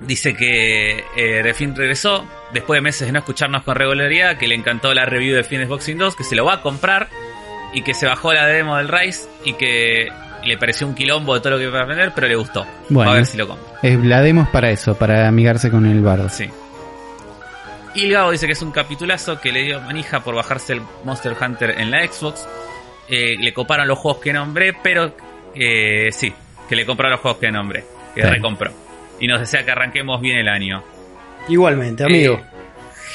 [0.00, 4.46] dice que eh, de fin regresó después de meses de no escucharnos con regularidad, que
[4.48, 7.08] le encantó la review de Fitness Boxing 2, que se lo va a comprar
[7.72, 10.08] y que se bajó la demo del Rise y que
[10.44, 12.66] le pareció un quilombo de todo lo que iba a aprender, pero le gustó.
[12.88, 13.10] Bueno.
[13.10, 13.78] A ver si lo compra.
[13.82, 16.28] Es, la demos para eso, para amigarse con el bardo.
[16.28, 16.48] Sí.
[17.94, 20.82] Y el Gabo dice que es un capitulazo que le dio manija por bajarse el
[21.04, 22.46] Monster Hunter en la Xbox.
[23.08, 25.14] Eh, le coparon los juegos que nombré, pero
[25.54, 26.32] eh, sí,
[26.68, 28.28] que le compraron los juegos que nombré, que Sí.
[28.28, 28.70] recompró.
[29.20, 30.82] Y nos desea que arranquemos bien el año.
[31.48, 32.34] Igualmente, amigo.
[32.34, 32.44] Eh,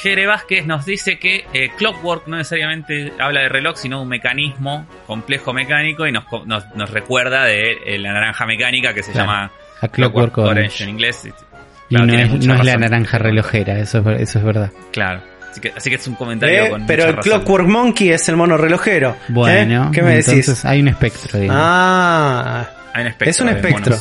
[0.00, 4.08] Jere Vázquez nos dice que eh, Clockwork no necesariamente habla de reloj, sino de un
[4.08, 9.12] mecanismo complejo mecánico y nos, nos, nos recuerda de eh, la naranja mecánica que se
[9.12, 9.26] Claro.
[9.30, 9.50] llama
[9.80, 10.82] A Clockwork Orange.
[10.84, 11.28] en inglés.
[11.88, 14.70] Y no es, mucha no es la naranja relojera, eso es, eso es verdad.
[14.92, 15.20] Claro.
[15.50, 17.30] Así que, así que es un comentario Eh, con pero el razón.
[17.30, 19.14] Clockwork Monkey es el mono relojero.
[19.28, 19.90] Bueno.
[19.92, 20.64] ¿qué me entonces decís?
[20.64, 21.62] hay un espectro, digamos.
[21.64, 23.96] Ah, Hay un espectro Es un espectro.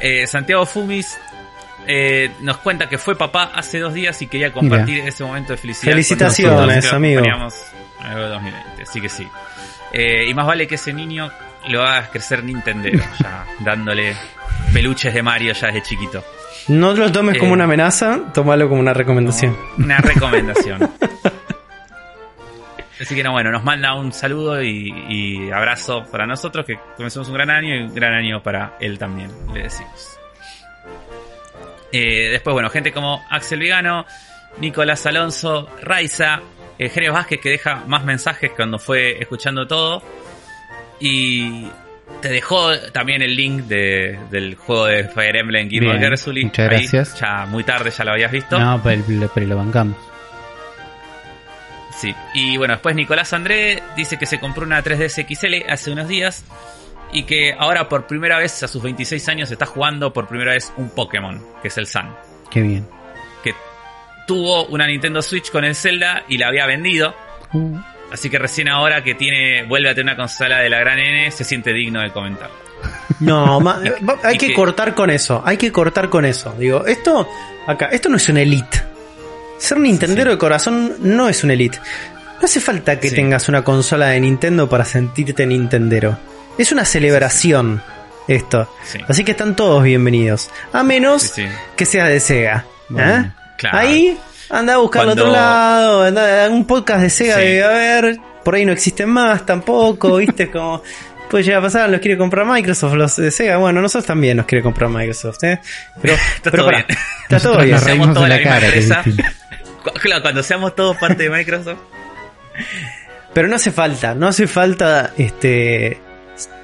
[0.00, 1.18] Eh, Santiago Fumis
[1.86, 5.56] eh, nos cuenta que fue papá hace dos días y quería compartir ese momento de
[5.56, 5.92] felicidad.
[5.92, 7.22] Felicitaciones, con amigo.
[8.00, 9.26] a Evo 2020, así que sí.
[9.92, 11.30] Eh, y más vale que ese niño
[11.68, 14.14] lo haga crecer Nintendero, ya dándole
[14.72, 16.24] peluches de Mario ya desde chiquito.
[16.68, 19.56] no lo tomes como una amenaza, tómalo como una recomendación.
[19.78, 20.90] Una recomendación.
[23.00, 27.28] Así que no, bueno, nos manda un saludo y, y abrazo para nosotros, que comencemos
[27.28, 30.18] un gran año y un gran año para él también, le decimos.
[31.92, 34.04] Eh, después, bueno, gente como Axel Vigano,
[34.60, 36.40] Nicolás Alonso, Raiza,
[36.78, 40.02] eh, Jerez Vázquez que deja más mensajes cuando fue escuchando todo.
[41.00, 41.66] Y
[42.20, 45.84] te dejó también el link de- del juego de Fire Emblem Guild
[46.44, 47.18] muchas Ahí, gracias.
[47.18, 48.58] Ya muy tarde ya lo habías visto.
[48.60, 49.02] No, pero,
[49.34, 49.96] pero lo bancamos.
[52.00, 56.08] Sí, y bueno, después Nicolás André dice que se compró una 3DS XL hace unos
[56.08, 56.44] días
[57.12, 60.72] y que ahora por primera vez a sus 26 años está jugando por primera vez
[60.76, 62.08] un Pokémon, que es el Sun.
[62.50, 62.86] Qué bien.
[63.44, 63.52] Que
[64.26, 67.14] tuvo una Nintendo Switch con el Zelda y la había vendido,
[67.52, 67.76] Uh,
[68.12, 71.28] así que recién ahora que tiene vuelve a tener una consola de la gran N
[71.32, 72.48] se siente digno de comentar.
[73.20, 73.80] No, ma-
[74.22, 75.42] hay que- cortar con eso.
[75.44, 76.54] Hay que cortar con eso.
[76.58, 77.28] Digo, esto
[77.66, 78.82] acá, esto no es un elite.
[79.60, 80.34] Ser Nintendero Sí.
[80.34, 81.78] de corazón no es un elite.
[82.40, 83.14] No hace falta que Sí.
[83.14, 86.18] tengas una consola de Nintendo para sentirte Nintendero.
[86.58, 87.82] Es una celebración
[88.26, 88.72] esto.
[88.84, 88.98] Sí.
[89.06, 90.50] Así que están todos bienvenidos.
[90.72, 91.48] A menos Sí, sí.
[91.76, 92.64] que sea de Sega.
[92.88, 93.30] Bueno, ¿eh?
[93.58, 93.78] claro.
[93.78, 94.18] Ahí
[94.48, 96.04] anda a buscarlo a otro Cuando- lado.
[96.04, 97.40] anda- un podcast de Sega Sí.
[97.42, 98.18] debe haber.
[98.44, 100.16] Por ahí no existen más tampoco.
[100.16, 100.50] ¿Viste?
[100.52, 100.82] Como.
[101.30, 103.56] Puede llegar a pasar, los quiere comprar Microsoft, los de Sega.
[103.58, 105.60] Bueno, nosotros también nos quiere comprar Microsoft, ¿eh?
[106.02, 106.98] Pero, Está pero todo pará, bien.
[107.22, 107.74] Está todo nosotros bien.
[107.76, 108.40] nos Seamos reímos de toda la la
[108.74, 109.34] misma cara,
[110.02, 111.78] Claro, cuando seamos todos parte de Microsoft.
[113.32, 116.00] Pero no hace falta, no hace falta este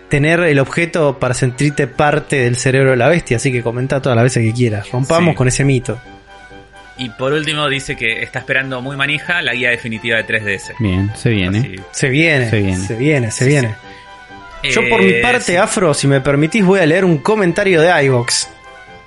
[0.08, 4.16] tener el objeto para sentirte parte del cerebro de la bestia, así que comenta todas
[4.16, 4.90] las veces que quieras.
[4.90, 5.36] Rompamos Sí.
[5.36, 6.00] con ese mito.
[6.98, 10.74] Y por último dice que está esperando muy manija la guía definitiva de 3DS.
[10.78, 11.58] Bien, se viene.
[11.58, 12.86] Así, Se viene, Se viene.
[12.86, 13.74] se viene, se Sí, viene.
[14.64, 15.56] Yo por mi Eh, parte, sí.
[15.56, 18.48] Afro, si me permitís, voy a leer un comentario de iVox.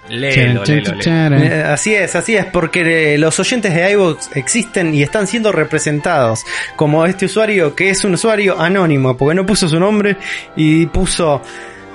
[0.10, 5.28] Léelo, Eh, así es, así es, porque eh, los oyentes de iVox existen y están
[5.28, 6.44] siendo representados.
[6.76, 10.18] Como este usuario que es un usuario anónimo, porque no puso su nombre
[10.56, 11.42] y puso.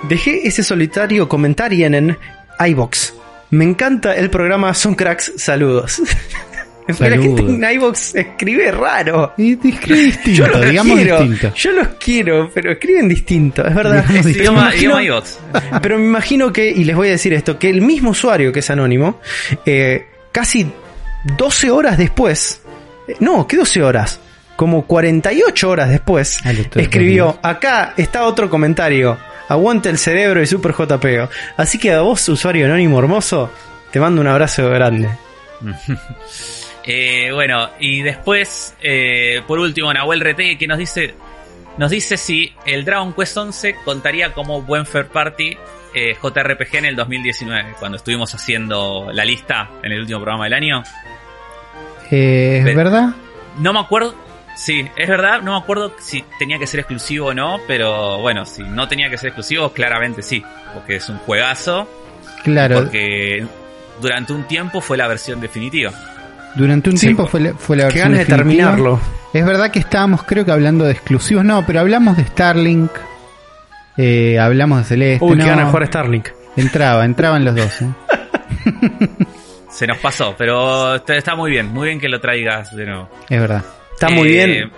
[0.04, 2.16] Dejé ese solitario comentario en
[2.66, 3.14] iVox.
[3.50, 6.00] Me encanta el programa Son Cracks, saludos.
[6.86, 9.32] Pero la gente en iVox escribe raro.
[9.38, 11.54] Y escribe distinto, Yo los digamos quiero, distinto.
[11.56, 14.04] yo los quiero, pero escriben distinto, es verdad.
[14.10, 14.38] Es distinto.
[14.40, 15.38] idioma, Pero me imagino- idioma iVox.
[15.82, 18.58] pero me imagino que, y les voy a decir esto, que el mismo usuario que
[18.60, 19.20] es anónimo,
[19.64, 20.70] eh, casi
[21.38, 22.60] 12 horas después,
[23.08, 24.20] eh, no, ¿qué 12 horas?
[24.56, 29.16] Como 48 horas después, Ah, escribió, acá está otro comentario,
[29.48, 31.28] aguante el cerebro y super JPO.
[31.56, 33.50] Así que a vos, usuario anónimo hermoso,
[33.90, 35.08] te mando un abrazo grande.
[36.86, 41.14] Eh, bueno, y después, eh, por último, Nahuel Retegue que nos dice,
[41.78, 45.56] nos dice si el Dragon Quest 11 contaría como buen third party
[45.94, 50.54] eh, JRPG en el 2019, cuando estuvimos haciendo la lista en el último programa del
[50.54, 50.82] año.
[52.10, 53.10] Eh, ¿Es Ve- verdad?
[53.58, 54.14] No me acuerdo,
[54.56, 58.44] sí, es verdad, no me acuerdo si tenía que ser exclusivo o no, pero bueno,
[58.44, 60.42] si no tenía que ser exclusivo, claramente sí,
[60.74, 61.88] porque es un juegazo,
[62.42, 63.46] Claro, porque
[64.00, 65.92] durante un tiempo fue la versión definitiva.
[66.54, 69.00] Durante un Sí, tiempo fue la, fue la Qué versión ganas de terminarlo.
[69.32, 72.90] Es verdad que estábamos, creo que hablando de exclusivos, no, pero hablamos de Starlink,
[73.96, 76.28] eh, hablamos de Celeste, Uy, no, qué ganas de jugar a Starlink.
[76.56, 77.82] entraba, entraban los dos.
[77.82, 77.88] ¿eh?
[79.70, 83.08] Se nos pasó, pero está- está muy bien, muy bien que lo traigas de nuevo.
[83.28, 83.64] Es verdad.
[83.92, 84.72] Está muy Eh, bien,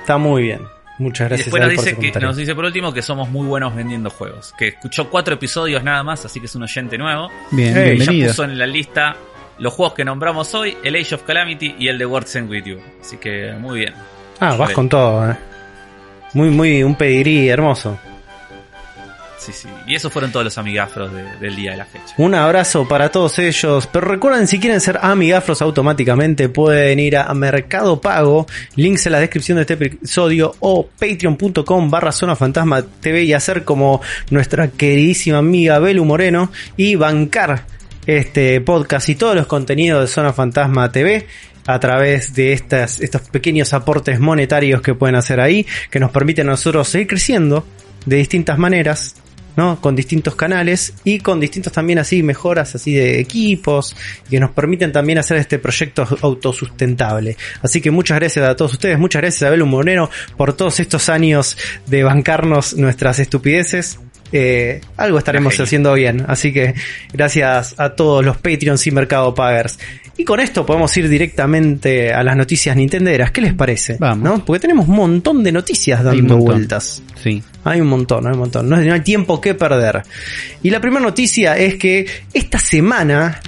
[0.00, 0.60] está muy bien.
[0.98, 3.74] Muchas Y gracias después nos dice, que, nos dice por último que somos muy buenos
[3.74, 4.52] vendiendo juegos.
[4.58, 7.30] Que escuchó cuatro episodios nada más, así que es un oyente nuevo.
[7.50, 8.28] Bien, Hey, Y ya bienvenido.
[8.28, 9.16] puso en la lista
[9.62, 12.64] los juegos que nombramos hoy, el Age of Calamity y el de Words End With
[12.64, 12.78] You.
[13.00, 13.94] Así que muy bien.
[14.40, 15.36] Ah, vas con todo, eh.
[16.34, 17.96] Muy, muy, un pedigrí hermoso.
[19.38, 19.68] Sí, sí.
[19.88, 22.14] Y esos fueron todos los amigafros de- del día de la fecha.
[22.16, 23.88] Un abrazo para todos ellos.
[23.92, 29.20] Pero recuerden, si quieren ser amigafros automáticamente, pueden ir a Mercado Pago, links en la
[29.20, 35.38] descripción de este episodio, o patreon.com barra Zona Fantasma TV y hacer como nuestra queridísima
[35.38, 37.64] amiga Belu Moreno y bancar
[38.06, 41.26] este podcast y todos los contenidos de Zona Fantasma TV
[41.66, 46.48] a través de estas, estos pequeños aportes monetarios que pueden hacer ahí, que nos permiten
[46.48, 47.64] a nosotros seguir creciendo
[48.04, 49.14] de distintas maneras,
[49.56, 49.80] ¿no?
[49.80, 53.94] Con distintos canales y con distintos también así mejoras así de equipos
[54.28, 57.36] que nos permiten también hacer este proyecto autosustentable.
[57.62, 61.08] Así que muchas gracias a todos ustedes, muchas gracias a Belu Moreno por todos estos
[61.08, 61.56] años
[61.86, 64.00] de bancarnos nuestras estupideces.
[64.32, 66.24] Eh, algo estaremos haciendo bien.
[66.26, 66.74] Así que
[67.12, 69.78] gracias a todos los Patreons y Mercado Pagers.
[70.16, 73.30] Y con esto podemos ir directamente a las noticias nintenderas.
[73.30, 73.96] ¿Qué les parece?
[73.98, 74.24] Vamos.
[74.24, 74.44] ¿No?
[74.44, 77.02] Porque tenemos un montón de noticias dando vueltas.
[77.22, 77.42] Sí.
[77.64, 78.68] Hay un montón, hay un montón.
[78.68, 80.02] No, no hay tiempo que perder.
[80.62, 83.40] Y la primera noticia es que esta semana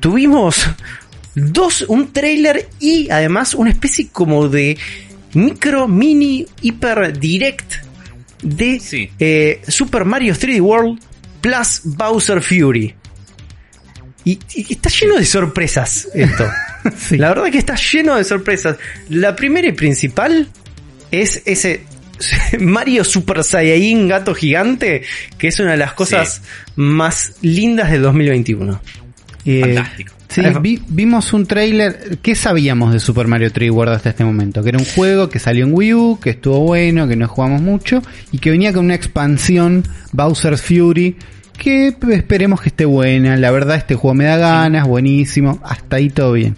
[0.00, 0.66] tuvimos
[1.34, 4.76] dos, un trailer y además una especie como de
[5.34, 7.89] micro, mini, hiper direct
[8.42, 9.10] de Sí.
[9.18, 11.00] eh, Super Mario 3D World
[11.40, 12.94] plus Bowser Fury.
[14.24, 16.48] Y, y está lleno de sorpresas esto.
[16.96, 17.18] Sí.
[17.18, 18.78] La verdad que está lleno de sorpresas.
[19.10, 20.48] La primera y principal
[21.10, 21.82] es ese
[22.58, 25.02] Mario Super Saiyajin gato gigante,
[25.36, 26.40] que es una de las cosas
[26.76, 28.80] más lindas del 2021.
[29.44, 30.14] Eh, Fantástico.
[30.30, 32.18] Sí, vi- vimos un tráiler.
[32.22, 34.62] ¿Qué sabíamos de Super Mario 3D World hasta este momento?
[34.62, 37.60] Que era un juego que salió en Wii U, que estuvo bueno, que no jugamos
[37.62, 38.00] mucho
[38.30, 39.82] y que venía con una expansión
[40.12, 41.16] Bowser's Fury
[41.58, 43.36] que esperemos que esté buena.
[43.36, 45.60] La verdad este juego me da ganas, buenísimo.
[45.64, 46.56] Hasta ahí todo bien.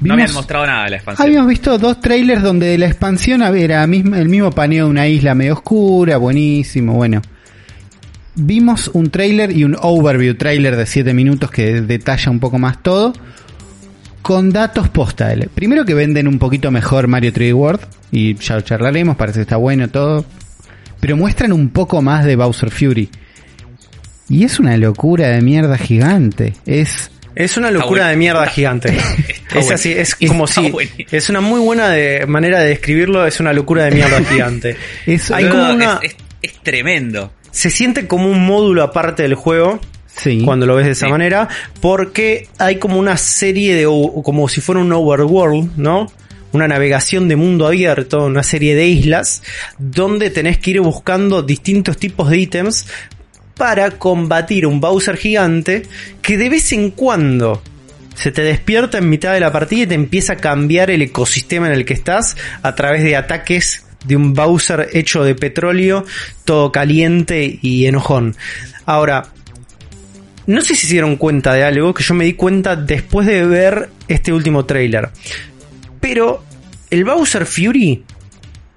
[0.00, 1.26] No habían Vimos- mostrado nada de la expansión.
[1.26, 3.88] Habíamos visto dos trailers donde la expansión era el
[4.28, 7.20] mismo paneo de una isla medio oscura, buenísimo, bueno.
[8.42, 12.82] Vimos un trailer y un overview trailer de 7 minutos que detalla un poco más
[12.82, 13.12] todo.
[14.22, 15.48] Con datos postales.
[15.54, 17.80] Primero que venden un poquito mejor Mario 3D World.
[18.12, 20.24] Y ya lo charlaremos, parece que está bueno todo.
[21.00, 23.08] Pero muestran un poco más de Bowser Fury.
[24.28, 26.54] Y es una locura de mierda gigante.
[26.66, 28.96] Es Es una locura de mierda gigante.
[29.54, 30.72] es así, es Está como si.
[31.10, 34.76] Es una muy buena de- manera de describirlo, es una locura de mierda gigante.
[35.06, 35.98] Es- Hay como una.
[36.02, 37.32] es, es- es tremendo.
[37.50, 39.80] Se siente como un módulo aparte del juego.
[40.16, 40.42] sí.
[40.44, 41.12] cuando lo ves de esa Sí.
[41.12, 41.48] manera,
[41.80, 46.06] porque hay como una serie de, como si fuera un overworld, ¿no?
[46.52, 49.42] Una navegación de mundo abierto, una serie de islas,
[49.78, 52.86] donde tenés que ir buscando distintos tipos de ítems
[53.56, 55.82] para combatir un Bowser gigante
[56.22, 57.62] que de vez en cuando
[58.14, 61.68] se te despierta en mitad de la partida y te empieza a cambiar el ecosistema
[61.68, 66.04] en el que estás a través de ataques de un Bowser hecho de petróleo,
[66.44, 68.36] todo caliente y enojón.
[68.86, 69.26] Ahora,
[70.46, 73.44] no sé si se dieron cuenta de algo que yo me di cuenta después de
[73.46, 75.10] ver este último trailer.
[76.00, 76.42] Pero
[76.90, 78.02] el Bowser Fury,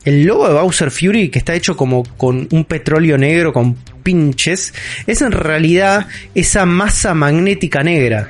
[0.06, 4.74] el logo de Bowser Fury, que está hecho como con un petróleo negro con pinches,
[5.08, 8.30] es en realidad esa masa magnética negra.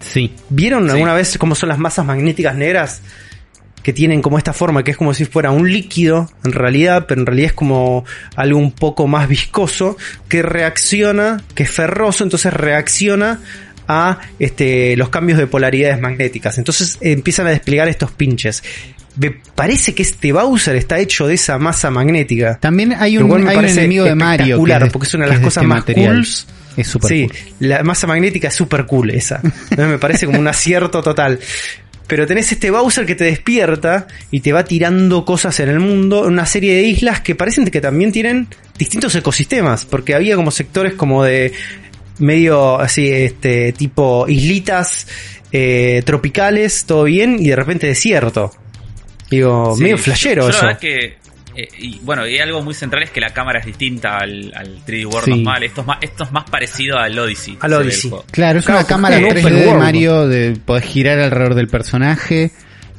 [0.00, 0.32] Sí.
[0.48, 0.90] ¿Vieron Sí.
[0.92, 3.02] alguna vez cómo son las masas magnéticas negras?
[3.82, 7.20] Que tienen como esta forma, que es como si fuera un líquido, en realidad, pero
[7.20, 8.04] en realidad es como
[8.36, 9.96] algo un poco más viscoso,
[10.28, 13.40] que reacciona, que es ferroso, entonces reacciona
[13.88, 16.58] a este, los cambios de polaridades magnéticas.
[16.58, 18.62] Entonces eh, empiezan a desplegar estos pinches.
[19.16, 22.58] Me parece que este Bowser está hecho de esa masa magnética.
[22.60, 24.38] También hay un, hay un enemigo de Mario.
[24.38, 26.14] que espectacular, es porque es una de las cosas este más material.
[26.14, 26.46] cools.
[26.76, 27.68] Es super Sí, cool.
[27.68, 29.40] la masa magnética es super cool esa.
[29.76, 31.40] Me parece como un acierto total.
[32.10, 36.24] Pero tenés este Bowser que te despierta y te va tirando cosas en el mundo,
[36.26, 40.50] en una serie de islas que parecen que también tienen distintos ecosistemas, porque había como
[40.50, 41.52] sectores como de
[42.18, 45.06] medio así, este, tipo islitas
[45.52, 48.52] eh, tropicales, todo bien, y de repente desierto.
[49.30, 50.66] Digo, Sí, medio flashero yo, yo eso.
[50.66, 51.16] La verdad que,
[51.56, 54.84] eh, y bueno, y algo muy central es que la cámara es distinta al, al
[54.84, 55.30] 3D World Sí.
[55.30, 55.62] normal.
[55.64, 57.58] Esto es, más, esto es más parecido al Odyssey.
[57.60, 58.10] Al Odyssey.
[58.30, 59.78] Claro, es Claro, una cámara porque es 3D open de.
[59.78, 62.50] Mario, de podés girar alrededor del personaje.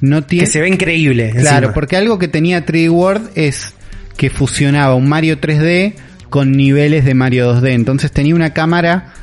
[0.01, 0.45] No tiene...
[0.45, 1.29] Que se ve increíble.
[1.31, 1.73] Claro, encima.
[1.73, 3.73] porque algo que tenía 3D World es
[4.17, 5.93] que fusionaba un Mario 3D
[6.29, 7.69] con niveles de Mario 2D.
[7.71, 9.13] Entonces tenía una cámara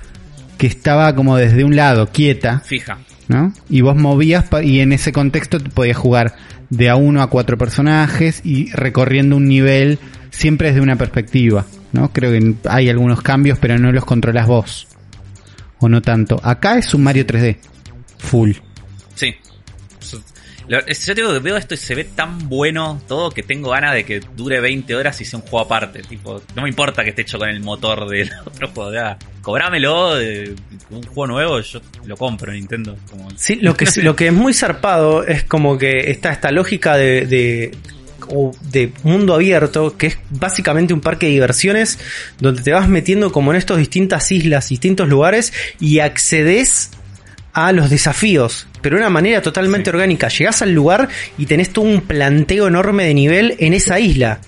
[0.56, 2.98] que estaba como desde un lado, quieta, Fija.
[3.28, 3.52] ¿no?
[3.68, 6.34] Y vos movías y en ese contexto te podías jugar
[6.70, 9.99] de a uno a cuatro personajes y recorriendo un nivel
[10.31, 12.12] siempre desde una perspectiva, ¿no?
[12.12, 14.86] Creo que hay algunos cambios, pero no los controlas vos.
[15.81, 16.40] O no tanto.
[16.43, 17.59] Acá es un Mario 3D.
[18.19, 18.53] Full.
[19.15, 19.35] Sí.
[20.69, 24.20] Yo digo veo esto y se ve tan bueno todo que tengo ganas de que
[24.36, 26.03] dure 20 horas y sea un juego aparte.
[26.03, 28.93] Tipo, no me importa que esté hecho con el motor del otro juego.
[28.93, 30.12] Ya, cobrámelo
[30.90, 32.97] un juego nuevo, yo lo compro en Nintendo.
[33.36, 37.73] Sí, lo que, lo que es muy zarpado es como que está esta lógica de,
[38.70, 41.99] de mundo abierto, que es básicamente un parque de diversiones,
[42.39, 46.90] donde te vas metiendo como en estas distintas islas, distintos lugares, y accedes
[47.53, 49.94] a los desafíos, pero de una manera totalmente Sí.
[49.94, 50.28] orgánica.
[50.28, 54.40] Llegás al lugar y tenés todo un planteo enorme de nivel en esa isla.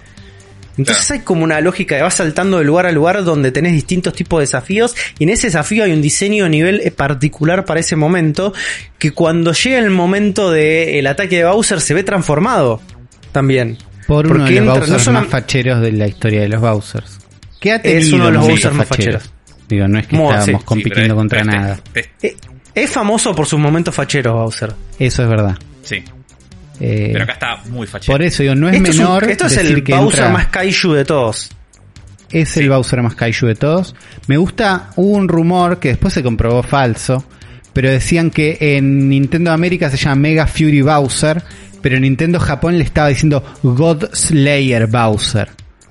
[0.79, 1.21] Entonces Claro.
[1.21, 4.39] hay como una lógica que vas saltando de lugar a lugar donde tenés distintos tipos
[4.39, 7.97] de desafíos y en ese desafío hay un diseño a nivel eh, particular para ese
[7.97, 8.55] momento
[8.99, 12.81] que cuando llega el momento del ataque de Bowser se ve transformado
[13.33, 13.77] también.
[14.07, 17.19] Por uno Porque de los no más facheros de la historia de los Bowsers.
[17.61, 19.31] ¿Qué ha Es uno de los Bowsers más facheros.
[19.69, 21.81] Digo, no es que Mo- estábamos sí, compitiendo Sí, contra este- nada.
[21.95, 22.37] este- Eh,
[22.75, 24.73] Es famoso por sus momentos facheros Bowser.
[24.99, 25.57] Eso es verdad.
[25.83, 26.03] sí,
[26.83, 28.15] Eh, pero acá está muy fachero.
[28.15, 30.33] por eso digo, no es esto menor es, un- esto es el que Bowser entra-
[30.33, 31.51] más kaiju de todos.
[32.31, 33.95] Es el Bowser más kaiju de todos.
[34.29, 37.25] Me gusta, hubo un rumor que después se comprobó falso,
[37.73, 41.43] pero decían que en Nintendo América se llama Mega Fury Bowser,
[41.83, 45.49] pero en Nintendo Japón le estaba diciendo God Slayer Bowser.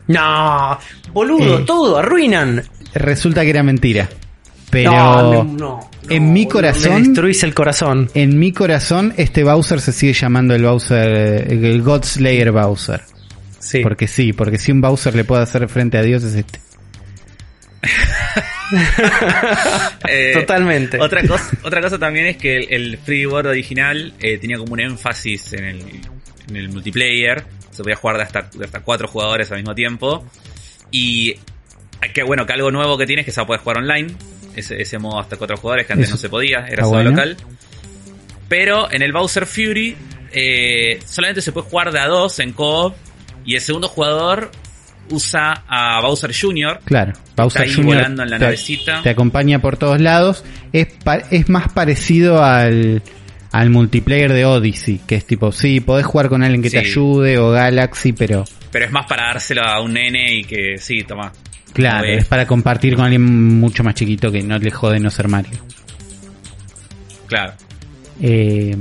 [0.07, 0.79] No,
[1.13, 1.63] boludo, Eh.
[1.67, 2.63] todo, arruinan.
[2.95, 4.09] Resulta que era mentira.
[4.69, 8.09] Pero no, no, no, en mi corazón- Me destruís el corazón.
[8.13, 13.01] en mi corazón este Bowser se sigue llamando el Bowser, el God Slayer Bowser.
[13.59, 13.81] Sí.
[13.81, 16.59] Porque sí, porque si un Bowser le puede hacer frente a Dios es este.
[20.07, 20.99] Eh, Totalmente.
[21.01, 24.73] Otra cosa, otra cosa también es que el, el Free World original eh, tenía como
[24.73, 25.79] un énfasis en el,
[26.49, 27.43] en el multiplayer.
[27.71, 30.25] Se podía jugar de hasta, de hasta cuatro jugadores al mismo tiempo.
[30.91, 31.35] Y
[32.13, 34.13] que bueno, que algo nuevo que tiene es que se va a poder jugar online.
[34.59, 37.09] Ese, ese modo hasta cuatro jugadores que antes Eso no se podía, era solo bueno.
[37.11, 37.37] local.
[38.47, 39.95] Pero en el Bowser Fury
[40.31, 42.95] eh, solamente se puede jugar de a dos en co-op.
[43.45, 44.51] Y el segundo jugador
[45.11, 46.79] usa a Bowser Jr.
[46.85, 47.85] Claro, Bowser ahí Jr.
[47.85, 49.01] volando en la te- navecita.
[49.01, 50.43] Te acompaña por todos lados.
[50.73, 53.01] Es, pa- es más parecido al,
[53.51, 57.37] al multiplayer de Odyssey, que es tipo, sí, podés jugar con alguien que te ayude
[57.39, 61.31] o Galaxy, pero Pero es más para dárselo a un nene y que sí, toma.
[61.73, 65.27] Claro, es para compartir con alguien mucho más chiquito que no le jode no ser
[65.27, 65.57] Mario.
[67.27, 67.53] Claro.
[68.21, 68.75] Eh,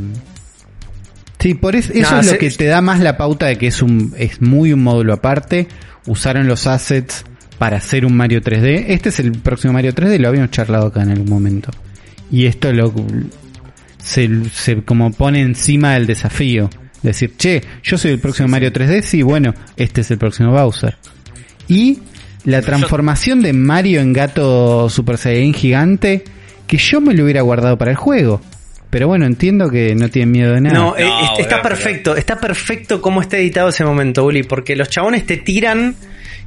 [1.39, 3.57] sí, por eso, eso Nada, es lo se- que te da más la pauta de
[3.57, 5.69] que es un es muy un módulo aparte.
[6.07, 7.25] Usaron los assets
[7.59, 8.87] para hacer un Mario 3D.
[8.89, 11.71] Este es el próximo Mario 3D, lo habíamos charlado acá en algún momento.
[12.31, 12.93] Y esto lo
[13.99, 16.71] se, se como pone encima del desafío.
[17.03, 20.97] Decir, che, yo soy el próximo Mario 3D, sí, bueno, este es el próximo Bowser.
[21.69, 21.99] Y
[22.49, 26.25] la transformación de Mario en gato Super Saiyan gigante,
[26.67, 28.41] que yo me lo hubiera guardado para el juego.
[28.91, 30.75] Pero bueno, entiendo que no tienen miedo de nada.
[30.79, 34.89] No, eh, No, está perfecto, está perfecto cómo está editado ese momento, Uli, porque los
[34.89, 35.95] chabones te tiran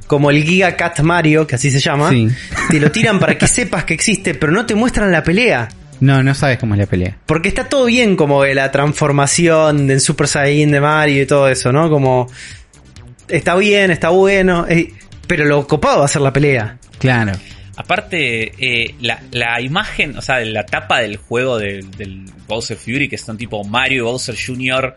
[0.08, 2.28] como el Giga Cat Mario, que así se llama, Sí.
[2.68, 5.68] te lo tiran para que sepas que existe, pero no te muestran la pelea.
[6.00, 7.16] No, no sabes cómo es la pelea.
[7.26, 11.46] Porque está todo bien como de la transformación del Super Saiyan de Mario y todo
[11.48, 11.88] eso, ¿no?
[11.88, 12.28] Como
[13.28, 14.92] está bien, está bueno, eh,
[15.26, 16.78] pero lo copado va a ser la pelea.
[16.98, 17.32] Claro.
[17.76, 23.08] Aparte, eh, la, la imagen, o sea, la tapa del juego del, del Bowser Fury,
[23.08, 24.94] que son tipo Mario y Bowser Jr.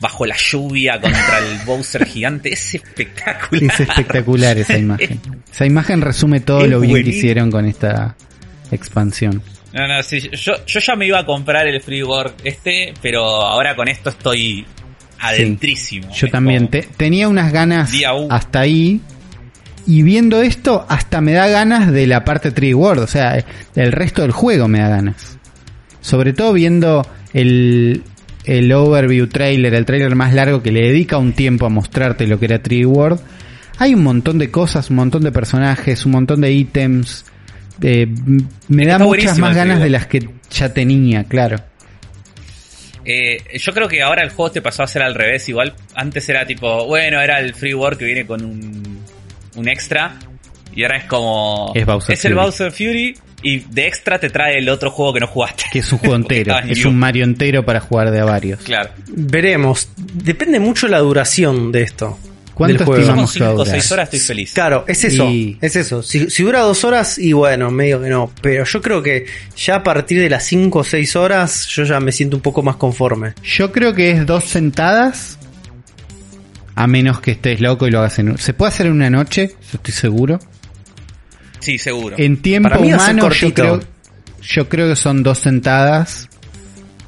[0.00, 3.64] bajo la lluvia contra el Bowser gigante, es espectacular.
[3.72, 5.20] Es espectacular esa imagen.
[5.50, 8.14] Esa imagen resume todo Es lo bien que hicieron con esta
[8.70, 9.42] expansión.
[9.72, 13.24] No, no, sí, yo, yo ya me iba a comprar el Free World este, pero
[13.24, 14.66] ahora con esto estoy
[15.20, 16.08] adentrísimo.
[16.14, 17.90] Yo Es también te- tenía unas ganas
[18.30, 19.00] hasta ahí.
[19.88, 23.04] Y viendo esto, hasta me da ganas de la parte 3 World.
[23.04, 23.42] O sea,
[23.74, 25.38] el resto del juego me da ganas.
[26.02, 28.02] Sobre todo viendo el,
[28.44, 32.38] el overview trailer, el trailer más largo que le dedica un tiempo a mostrarte lo
[32.38, 33.18] que era 3 World.
[33.78, 37.24] Hay un montón de cosas, un montón de personajes, un montón de ítems.
[37.80, 38.08] Eh,
[38.68, 39.82] me da Está muchas más ganas 3D.
[39.84, 41.56] de las que ya tenía, claro.
[43.06, 45.48] Eh, yo creo que ahora el juego te pasó a ser al revés.
[45.48, 48.97] Igual antes era tipo, bueno, era el free work que viene con un,
[49.58, 50.16] un extra.
[50.74, 51.72] Y ahora es como.
[51.74, 52.34] Es Bowser el Fury.
[52.34, 53.18] Bowser Fury.
[53.40, 55.64] Y de extra te trae el otro juego que no jugaste.
[55.72, 56.56] Que es un juego entero.
[56.68, 58.60] Es un Mario entero para jugar de a varios.
[58.62, 58.90] Claro.
[59.06, 59.88] Veremos.
[59.96, 62.18] Depende mucho la duración de esto.
[62.54, 63.68] ¿Cuánto estimamos que 5 o durar?
[63.80, 64.52] 6 horas estoy feliz.
[64.52, 65.24] Claro, es eso.
[65.30, 66.02] Y- Es eso.
[66.02, 68.32] Si, si dura dos horas, y bueno, medio que no.
[68.42, 69.26] Pero yo creo que
[69.56, 72.64] ya a partir de las cinco o seis horas, yo ya me siento un poco
[72.64, 73.34] más conforme.
[73.44, 75.37] Yo creo que es dos sentadas.
[76.80, 78.30] A menos que estés loco y lo hagas en...
[78.30, 80.38] un- Se puede hacer en una noche, yo estoy seguro.
[81.58, 82.14] Sí, seguro.
[82.18, 83.80] En tiempo Para mí humano yo creo,
[84.42, 86.28] yo creo que son dos sentadas.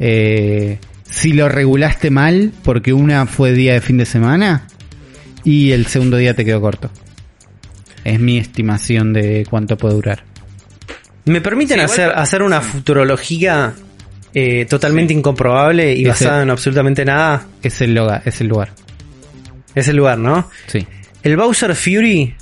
[0.01, 4.67] Eh, si lo regulaste mal, porque una fue día de fin de semana
[5.45, 6.91] y el segundo día te quedó corto.
[8.03, 10.25] Es mi estimación de cuánto puede durar.
[11.27, 12.71] ¿Me permiten Sí, hacer, hacer una sí.
[12.73, 13.73] futurología
[14.35, 15.19] eh, totalmente Sí.
[15.21, 17.47] incomprobable y basada en absolutamente nada?
[17.63, 18.71] Es el, lugar, es el lugar.
[19.75, 20.49] Es el lugar, ¿no?
[20.67, 20.87] Sí.
[21.23, 22.35] El Bowser Fury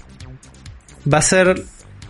[1.13, 1.63] va a ser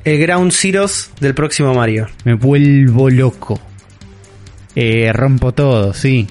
[0.05, 2.09] el Ground Zeroes del próximo Mario.
[2.25, 3.61] Me vuelvo loco.
[4.75, 6.27] Eh, rompo todo, sí.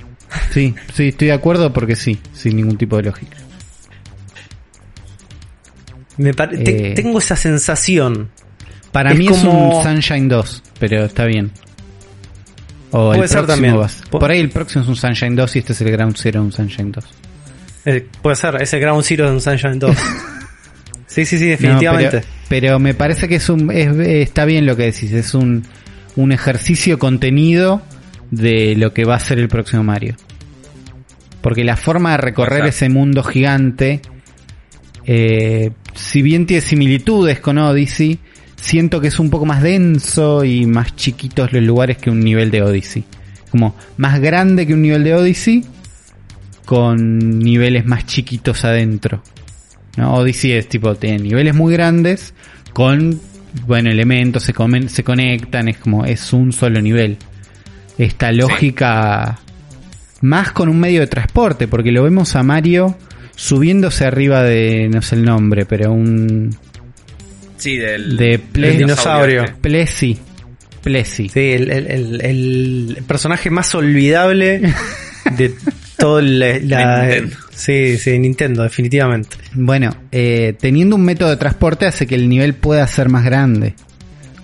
[0.51, 3.37] Sí, sí, estoy de acuerdo porque sí, sin ningún tipo de lógica.
[6.17, 6.93] Me te- Eh.
[6.95, 8.29] tengo esa sensación.
[8.91, 11.51] Para Es mí como- es un Sunshine 2, pero está bien.
[12.91, 13.79] O Puede el ser próximo también.
[13.79, 15.81] va a ser- Po- Por ahí el próximo es un Sunshine 2 y este es
[15.81, 17.05] el Ground Zero un Sunshine 2.
[17.89, 19.95] Eh, puede ser, es el Ground Zero de un Sunshine 2.
[21.07, 22.09] sí, sí, sí, No, definitivamente.
[22.11, 25.63] pero, pero me parece que es un es- está bien lo que decís, es un,
[26.17, 27.81] un ejercicio contenido
[28.29, 30.15] de lo que va a ser el próximo Mario.
[31.41, 34.01] Porque la forma de recorrer ese mundo gigante,
[35.05, 38.19] eh, si bien tiene similitudes con Odyssey,
[38.57, 42.51] siento que es un poco más denso y más chiquitos los lugares que un nivel
[42.51, 43.05] de Odyssey.
[43.49, 45.63] Como más grande que un nivel de Odyssey,
[46.67, 49.23] con niveles más chiquitos adentro.
[49.95, 50.13] ¿no?
[50.15, 52.33] Odyssey es tipo, tiene niveles muy grandes
[52.73, 53.19] con,
[53.65, 57.15] bueno, elementos, se, comen, se conectan, es como, es un solo nivel.
[57.97, 59.39] Esta lógica,
[60.21, 62.95] más con un medio de transporte, porque lo vemos a Mario
[63.35, 66.55] subiéndose arriba de, no sé el nombre, pero un
[67.55, 69.43] Sí, del, De Play- dinosaurio.
[69.45, 69.55] este.
[69.61, 70.17] Plessy.
[70.83, 71.29] Plessy.
[71.29, 72.21] Sí, el, el- el-
[72.97, 74.61] el personaje más olvidable
[75.37, 75.55] de
[75.97, 77.37] todo la, la- De Nintendo.
[77.53, 79.37] Sí, sí, Nintendo, definitivamente.
[79.53, 83.73] Bueno, eh, teniendo un método de transporte hace que el nivel pueda ser más grande.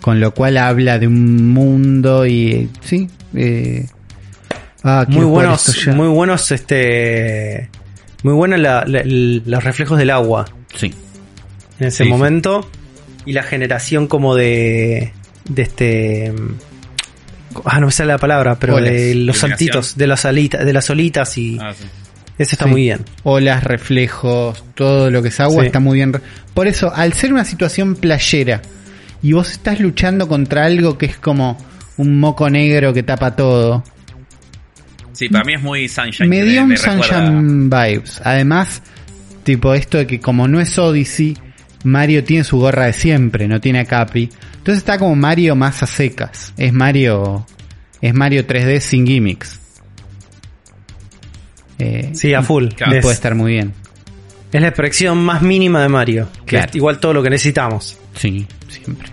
[0.02, 2.70] Con lo cual habla de un mundo y...
[2.82, 3.08] Sí.
[3.36, 3.86] eh,
[4.84, 7.70] ah, Muy buenos, muy buenos, este,
[8.24, 10.94] muy buenos la- la- el- los reflejos del agua Sí.
[11.80, 12.10] en ese Sí, sí.
[12.10, 12.70] momento
[13.26, 15.14] y la generación como de,
[15.50, 16.34] de este,
[17.66, 18.92] ah, no me sale la palabra, pero Olas.
[18.92, 21.84] de los saltitos, de las alitas, de las olitas y Ah, sí.
[22.38, 22.72] eso está Sí.
[22.72, 23.02] muy bien.
[23.24, 25.68] Olas, reflejos, todo lo que es agua Sí.
[25.68, 26.14] está muy bien.
[26.54, 28.62] Por eso, al ser una situación playera
[29.22, 31.58] y vos estás luchando contra algo que es como
[31.98, 33.84] un moco negro que tapa todo,
[35.14, 36.28] Sí, para mí es muy Sunshine.
[36.28, 38.20] me dio un recuerda- Sunshine vibes.
[38.24, 38.82] Además,
[39.44, 41.38] tipo esto de que como no es Odyssey,
[41.84, 44.30] Mario tiene su gorra de siempre, no tiene a Capi.
[44.58, 46.54] Entonces está como Mario más a secas.
[46.58, 47.46] Es Mario,
[48.02, 49.60] es Mario 3D sin gimmicks.
[51.80, 52.66] Eh, Sí, a full.
[52.68, 52.70] Y
[53.02, 53.74] puede estar muy bien.
[54.52, 56.30] es la expresión más mínima de Mario.
[56.46, 57.98] que es igual todo lo que necesitamos.
[58.16, 59.10] Sí, siempre.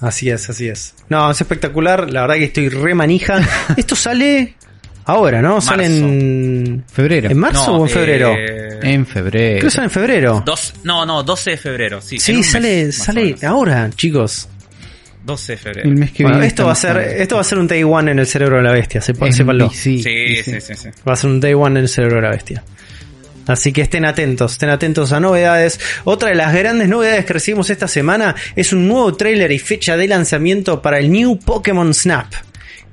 [0.00, 0.94] Así es, así es.
[1.10, 2.10] No, es espectacular.
[2.10, 3.40] La verdad que estoy re manija.
[3.76, 4.54] Esto sale
[5.04, 5.60] ahora, ¿no?
[5.60, 7.30] Sale en, Febrero.
[7.30, 8.34] ¿en marzo No, o en febrero.
[8.36, 9.58] eh, En febrero.
[9.58, 10.42] Creo que sale en febrero.
[10.44, 12.00] dos- no, no, 12 de febrero.
[12.00, 14.48] Sí, mes, sale, sale ahora, chicos.
[15.24, 15.88] 12 de febrero.
[15.90, 17.82] El mes que Bueno, viene esto va a ser, esto va a ser un day
[17.82, 19.68] one en el cerebro de la bestia, sepa- Es sépanlo.
[19.70, 20.88] sí, Sí, sí, sí, sí, sí.
[21.06, 22.64] Va a ser un day one en el cerebro de la bestia.
[23.46, 25.80] Así que estén atentos, estén atentos a novedades.
[26.04, 29.96] Otra de las grandes novedades que recibimos esta semana es un nuevo tráiler y fecha
[29.96, 32.26] de lanzamiento para el New Pokémon Snap.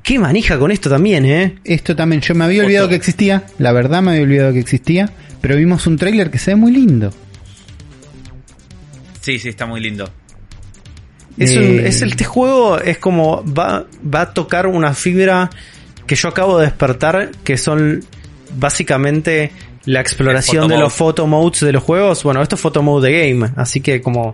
[0.07, 1.57] Qué manija con esto también, ¿eh?
[1.65, 5.11] Esto también, yo me había olvidado que existía, la verdad me había olvidado que existía,
[5.41, 7.11] pero vimos un tráiler que se ve muy lindo.
[9.19, 10.09] Sí, sí, está muy lindo.
[11.37, 15.49] Es, Eh, un- es el, este juego es como va, va a tocar una fibra
[16.05, 18.03] que yo acabo de despertar, que son
[18.57, 19.51] básicamente
[19.85, 22.23] la exploración de los photo modes de los juegos.
[22.23, 24.33] Bueno, esto es photo mode de game, así que como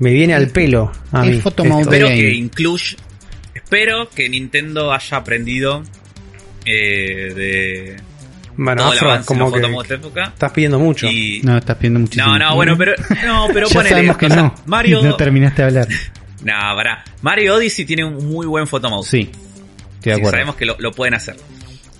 [0.00, 1.40] me viene al pelo a Es mí.
[1.40, 2.20] photo mode de Espero game.
[2.20, 2.96] que incluya.
[3.72, 5.82] Espero que Nintendo haya aprendido
[6.66, 7.96] eh, de
[8.54, 9.50] Bueno, todo Afro, como
[9.82, 10.24] que, época.
[10.24, 11.06] estás pidiendo mucho.
[11.06, 12.26] Y, No, estás pidiendo muchísimo.
[12.36, 12.92] no, no, bueno, pero,
[13.24, 14.54] no, pero ya ponele, sabemos que o sea, no.
[14.66, 15.88] Mario, No terminaste de hablar.
[16.44, 17.02] no, pará.
[17.22, 19.08] Mario Odyssey tiene un muy buen photomode.
[19.08, 19.40] Sí, estoy
[20.02, 20.30] de Sí, acuerdo.
[20.32, 21.36] sabemos que lo, lo pueden hacer.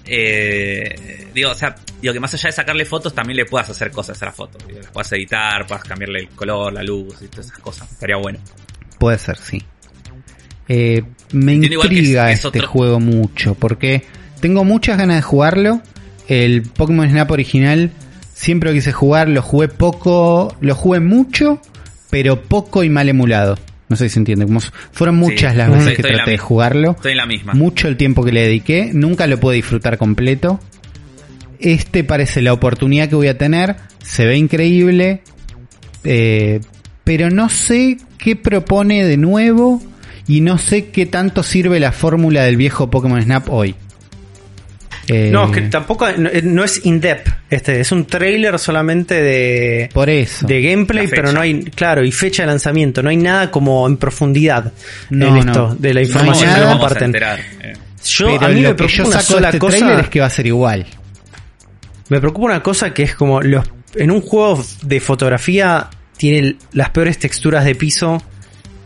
[0.05, 3.91] Eh, digo, o sea, digo que más allá de sacarle fotos, también le puedas hacer
[3.91, 4.59] cosas a la foto.
[4.67, 7.91] Digo, las puedas editar, puedas cambiarle el color, la luz y todas esas cosas.
[7.91, 8.39] Estaría bueno.
[8.99, 9.65] Puede ser, sí.
[10.75, 14.05] Eh, me Entiendo intriga es- es este otro- juego mucho, porque
[14.41, 15.83] tengo muchas ganas de jugarlo.
[16.29, 17.91] El Pokémon Snap original
[18.33, 21.61] siempre lo quise jugar, lo jugué poco, lo jugué mucho,
[22.09, 23.59] pero poco y mal emulado.
[23.91, 24.47] No sé si se entiende.
[24.47, 24.61] Como
[24.93, 26.91] fueron muchas Sí, las estoy- veces que estoy traté de jugarlo.
[26.93, 27.53] Estoy en la misma.
[27.53, 30.59] Mucho el tiempo que le dediqué, nunca lo pude disfrutar completo.
[31.59, 35.21] Este parece la oportunidad que voy a tener, se ve increíble,
[36.05, 36.61] eh,
[37.05, 39.83] pero no sé qué propone de nuevo
[40.29, 43.75] y no sé qué tanto sirve la fórmula del viejo Pokémon Snap hoy.
[45.09, 47.29] Eh, No, es que tampoco no, eh, no es in-depth.
[47.51, 50.47] Este es un trailer solamente de, Por eso.
[50.47, 53.03] de gameplay, pero no hay, claro, y fecha de lanzamiento.
[53.03, 54.73] No hay nada como en profundidad
[55.11, 55.75] No, en esto, no.
[55.75, 56.67] de la información nada.
[56.67, 57.05] que comparten.
[57.07, 57.41] enterar.
[57.63, 57.73] eh.
[58.05, 59.77] Yo, pero a mí lo me que yo preocupa una sola este cosa.
[59.79, 60.87] trailer es que va a ser igual.
[62.09, 66.91] Me preocupa una cosa que es como los en un juego de fotografía tiene las
[66.91, 68.23] peores texturas de piso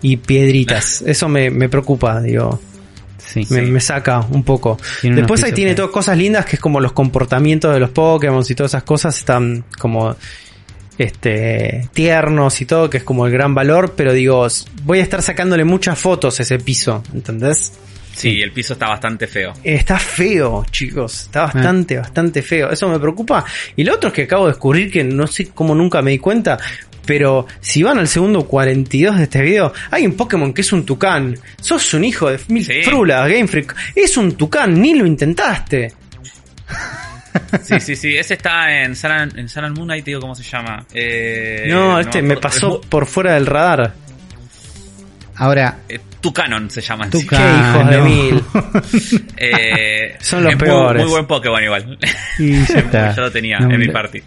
[0.02, 1.02] y piedritas.
[1.06, 2.60] Eso me, me preocupa, digo.
[3.18, 3.46] Sí.
[3.50, 4.78] Me, me saca un poco.
[5.00, 8.44] Tiene Después ahí tiene todas cosas lindas que es como los comportamientos de los Pokémon
[8.48, 10.14] y todas esas cosas están como
[10.98, 14.46] este tiernos y todo, que es como el gran valor, pero digo,
[14.84, 17.72] voy a estar sacándole muchas fotos a ese piso, ¿entendés?
[18.14, 19.52] Sí, el piso está bastante feo.
[19.62, 21.24] Está feo, chicos.
[21.24, 21.50] Está Ah.
[21.52, 22.70] bastante, bastante feo.
[22.70, 23.44] Eso me preocupa.
[23.76, 26.18] Y lo otro es que acabo de descubrir que no sé cómo nunca me di
[26.18, 26.58] cuenta.
[27.06, 30.84] Pero si van al segundo 42 de este video, hay un Pokémon que es un
[30.84, 31.36] tucán.
[31.60, 32.82] Sos un hijo de mil Sí.
[32.82, 33.74] frulas, Game Freak.
[33.94, 35.92] Es un tucán, ni lo intentaste.
[37.62, 38.16] Sí, sí, sí.
[38.16, 40.84] Ese está en Sun, en Moon Knight, digo, ¿cómo se llama?
[40.92, 43.92] Eh, no, este me pasó Es por fuera del radar.
[45.36, 47.04] Ahora, eh, Tucanon se llama.
[47.04, 47.26] en tu sí.
[47.28, 48.42] Qué hijos de mil.
[49.36, 51.02] Eh, Son los muy- peores.
[51.02, 51.98] Muy, buen Pokémon igual.
[52.38, 53.14] y ya está.
[53.14, 54.22] Yo lo tenía No, en mi party.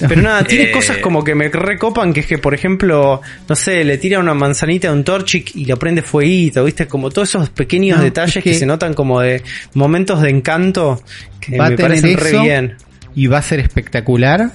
[0.08, 3.56] Pero nada, tiene Eh, cosas como que me recopan, que es que, por ejemplo, no
[3.56, 6.86] sé, le tira una manzanita a un Torchic y le prende fueguito, ¿viste?
[6.86, 8.50] Como todos esos pequeños No, detalles es que...
[8.52, 9.42] que- se notan como de
[9.74, 11.02] momentos de encanto
[11.40, 12.42] que Va a tener parecen re eso.
[12.42, 12.76] bien.
[13.14, 14.50] y va a ser espectacular.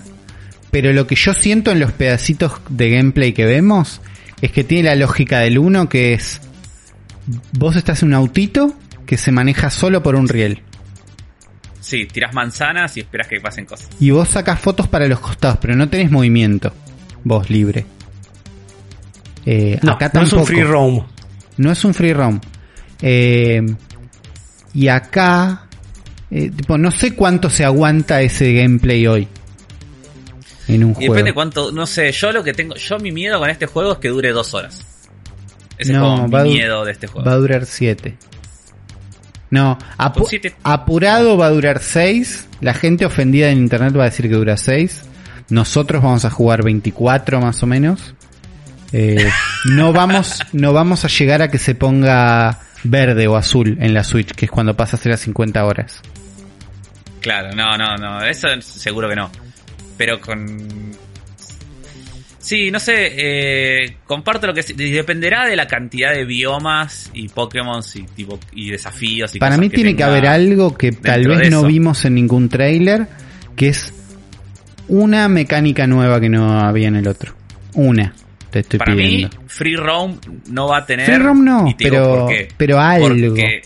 [0.72, 4.00] Pero lo que yo siento en los pedacitos de gameplay que vemos
[4.42, 6.40] es que tiene la lógica del 1 que es
[7.58, 8.74] vos estás en un autito
[9.06, 10.62] que se maneja solo por un riel
[11.82, 13.90] Sí, tiras manzanas y esperas que pasen cosas.
[14.00, 16.72] y vos sacas fotos para los costados, pero no tenés movimiento
[17.24, 17.86] vos libre.
[19.46, 20.46] Eh, No, acá no es un tampoco.
[20.46, 21.02] free roam.
[21.58, 22.40] No es un free roam.
[23.02, 23.62] Eh,
[24.74, 25.66] y acá,
[26.30, 29.28] eh, tipo, no sé cuánto se aguanta ese gameplay hoy.
[30.68, 31.14] En un Y juego.
[31.16, 33.98] depende cuánto, no sé, yo lo que tengo, yo mi miedo con este juego es
[33.98, 34.86] que dure dos horas.
[35.78, 37.28] Ese No, es como va a mi miedo de este juego.
[37.28, 38.16] Va a durar 7.
[39.52, 42.48] No, apu- Con siete- apurado va a durar 6.
[42.62, 45.04] La gente ofendida en internet va a decir que dura 6.
[45.50, 48.16] Nosotros vamos a jugar 24 más o menos.
[48.94, 49.30] Eh,
[49.66, 54.04] no vamos, no vamos a llegar a que se ponga verde o azul en la
[54.04, 56.02] Switch, que es cuando pasa a ser a 50 horas.
[57.20, 59.30] Claro, no, no, no, eso seguro que no.
[59.98, 60.58] Pero con...
[62.42, 64.64] Sí, no sé, eh, comparto lo que...
[64.64, 69.70] dependerá de la cantidad de biomas y Pokémon y, tipo, y desafíos y Para mí
[69.70, 73.08] tiene que haber algo que tal vez no vimos en ningún trailer,
[73.56, 73.94] que es
[74.88, 77.34] una mecánica nueva que no había en el otro.
[77.76, 78.14] Una,
[78.50, 79.30] te estoy Para pidiendo.
[79.40, 80.20] mí, Free Roam
[80.50, 81.06] no va a tener...
[81.06, 82.28] Free roam no, pero-
[82.58, 83.08] pero algo.
[83.36, 83.62] Porque,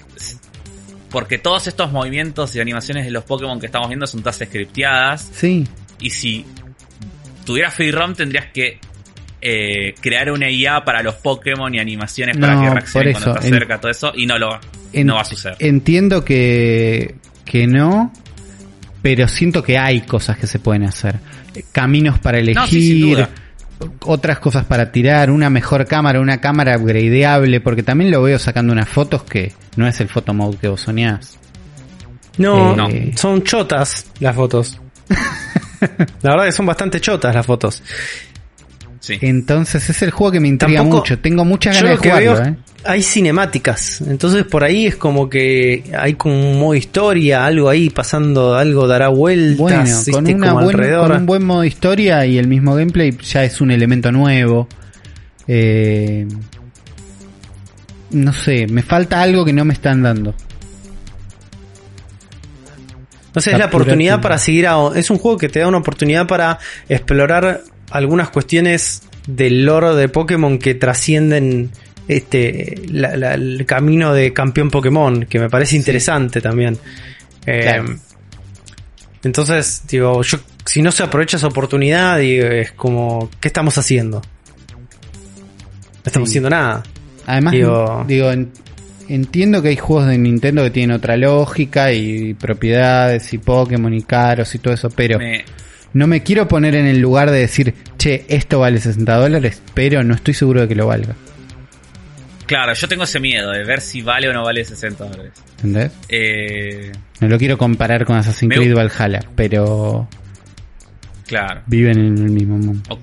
[1.10, 5.30] porque todos estos movimientos y animaciones de los Pokémon que estamos viendo son todas scripteadas.
[5.34, 5.66] Sí,
[6.02, 6.46] Y si
[7.46, 8.80] tuvieras Free Roam tendrías que
[9.42, 13.46] eh, crear una IA para los Pokémon y animaciones para que reaccionen cuando eso, estás
[13.46, 14.60] en- cerca, todo eso, y no lo
[14.92, 15.56] En- no va a suceder.
[15.60, 17.16] entiendo que,
[17.46, 18.12] que no,
[19.04, 21.20] pero siento que hay cosas que se pueden hacer.
[21.54, 23.30] Eh, Caminos para elegir, No, sí, sin duda.
[24.02, 28.74] otras cosas para tirar, una mejor cámara, una cámara upgradeable, porque también lo veo sacando
[28.74, 31.38] unas fotos que no es el photo mode que vos soñás.
[32.38, 32.76] No, Eh,
[33.12, 34.80] no, son chotas las fotos.
[36.22, 37.82] La verdad que son bastante chotas las fotos.
[39.00, 39.18] Sí.
[39.22, 41.20] Entonces es el juego que me intriga Tampoco- mucho.
[41.20, 42.56] Tengo muchas ganas de jugarlo, veo ¿eh?
[42.88, 47.90] hay cinemáticas, entonces por ahí es como que hay como un modo historia, algo ahí
[47.90, 52.48] pasando, algo dará vueltas, Bueno, con, una buen- con un buen modo historia y el
[52.48, 54.68] mismo gameplay ya es un elemento nuevo.
[55.48, 56.28] Eh,
[58.12, 60.34] no sé, me falta algo que no me están dando.
[63.42, 64.78] Sé, es la oportunidad tu- para seguir a...
[64.96, 66.60] Es un juego que te da una oportunidad para
[66.90, 71.72] explorar algunas cuestiones del lore de Pokémon que trascienden
[72.08, 76.78] este la- la- el camino de campeón Pokémon, que me parece interesante también.
[77.46, 77.96] Eh, Claro.
[79.24, 84.22] Entonces, digo, yo si no se aprovecha esa oportunidad, digo, es como, ¿qué estamos haciendo?
[84.22, 86.34] No estamos Sí.
[86.34, 86.84] haciendo nada.
[87.26, 88.52] Además, Digo- digo, en-
[89.10, 94.02] entiendo que hay juegos de Nintendo que tienen otra lógica y propiedades y Pokémon y
[94.04, 95.46] caros y todo eso, pero Me-
[95.94, 100.04] no me quiero poner en el lugar de decir, che, esto vale 60 dólares, pero
[100.04, 101.16] no estoy seguro de que lo valga.
[102.46, 105.32] claro, yo tengo ese miedo de ver si vale o no vale 60 dólares.
[105.58, 105.92] ¿Entendés?
[106.10, 106.92] Eh,
[107.22, 110.08] No lo quiero comparar con Assassin's Me- Creed Valhalla, pero
[111.26, 111.62] claro.
[111.66, 113.00] viven en el mismo mundo.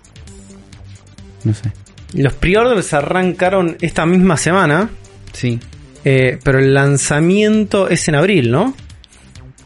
[1.45, 1.73] No sé.
[2.15, 4.91] Los pre-orders arrancaron esta misma semana.
[5.33, 5.59] Sí.
[6.05, 8.75] Eh, pero el lanzamiento es en abril, ¿no?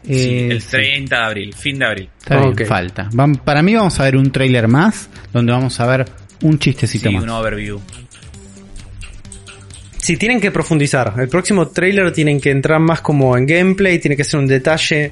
[0.05, 0.67] Sí, Eh, el sí.
[0.71, 2.09] 30 de abril, fin de abril.
[2.19, 2.63] Está bien, Ok.
[2.65, 3.09] falta.
[3.43, 6.05] Para mí vamos a ver un trailer más, donde vamos a ver
[6.43, 7.23] un chistecito Sí, más.
[7.23, 7.79] un overview.
[9.97, 11.13] Sí, tienen que profundizar.
[11.17, 15.11] El próximo trailer tienen que entrar más como en gameplay, tiene que ser un detalle,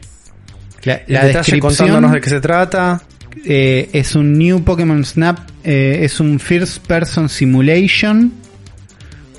[0.84, 3.02] La, el la detalle descripción contándonos de qué se trata.
[3.43, 8.31] eh, es un New Pokémon Snap, eh, es un First Person Simulation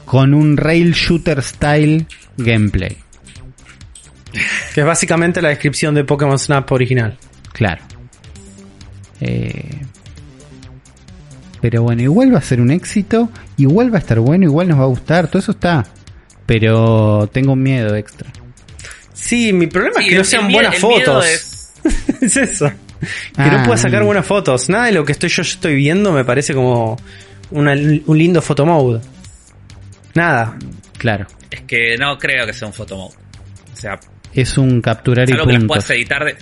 [0.07, 2.07] con un Rail Shooter Style
[2.39, 2.97] gameplay.
[4.74, 7.19] Que es básicamente la descripción de Pokémon Snap original.
[7.53, 7.83] Claro.
[9.20, 9.81] Eh,
[11.61, 14.78] pero bueno, igual va a ser un éxito, igual va a estar bueno, igual nos
[14.78, 15.85] va a gustar, todo eso está.
[16.45, 18.31] Pero tengo un miedo extra.
[19.12, 21.27] Sí, mi problema es que no sean buenas el miedo fotos.
[21.27, 21.73] es-
[22.23, 22.69] es eso.
[22.69, 24.07] Que Ah, no pueda sacar mm.
[24.07, 24.69] buenas fotos.
[24.69, 26.97] Nada de lo que estoy yo estoy viendo me parece como
[27.51, 29.01] una- un lindo photomode.
[30.16, 30.56] Nada.
[30.98, 31.26] Claro.
[31.51, 33.14] Es que no creo que sea un photomode.
[33.72, 33.98] O sea,
[34.34, 35.76] Es un capturar y algo que las puntos.
[35.76, 36.36] puedas editar de...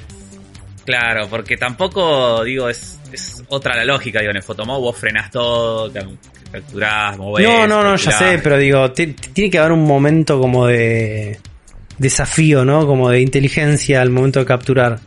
[0.87, 5.31] Claro, porque tampoco, digo, es, es otra la lógica, digo, en el photomode vos frenás
[5.31, 5.91] todo,
[6.53, 7.47] capturás, movés...
[7.49, 11.39] no, no, no, ya sé, pero digo, ti- tiene que haber un momento como de
[11.99, 12.87] desafío, ¿no?
[12.87, 15.01] Como de inteligencia al momento de capturar.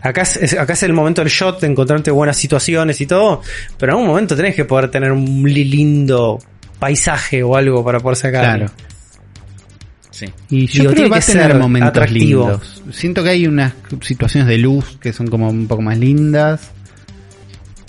[0.00, 3.42] Acá es, acá es el momento del shot, de encontrarte buenas situaciones y todo,
[3.78, 6.38] pero en algún momento tenés que poder tener un li- lindo
[6.82, 8.56] paisaje o algo para poder sacar.
[8.56, 8.72] Claro.
[10.10, 10.26] Sí.
[10.50, 12.48] Y yo Digo, creo tiene que va a tener ser momentos atractivo.
[12.48, 12.82] lindos.
[12.90, 16.72] Siento que hay unas situaciones de luz que son como un poco más lindas.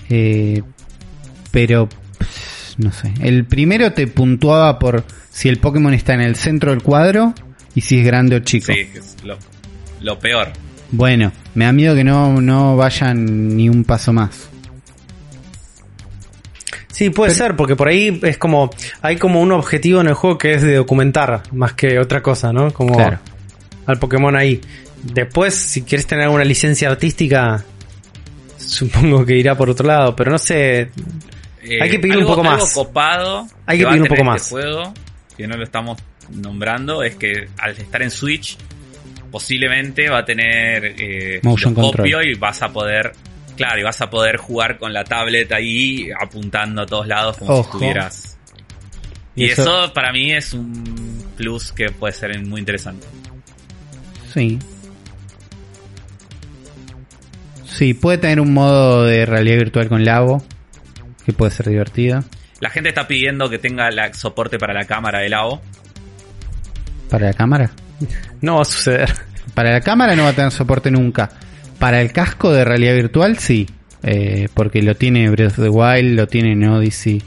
[0.10, 0.62] Eh,
[1.50, 3.12] pero pff, no sé.
[3.20, 7.34] El primero te puntuaba por si el Pokémon está en el centro del cuadro
[7.74, 8.68] y si es grande o chico.
[8.68, 9.40] Sí, que es lo,
[10.02, 10.50] lo peor.
[10.92, 14.50] Bueno, me da miedo que no, no vayan ni un paso más.
[16.94, 18.70] Sí, puede ser, porque por ahí es como,
[19.02, 22.54] hay como un objetivo en el juego que es de documentar más que otra cosa,
[22.54, 22.72] ¿no?
[22.72, 23.20] Como Claro.
[23.88, 24.62] al Pokémon ahí.
[25.02, 27.66] Después, si quieres tener alguna licencia artística,
[28.58, 30.92] supongo que irá por otro lado, pero no sé.
[31.64, 32.74] Eh, Hay que pedir un poco más.
[32.74, 34.50] copado Hay que a pedir un poco este más.
[34.50, 34.94] juego,
[35.36, 35.98] que no lo estamos
[36.32, 38.58] nombrando, es que al estar en Switch,
[39.32, 42.08] posiblemente va a tener eh, Motion control.
[42.26, 43.14] y vas a poder,
[43.56, 47.52] claro, y vas a poder jugar con la tablet ahí apuntando a todos lados como
[47.54, 47.64] Ojo.
[47.64, 48.38] si estuvieras.
[49.36, 53.08] Y Y eso- eso para mí es un plus que puede ser muy interesante.
[54.34, 54.60] Sí.
[57.66, 60.44] Sí, puede tener un modo de realidad virtual con Labo,
[61.26, 62.24] que puede ser divertido.
[62.60, 65.62] La gente está pidiendo que tenga la, soporte para la cámara del AO.
[67.10, 67.72] Para la cámara.
[68.42, 69.12] No va a suceder.
[69.54, 71.30] Para la cámara no va a tener soporte nunca.
[71.84, 73.68] Para el casco de realidad virtual sí.
[74.04, 77.22] Eh, porque lo tiene Breath of the Wild, lo tiene en Odyssey.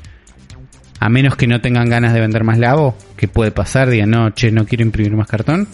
[0.99, 4.31] A menos que no tengan ganas de vender más Labo, que puede pasar, digan, no,
[4.31, 5.69] che, no quiero imprimir más cartón.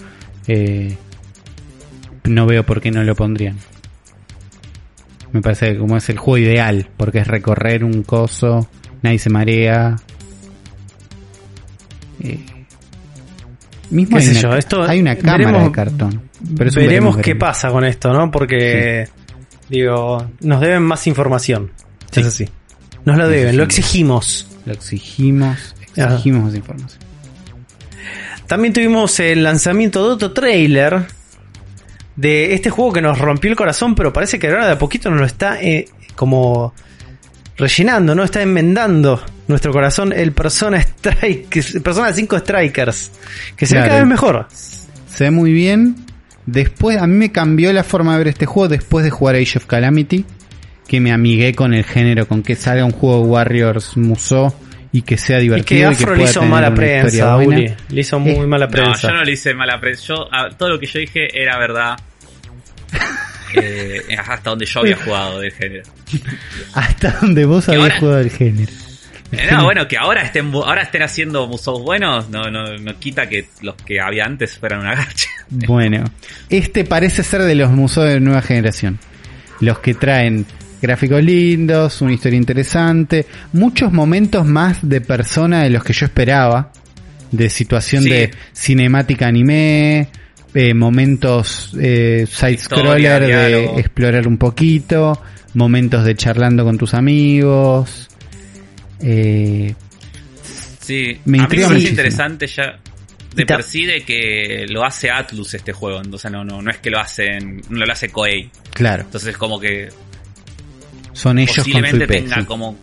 [0.49, 0.97] eh,
[2.25, 3.57] no veo por qué no lo pondrían.
[5.31, 8.69] Me parece que como es el juego ideal, porque es recorrer un coso,
[9.01, 9.95] nadie se marea.
[12.21, 12.41] Eh,
[13.91, 16.32] mismo ¿Qué hay, una, yo, esto hay una cámara veremos- de cartón.
[16.57, 17.41] Pero es veremos qué veremos.
[17.41, 18.31] pasa con esto, ¿no?
[18.31, 19.09] Porque,
[19.69, 21.71] digo, nos deben más información.
[22.11, 22.21] Sí.
[22.21, 22.49] Eso sí.
[23.05, 24.49] Nos lo deben, lo exigimos.
[24.65, 27.01] Lo exigimos, exigimos más información.
[28.47, 31.07] También tuvimos el lanzamiento de otro trailer
[32.17, 35.11] de este juego que nos rompió el corazón, pero parece que ahora de a poquito
[35.11, 36.75] nos lo está eh, como
[37.57, 38.25] rellenando, ¿no?
[38.25, 43.11] Está enmendando nuestro corazón el Persona Strike, Persona 5 Strikers,
[43.57, 44.47] que se ve cada vez mejor.
[44.53, 45.97] Se ve muy bien.
[46.47, 49.59] Después, a mí me cambió la forma de ver este juego después de jugar Age
[49.59, 50.25] of Calamity.
[50.89, 54.53] Que me amigué con el género, con que salga un juego de Warriors Musou
[54.93, 55.67] y que sea Y divertido.
[55.69, 57.37] que y que Afro le pueda hizo tener mala prensa.
[57.37, 57.75] Uli.
[57.89, 59.09] Le hizo muy Eh, mala No, prensa.
[59.09, 60.03] yo no le hice mala prensa.
[60.09, 61.97] Yo, a- todo lo que yo dije era verdad.
[63.55, 65.83] Eh, hasta donde yo había jugado del género.
[66.73, 68.73] Hasta donde vos habías ahora- jugado el género.
[69.33, 73.29] Eh, no, bueno, que ahora estén, ahora estén haciendo musos buenos, no, no, no quita
[73.29, 75.29] que los que había antes fueran una garcha.
[75.67, 76.05] Bueno,
[76.49, 78.99] este parece ser de los museos de nueva generación.
[79.61, 80.47] Los que traen
[80.81, 86.73] gráficos lindos, una historia interesante, muchos momentos más de persona de los que yo esperaba.
[87.31, 88.09] De situación Sí.
[88.11, 90.09] de cinemática anime,
[90.55, 95.21] eh, momentos eh, side-scroller de explorar un poquito,
[95.55, 98.09] momentos de charlando con tus amigos.
[99.03, 99.75] Eh,
[100.83, 102.79] Sí, Me a mí me parece interesante ya
[103.35, 106.79] de por sí de que lo hace Atlus este juego, entonces no, no, no es
[106.79, 108.51] que lo hacen, no lo hace Koei.
[108.73, 109.89] claro, Entonces como que
[111.13, 112.11] son ellos con su posiblemente IP.
[112.25, 112.45] tenga sí.
[112.45, 112.77] como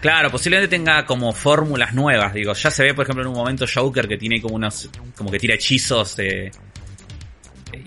[0.00, 3.66] Claro, posiblemente tenga como fórmulas nuevas, digo, ya se ve por ejemplo en un momento
[3.72, 6.50] Joker que tiene como unos como que tira hechizos eh,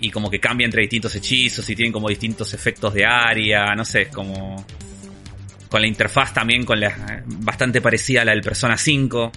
[0.00, 3.84] y como que cambia entre distintos hechizos y tienen como distintos efectos de área, no
[3.84, 4.64] sé, es como
[5.74, 9.32] con la interfaz también con la bastante parecida a la del Persona 5.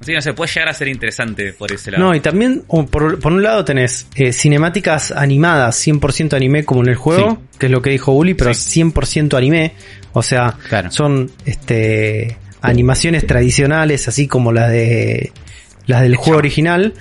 [0.00, 2.04] Así que no se puede llegar a ser interesante por ese lado.
[2.04, 6.80] No, y también oh, por, por un lado tenés eh, cinemáticas animadas, 100% anime como
[6.80, 9.74] en el juego, que es lo que dijo Uli, pero 100% anime.
[10.14, 10.90] O sea, Claro.
[10.90, 15.32] son este animaciones tradicionales, así como las de
[15.84, 16.94] las del juego original.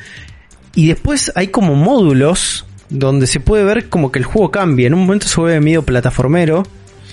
[0.76, 4.88] Y después hay como módulos donde se puede ver como que el juego cambia.
[4.88, 6.64] En un momento se vuelve medio plataformero.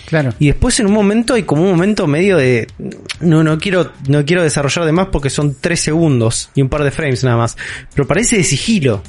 [0.08, 0.32] Claro.
[0.38, 2.66] Y después en un momento hay como un momento medio de
[3.20, 6.82] no no quiero no quiero desarrollar de más porque son 3 segundos y un par
[6.82, 7.58] de frames nada más,
[7.94, 9.02] pero parece de sigilo.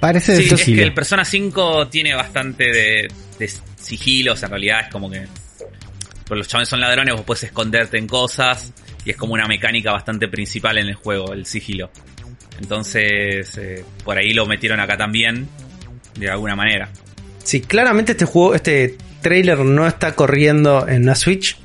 [0.00, 0.76] Parece Sí, de es sigilo.
[0.78, 3.08] que el Persona 5 tiene bastante de,
[3.38, 5.26] de sigilos, en realidad es como que...
[6.26, 8.72] Pues los chavales son ladrones, vos puedes esconderte en cosas
[9.04, 11.90] y es como una mecánica bastante principal en el juego, el sigilo.
[12.60, 15.48] Entonces, eh, por ahí lo metieron acá también,
[16.16, 16.90] de alguna manera.
[17.42, 21.56] Sí, claramente este juego este trailer no está corriendo en una Switch,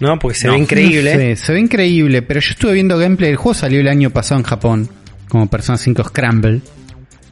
[0.00, 0.18] ¿no?
[0.18, 0.54] Porque se No.
[0.54, 1.12] ve increíble.
[1.14, 3.30] No sé, se ve increíble, pero yo estuve viendo gameplay.
[3.30, 4.88] El juego salió el año pasado en Japón,
[5.28, 6.60] como Persona 5 Scramble.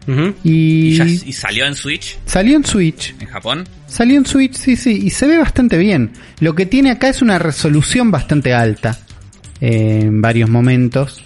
[0.09, 0.35] Ujú.
[0.45, 3.15] Y, Y, ya, y salió en Switch, salió en Switch.
[3.19, 3.65] en Japón.
[3.89, 6.13] Salió en Switch, sí, sí, y se ve bastante bien.
[6.41, 8.99] Lo que tiene acá es una resolución bastante alta
[9.61, 11.23] eh, en varios momentos.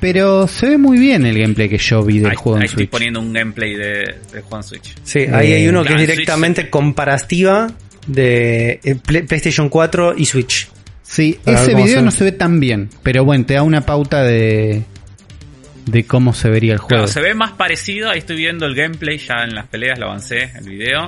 [0.00, 2.64] Pero se ve muy bien el gameplay que yo vi del Ahí, juego ahí en
[2.66, 2.90] estoy Switch.
[2.90, 4.94] poniendo un gameplay de, de juego en Switch.
[5.04, 7.70] Sí, ahí hay uno que es en directamente Switch- comparativa
[8.06, 10.68] de eh, Play- PlayStation 4 y Switch.
[11.02, 14.22] Sí, Para ese video no se ve tan bien, pero bueno, te da una pauta
[14.22, 14.82] de
[15.86, 16.88] de cómo se vería el juego.
[17.04, 20.06] Claro, se ve más parecido, ahí estoy viendo el gameplay ya en las peleas, lo
[20.06, 21.06] avancé, el video.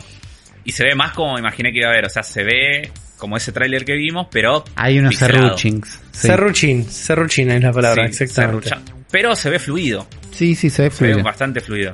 [0.64, 2.90] Y se ve más como me imaginé que iba a ver, o sea, se ve
[3.22, 4.64] como ese tráiler que vimos, pero...
[4.74, 5.88] Hay unos serruchings.
[6.10, 6.26] Sí.
[6.26, 8.68] Serruchin, serruchin es la palabra, Sí, exactamente.
[8.70, 8.82] serrucha-
[9.12, 11.22] Pero se ve fluido, sí, sí, se ve se ve fluido.
[11.24, 11.92] bastante fluido.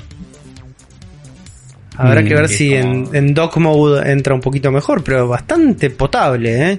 [1.99, 5.29] Habrá que Mm, ver si en, como- en dock mode entra un poquito mejor, pero
[5.29, 6.79] bastante potable, ¿eh?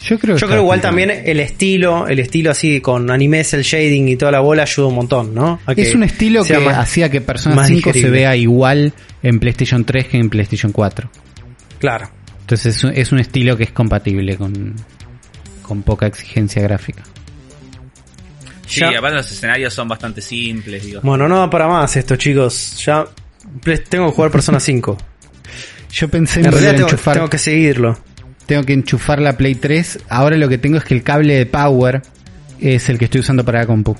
[0.00, 3.62] Yo creo, que Yo creo igual también el estilo, el estilo así con anime, el
[3.62, 5.60] shading y toda la bola ayuda un montón, ¿no?
[5.66, 5.72] A.
[5.74, 8.92] Es un estilo que más- hacía que Persona más 5 se vea igual
[9.22, 11.08] en PlayStation 3 que en PlayStation 4.
[11.78, 12.08] Claro.
[12.52, 14.74] Entonces es un, es un estilo que es compatible con,
[15.62, 17.02] con poca exigencia gráfica.
[18.66, 21.00] Sí, Ya- aparte los escenarios son bastante simples, digo.
[21.02, 22.76] Bueno, no da para más esto, chicos.
[22.84, 23.06] Ya
[23.88, 24.98] tengo que jugar Persona 5.
[25.92, 27.98] Yo pensé En realidad tengo, enchufar, tengo que seguirlo.
[28.44, 30.00] tengo que enchufar la Play 3.
[30.10, 32.02] Ahora lo que tengo es que el cable de Power
[32.60, 33.96] es el que estoy usando para la compu.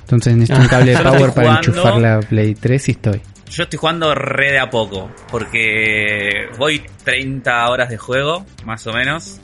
[0.00, 3.20] Entonces necesito un cable de Power para enchufar la Play 3 y estoy.
[3.56, 8.92] Yo estoy jugando re de a poco, porque voy 30 horas de juego, más o
[8.92, 9.40] menos.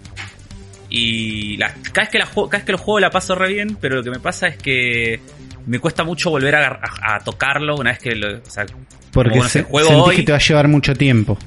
[0.88, 3.76] Y la- cada, vez que la, cada vez que lo juego la paso re bien,
[3.80, 5.20] pero lo que me pasa es que
[5.66, 6.66] me cuesta mucho volver a,
[7.02, 8.38] a- a tocarlo una vez que lo...
[8.38, 8.66] O sea,
[9.12, 11.38] Porque como, no sé, se- juego sentís hoy, que te va a llevar mucho tiempo.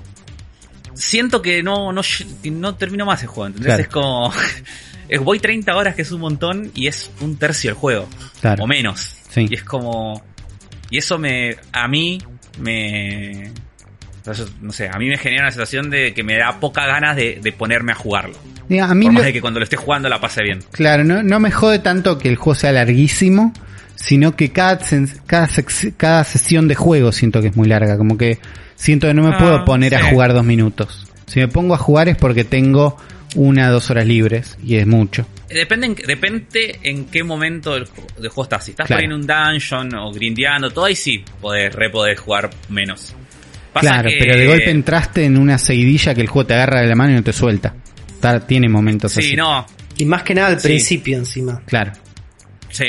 [0.93, 2.01] siento que no, no,
[2.45, 3.67] no termino más el juego, ¿entendés?
[3.67, 3.81] Claro.
[3.83, 4.33] Es como...
[5.25, 8.07] voy 30 horas, que es un montón, y es un tercio del juego.
[8.39, 8.63] Claro.
[8.63, 9.17] O menos.
[9.29, 9.47] Sí.
[9.49, 10.23] Y es como...
[10.89, 11.57] Y eso me...
[11.73, 12.19] A mí
[12.59, 13.51] me...
[14.61, 17.39] No sé, a mí me genera una sensación de que me da poca ganas de,
[17.43, 18.35] de ponerme a jugarlo.
[18.69, 20.59] Diga, A mí Por más lo- de que cuando lo esté jugando la pase bien.
[20.71, 23.51] Claro, no, no me jode tanto que el juego sea larguísimo,
[23.95, 24.79] sino que cada,
[26.23, 27.97] sesión de juego siento que es muy larga.
[27.97, 28.39] Como que
[28.75, 31.05] siento que no me Ah, puedo poner a jugar dos minutos.
[31.27, 32.97] Si me pongo a jugar es porque tengo
[33.35, 35.25] una dos horas libres y es mucho.
[35.49, 37.85] Depende en, depende en qué momento del,
[38.17, 38.65] del juego estás.
[38.65, 38.97] Si estás Claro.
[38.97, 43.15] por ahí en un dungeon o grindeando, todo ahí sí podés, re podés jugar menos.
[43.71, 46.81] Pasa claro, que- pero de golpe entraste en una seguidilla que el juego te agarra
[46.81, 47.75] de la mano y no te suelta.
[48.13, 49.29] Está- tiene momentos así.
[49.31, 49.65] Sí, no,
[49.97, 50.67] Y más que nada al Sí.
[50.69, 51.61] principio encima.
[51.67, 51.91] Claro.
[52.71, 52.85] sí.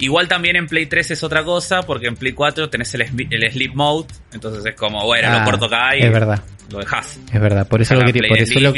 [0.00, 3.52] Igual también en Play 3 es otra cosa, porque en Play 4 tenés el, el
[3.52, 7.18] sleep mode, entonces es como, bueno, Ah, lo corto acá y Es verdad, lo dejas.
[7.32, 7.68] es verdad.
[7.68, 8.72] Por eso, lo Play por, eso lo-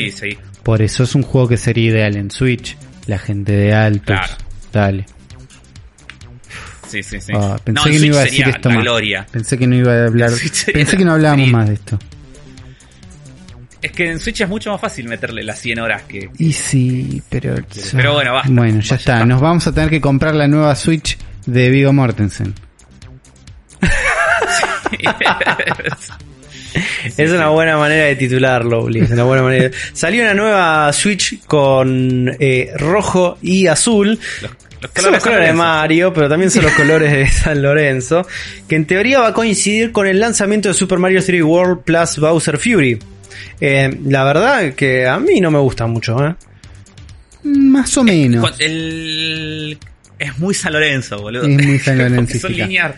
[0.62, 2.76] por eso es un juego que sería ideal en Switch.
[3.06, 4.04] La gente de altos.
[4.16, 4.34] Claro.
[4.72, 5.06] Dale.
[6.88, 7.32] Sí, sí, sí.
[7.34, 8.82] Ah, pensé no, que no iba a decir esto más.
[8.82, 9.26] gloria.
[9.30, 10.30] Pensé que no iba a hablar.
[10.72, 11.98] Pensé que no hablábamos más de esto.
[13.82, 16.30] Es que en Switch es mucho más fácil meterle las 100 horas que...
[16.38, 17.56] Y sí, pero.
[17.92, 18.48] Pero bueno, basta.
[18.52, 19.12] Bueno, ya Basta, está.
[19.14, 19.26] basta.
[19.26, 22.54] Nos vamos a tener que comprar la nueva Switch de Vigo Mortensen.
[27.16, 29.70] es una buena manera de titularlo, Uli, es una buena manera.
[29.92, 34.18] Salió una nueva Switch con eh, rojo y azul.
[34.40, 34.50] Los
[34.96, 38.26] son los colores de Mario, pero también son los colores de San Lorenzo,
[38.68, 42.18] que en teoría va a coincidir con el lanzamiento de Super Mario 3 World Plus
[42.18, 42.98] Bowser Fury.
[43.60, 46.34] Eh, la verdad que a mí no me gusta mucho, ¿eh?
[47.44, 48.54] Más o menos.
[48.60, 49.78] El-
[50.18, 51.42] Es muy San Lorenzo, boludo.
[51.46, 52.94] Es muy San son linear.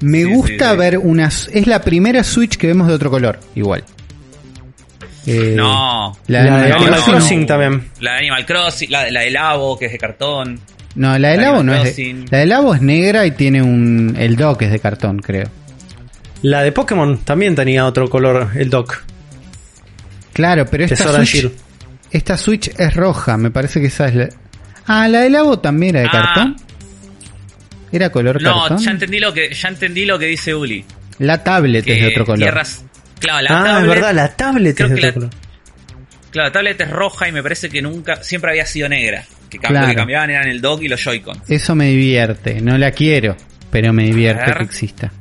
[0.00, 0.76] Me Sí, gusta sí, sí.
[0.78, 1.48] ver unas.
[1.52, 3.84] Es la primera Switch que vemos de otro color, igual.
[5.26, 6.16] Eh, No.
[6.26, 7.46] La, La de Animal Crossing.
[7.46, 7.88] También.
[8.00, 10.58] La de Animal Crossing, la, la de Labo, que es de cartón.
[10.94, 12.24] No, la de La Labo Animal no es de.
[12.30, 14.16] La de Labo es negra y tiene un.
[14.18, 15.48] El dock es de cartón, creo.
[16.42, 19.04] La de Pokémon también tenía otro color, el dock.
[20.32, 21.50] Claro, pero esta Switch,
[22.10, 24.28] esta Switch es roja, me parece que esa es la...
[24.86, 26.22] Ah, la de Labo también era de Ah.
[26.34, 26.56] cartón.
[27.92, 28.78] ¿Era color No, cartón?
[28.78, 30.84] ya entendí lo que, ya entendí lo que dice Uli.
[31.18, 32.38] La tablet Que es de otro color.
[32.38, 32.84] tierras-
[33.20, 35.30] claro, la ah, tablet, es verdad, la tablet creo es de otro la- color.
[36.30, 39.24] Claro, la tablet es roja y me parece que nunca, siempre había sido negra.
[39.50, 39.88] Que lo Claro.
[39.88, 41.42] que cambiaban eran el dock y los Joy-Con.
[41.46, 42.62] Eso me divierte.
[42.62, 43.36] No la quiero,
[43.70, 45.12] pero me divierte que exista.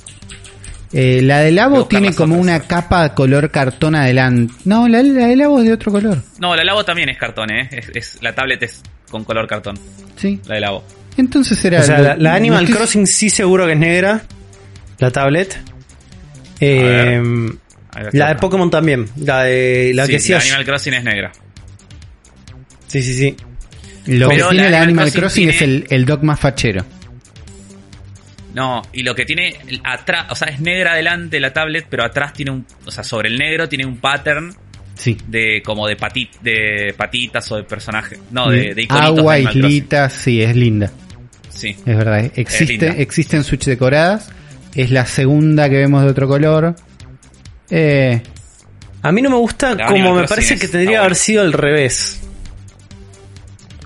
[0.93, 2.43] Eh, la de Voy a Labo tiene como otras.
[2.45, 4.53] una capa color cartón adelante.
[4.65, 6.21] No, la, la de Labo es de otro color.
[6.39, 7.69] No, la Labo también es cartón, ¿eh?
[7.71, 9.79] Es, es- la tablet es con color cartón,
[10.17, 10.39] Sí.
[10.47, 10.83] la de Labo.
[11.17, 11.79] Entonces era...
[11.79, 14.21] O sea, lo- la, la Animal que- Crossing sí seguro que es negra.
[14.99, 15.57] La tablet.
[16.59, 17.21] Eh,
[18.13, 19.07] la de Pokémon también.
[19.17, 20.37] La de la Sí, que decía.
[20.37, 21.31] la Animal Crossing es negra.
[22.87, 23.35] Sí, sí, sí.
[24.07, 26.39] Lo que Pero tiene la la Animal Animal Crossing Crossing es el, el dock más
[26.39, 26.85] fachero.
[28.53, 32.33] No, y lo que tiene atrás, o sea, es negra adelante la tablet, pero atrás
[32.33, 34.53] tiene un, o sea, sobre el negro tiene un pattern
[34.93, 35.17] Sí.
[35.27, 38.17] de como de patit, de patitas o de personaje.
[38.31, 39.65] No, de, de iconitos de Agua, Crossing.
[39.65, 40.91] islitas, sí, es linda.
[41.49, 41.69] Sí.
[41.69, 43.01] Es verdad, existe, linda.
[43.01, 44.29] existen Switch decoradas.
[44.75, 46.75] Es la segunda que vemos de otro color.
[47.69, 48.21] Eh,
[49.01, 51.53] A mí no me gusta La como me parece que tendría está haber sido al
[51.53, 52.21] revés.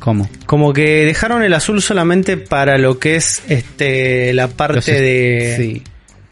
[0.05, 0.29] ¿Cómo?
[0.45, 5.55] Como que dejaron el azul solamente para lo que es este la parte Los- de
[5.57, 5.83] Sí.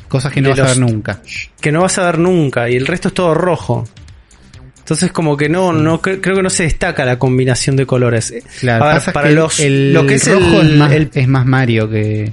[0.08, 1.22] Cosas que no vas a ver nunca.
[1.60, 3.84] que no vas a ver nunca y el resto es todo rojo.
[4.78, 8.32] Entonces como que no, no cre- creo que no se destaca la combinación de colores.
[8.60, 10.92] Claro, A ver, pasa para que los el, lo que es rojo el, es, más,
[10.92, 12.32] el- es más Mario que.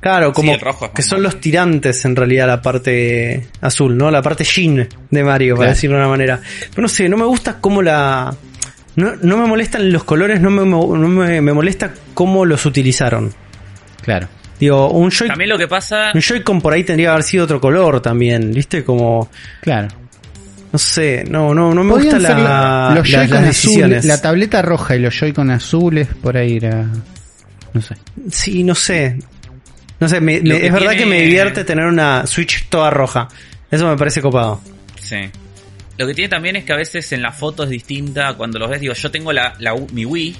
[0.00, 1.30] claro, como rojo que son Mario.
[1.32, 4.10] los tirantes en realidad la parte azul, ¿no?
[4.10, 5.74] La parte Shin de Mario, para Claro.
[5.74, 6.40] decirlo de una manera.
[6.70, 8.34] Pero no sé, no me gusta cómo la
[8.96, 13.32] no, no me molestan los colores, no me, no me, me molesta cómo los utilizaron.
[14.02, 14.28] Claro.
[14.58, 17.44] Digo, un Joy También lo que pasa, un Joy-Con por ahí tendría que haber sido
[17.44, 18.84] otro color también, ¿viste?
[18.84, 19.28] Como
[19.60, 19.88] Claro.
[20.72, 24.04] no sé, no no no me gusta la, los la- Joy-Con las azules, decisiones.
[24.04, 26.86] la tableta roja y los Joy-Con azules, por ahí era.
[27.72, 27.96] No sé.
[28.30, 29.18] Sí, no sé.
[29.98, 33.28] No sé, me- es verdad que me divierte tener una Switch toda roja.
[33.70, 34.60] Eso me parece copado.
[35.00, 35.16] sí.
[36.02, 38.34] Lo que tiene también es que a veces en la foto es distinta.
[38.34, 39.54] Cuando los ves, digo, yo tengo la,
[39.92, 40.36] mi Wii.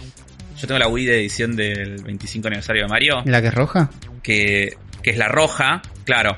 [0.60, 3.22] Yo tengo la Wii de edición del 25 aniversario de Mario.
[3.26, 3.88] ¿La que es roja?
[4.24, 6.36] Que, que es la roja, claro.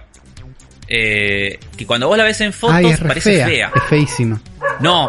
[0.89, 3.47] Eh, que cuando vos la ves en fotos Ay, es re parece fea.
[3.47, 3.73] fea.
[3.75, 4.43] Es feísima.
[4.81, 5.09] No,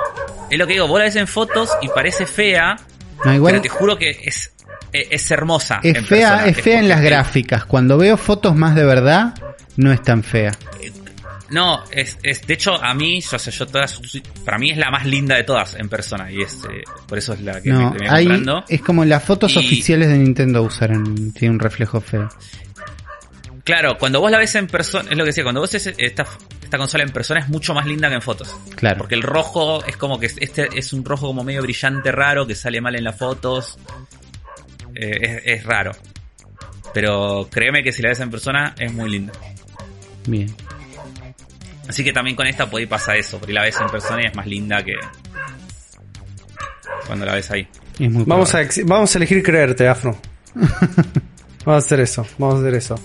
[0.50, 2.78] es lo que digo, vos la ves en fotos y parece fea.
[3.26, 3.52] No, igual.
[3.52, 4.54] Pero te juro que es,
[4.94, 5.82] es, es hermosa.
[5.84, 6.48] Es en fea, persona.
[6.52, 7.66] es fea en las gráficas.
[7.66, 9.34] Cuando veo fotos más de verdad,
[9.76, 10.54] no es tan fea.
[11.52, 14.02] No, es, es de hecho a mí, yo sé, yo todas,
[14.44, 17.34] para mí es la más linda de todas en persona y es eh, por eso
[17.34, 18.66] es la que No, me, me comprando.
[18.68, 22.28] es como las fotos Y- oficiales de Nintendo usaron, tiene un reflejo feo.
[23.64, 26.26] Claro, cuando vos la ves en persona, es lo que decía, cuando vos ves esta,
[26.64, 28.56] esta consola en persona es mucho más linda que en fotos.
[28.76, 28.98] Claro.
[29.00, 32.54] Porque el rojo es como que este es un rojo como medio brillante raro que
[32.54, 33.78] sale mal en las fotos.
[34.96, 35.92] Eh, es, es raro.
[36.94, 39.34] Pero créeme que si la ves en persona es muy linda.
[40.28, 40.56] Bien.
[41.88, 44.36] Así que también con esta podéis pasar eso, porque la ves en persona y es
[44.36, 44.94] más linda que
[47.08, 47.68] cuando la ves ahí.
[48.00, 50.18] Es muy Vamos a, vamos a elegir creerte, Afro.
[50.56, 51.04] vamos
[51.66, 53.00] a hacer eso, vamos a hacer eso.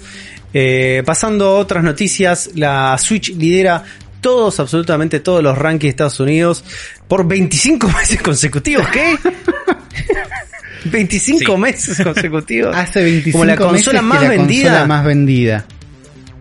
[0.52, 3.84] Eh, pasando a otras noticias, la Switch lidera
[4.20, 6.64] todos, absolutamente todos los rankings de Estados Unidos
[7.06, 8.88] por 25 meses consecutivos.
[8.88, 9.16] ¿Qué?
[10.84, 11.60] 25 Sí.
[11.60, 12.74] meses consecutivos.
[12.74, 14.62] Hace 25 Como la consola meses más que la vendida.
[14.70, 15.64] consola más vendida.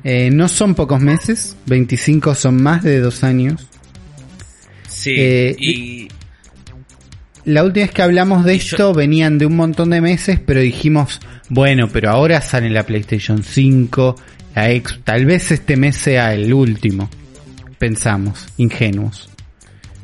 [0.04, 3.68] Eh, no son pocos meses, 25 son más de dos años.
[4.88, 6.08] Sí, Eh, y
[7.46, 10.60] La última vez que hablamos de yo- esto venían de un montón de meses, pero
[10.60, 11.20] dijimos,
[11.50, 14.16] bueno, pero ahora sale la PlayStation 5,
[14.56, 17.10] la X, tal vez este mes sea el último.
[17.78, 19.30] Pensamos, ingenuos.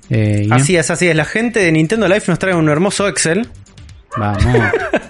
[0.10, 0.56] Eh, no.
[0.56, 1.16] Así es, así es.
[1.16, 3.48] La gente de Nintendo Life nos trae un hermoso Excel.
[4.18, 4.56] Vamos.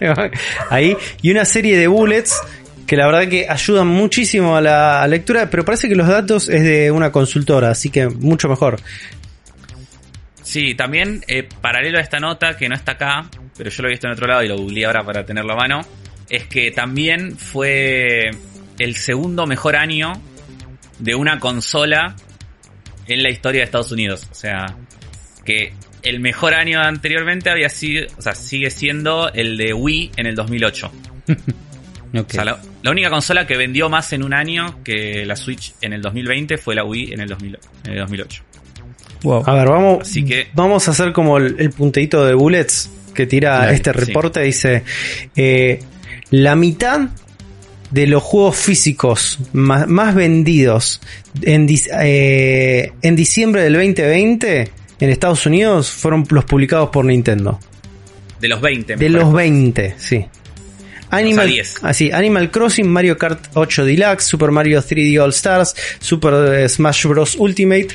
[0.70, 0.98] Ahí.
[1.22, 2.42] Y una serie de bullets
[2.88, 6.64] que la verdad que ayudan muchísimo a la lectura, pero parece que los datos es
[6.64, 8.80] de una consultora, así que mucho mejor.
[10.44, 13.92] Sí, también, eh, paralelo a esta nota, que no está acá, pero yo lo he
[13.92, 15.82] visto en otro lado y lo googleé ahora para tenerlo a mano,
[16.30, 18.30] es que también fue
[18.78, 20.14] el segundo mejor año
[21.00, 22.16] de una consola
[23.08, 24.28] en la historia de Estados Unidos.
[24.32, 24.78] O sea,
[25.44, 30.28] que el mejor año anteriormente había sido, o sea, sigue siendo el de Wii en
[30.28, 30.92] el 2008.
[32.14, 32.28] Ok.
[32.30, 35.74] O sea, la, la única consola que vendió más en un año que la Switch
[35.82, 38.44] en el 2020 fue la Wii en el, 2000 en el 2008.
[39.24, 39.44] Wow.
[39.46, 43.26] A ver, vamos, Así que- vamos a hacer como el, el punteíto de bullets que
[43.26, 44.00] tira Dale, este sí.
[44.00, 44.42] reporte.
[44.42, 44.84] Dice,
[45.36, 45.80] eh,
[46.32, 47.10] la mitad
[47.92, 51.02] de los juegos físicos más, más vendidos
[51.42, 51.68] en,
[52.02, 57.60] eh, en diciembre del 2020 en Estados Unidos fueron los publicados por Nintendo.
[58.40, 58.96] De los 20.
[58.98, 60.26] De los 20, sí.
[61.12, 61.76] Animal, 10.
[61.84, 67.06] así, Animal Crossing, Mario Kart 8 Deluxe, Super Mario 3D All Stars, Super eh, Smash
[67.06, 67.36] Bros.
[67.38, 67.88] Ultimate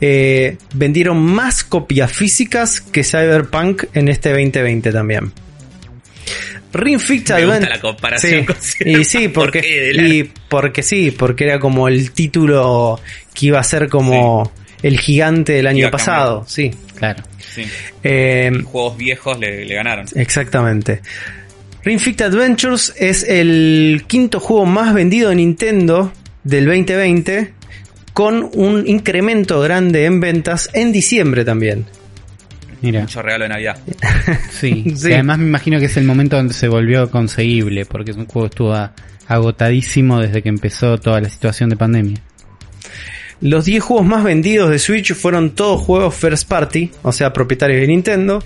[0.00, 5.32] eh, vendieron más copias físicas que Cyberpunk en este 2020 también.
[6.72, 9.80] Ring Fit Me gusta la comparación Sí, con y sí, ¿Por porque, qué?
[9.80, 13.00] De la- y porque sí, porque era como el título
[13.32, 16.70] que iba a ser como el gigante del año pasado, sí.
[16.94, 17.22] Claro.
[17.54, 17.64] Sí.
[18.04, 20.06] Eh, Juegos viejos le, le ganaron.
[20.14, 21.00] Exactamente.
[21.88, 26.12] Ring Fit Adventures es el quinto juego más vendido de Nintendo
[26.44, 27.54] del 2020
[28.12, 31.86] con un incremento grande en ventas en diciembre también.
[32.82, 33.00] Mira.
[33.00, 33.78] Mucho regalo de Navidad.
[34.50, 34.84] Sí.
[34.96, 35.08] Sí.
[35.08, 38.26] Y además me imagino que es el momento donde se volvió conseguible, porque es un
[38.26, 38.90] juego que estuvo
[39.26, 42.18] agotadísimo desde que empezó toda la situación de pandemia.
[43.40, 47.80] Los 10 juegos más vendidos de Switch fueron todos juegos first party, o sea, propietarios
[47.80, 48.42] de Nintendo.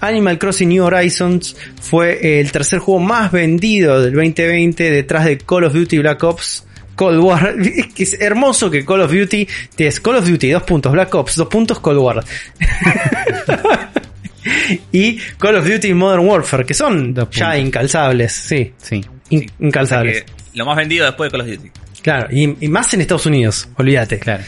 [0.00, 5.64] Animal Crossing New Horizons fue el tercer juego más vendido del 2020 detrás de Call
[5.64, 6.64] of Duty Black Ops
[6.94, 7.54] Cold War.
[7.96, 9.46] Es hermoso que Call of Duty
[9.78, 12.24] es Call of Duty, dos puntos, Black Ops, dos puntos, Cold War.
[14.92, 17.66] y Call of Duty Modern Warfare, que son Dos ya puntos.
[17.66, 19.04] incalzables, sí, Sí.
[19.30, 20.24] in- incalzables.
[20.54, 21.70] Lo más vendido después de Call of Duty.
[22.02, 24.18] Claro, y, y más en Estados Unidos, olvídate.
[24.18, 24.44] Claro.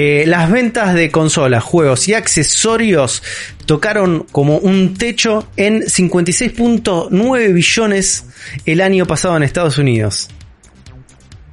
[0.00, 3.20] Eh, las ventas de consolas, juegos y accesorios
[3.66, 8.26] tocaron como un techo en 56.9 billones
[8.64, 10.28] el año pasado en Estados Unidos.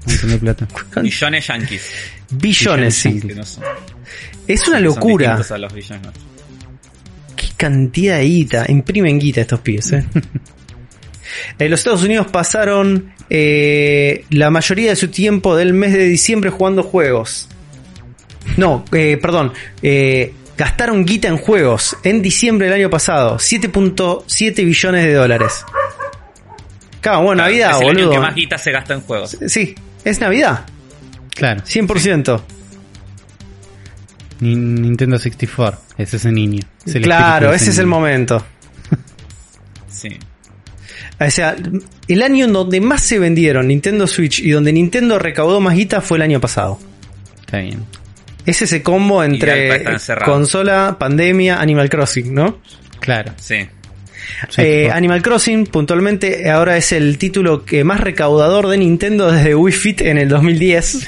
[0.06, 0.68] De plata.
[1.02, 1.90] Millones yankees.
[2.30, 3.10] Billones, sí.
[3.14, 3.26] yankees.
[3.26, 3.64] Que no son,
[4.46, 5.42] Es una locura.
[5.58, 6.08] los billones.
[7.36, 8.66] Qué cantidad de guita.
[8.68, 10.06] Imprimen guita estos pibes, eh.
[11.58, 16.52] En los Estados Unidos pasaron eh, la mayoría de su tiempo del mes de diciembre
[16.52, 17.50] jugando juegos.
[18.58, 19.52] No, eh, perdón.
[19.82, 23.38] eh, gastaron guita en juegos en diciembre del año pasado.
[23.38, 25.66] 7.7 billones de dólares.
[27.02, 28.12] Claro, bueno, Navidad, es el año boludo.
[28.12, 29.38] que más guita se gasta en juegos.
[29.48, 30.66] Sí, es Navidad.
[31.36, 31.62] Claro.
[31.66, 32.42] 100%.
[34.40, 35.80] Ni- Nintendo 64.
[35.98, 36.62] Es ese niño.
[36.86, 38.44] Es el claro, ese es el momento.
[39.90, 40.10] Sí.
[41.20, 41.56] O sea,
[42.10, 46.02] el año en donde más se vendieron Nintendo Switch y donde Nintendo recaudó más guita
[46.02, 46.78] fue el año pasado.
[47.40, 47.86] Está bien.
[48.46, 49.84] Es ese combo entre
[50.24, 52.60] consola, pandemia, Animal Crossing, ¿no?
[53.00, 53.34] Claro.
[53.38, 53.68] Sí.
[54.50, 59.54] Sí, Eh, Animal Crossing puntualmente ahora es el título que más recaudador de Nintendo desde
[59.56, 61.08] Wii Fit en el 2010.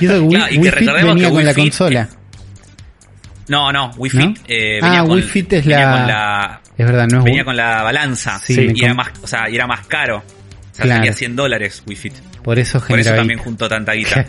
[0.00, 1.56] y eso que Wii, Claro, y que Wii Fit venía que con Wii la Fit-
[1.62, 2.08] consola.
[3.48, 4.20] No, no, Wii ¿No?
[4.28, 7.18] Fit eh, Ah, venía, con, Wii Fit es venía la- con la Es verdad, no
[7.18, 9.86] es venía Wii- con la balanza Sí, y era más, o sea, y era más
[9.86, 10.18] caro.
[10.18, 10.98] O sea, Claro.
[11.00, 12.14] salía 100 dólares Wii Fit.
[12.44, 14.24] Por eso Por eso también juntó tanta guita.
[14.24, 14.28] Claro.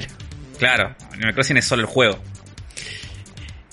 [0.61, 2.19] Claro, Animal Crossing es solo el juego.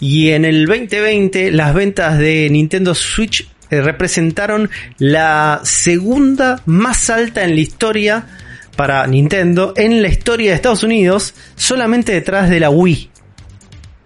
[0.01, 7.44] Y en el 2020 las ventas de Nintendo Switch eh, representaron la segunda más alta
[7.44, 8.27] en la historia
[8.74, 13.10] para Nintendo en la historia de Estados Unidos, solamente detrás de la Wii.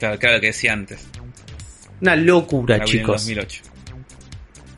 [0.00, 1.06] Claro, claro que decía antes.
[2.00, 3.22] Una locura, La Wii en chicos.
[3.22, 3.62] 2008.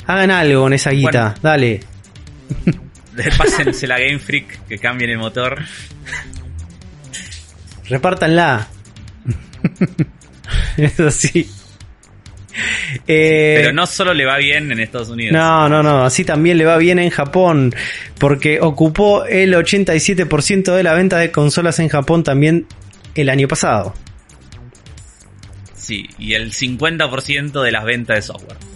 [0.08, 1.34] Hagan algo con esa guita, Bueno.
[1.40, 1.80] dale.
[3.38, 5.58] Pásense la Game Freak, que cambien el motor.
[7.88, 8.68] Repártanla.
[10.76, 11.48] Eso sí.
[13.06, 15.32] Eh, Pero no solo le va bien en Estados Unidos.
[15.32, 17.74] No, no, no, así también le va bien en Japón,
[18.18, 22.66] porque ocupó el 87% de la venta de consolas en Japón también
[23.14, 23.94] el año pasado.
[25.74, 28.73] Sí, y el 50% de las ventas de software.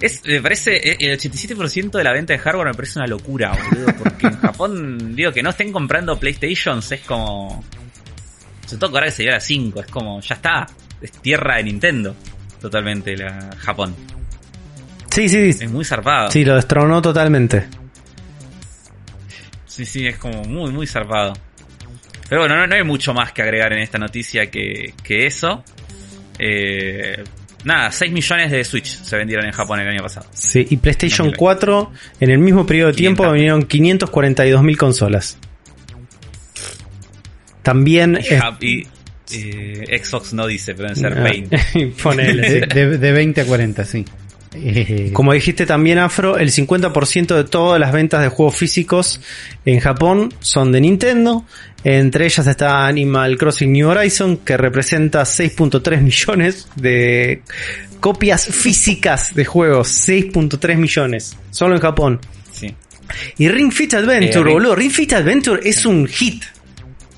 [0.00, 3.52] Es, me parece, eh, el 87% de la venta de hardware me parece una locura,
[3.52, 7.64] boludo, porque en Japón, digo, que no estén comprando PlayStations es como...
[8.66, 10.66] Se toca ahora que se dio a 5, es como, ya está,
[11.00, 12.16] es tierra de Nintendo,
[12.60, 13.94] totalmente, la Japón.
[15.10, 16.30] Sí, sí, Es muy zarpado.
[16.30, 17.66] sí, lo destronó totalmente.
[19.66, 21.32] Sí, sí, es como muy, muy zarpado.
[22.28, 25.62] Pero bueno, no, no hay mucho más que agregar en esta noticia que, que eso.
[26.38, 27.22] Eh,
[27.64, 30.26] nada, 6 millones de Switch se vendieron en Japón el año pasado.
[30.32, 31.38] Sí, y PlayStation 2020.
[31.38, 33.34] 4, en el mismo periodo de tiempo 500.
[33.34, 35.38] vinieron 542 mil consolas.
[37.62, 38.18] También...
[38.20, 38.86] Y, es- y,
[39.32, 41.22] eh, Xbox no dice, pero deben ser Ah,
[41.74, 41.94] 20.
[42.02, 42.60] ponele, sí.
[42.60, 44.04] De, de- de 20 a 40, sí.
[44.58, 49.20] Eh, Como dijiste también, Afro, el 50% de todas las ventas de juegos físicos
[49.64, 51.44] en Japón son de Nintendo.
[51.84, 57.42] Entre ellas está Animal Crossing New Horizon, que representa 6.3 millones de
[58.00, 59.88] copias físicas de juegos.
[60.08, 61.36] 6.3 millones.
[61.50, 62.20] Solo en Japón.
[62.52, 62.74] Sí.
[63.38, 64.74] Y Ring Fit Adventure, Eh, Ring- boludo.
[64.74, 66.42] Ring Fit Adventure es un hit.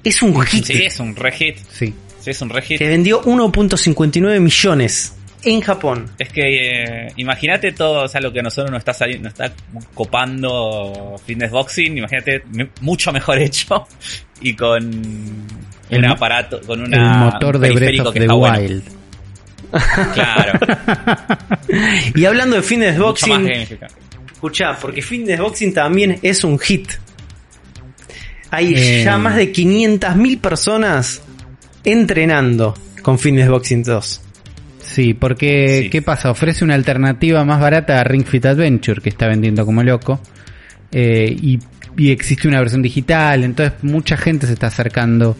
[0.04, 0.64] Es un hit.
[0.66, 1.56] Sí, es un re hit.
[1.72, 1.94] sí.
[2.20, 2.78] Sí, es un re hit.
[2.78, 6.10] Que vendió 1.59 millones en Japón.
[6.18, 9.38] Es que eh, imagínate todo, o sea, lo que a nosotros nos está saliendo, nos
[9.38, 9.52] está
[9.94, 12.42] copando fitness boxing, imagínate
[12.80, 13.86] mucho mejor hecho
[14.40, 14.82] y con
[15.90, 18.34] El un aparato, con una, el motor un de Breath periférico of que the está
[18.34, 18.58] bueno.
[18.58, 18.84] Wild.
[20.14, 20.58] Claro,
[22.14, 23.48] Y hablando de fitness boxing,
[24.32, 26.90] escuchá, porque fitness boxing también es un hit.
[28.50, 29.02] Hay Eh.
[29.04, 31.22] ya más de 500.000 personas
[31.84, 34.22] entrenando con fitness boxing 2.
[34.90, 35.90] Sí, porque Sí.
[35.90, 36.30] ¿qué pasa?
[36.30, 40.20] Ofrece una alternativa más barata a Ring Fit Adventure, que está vendiendo como loco.
[40.90, 41.58] eh, y,
[41.98, 45.36] y existe una versión digital, entonces mucha gente se está acercando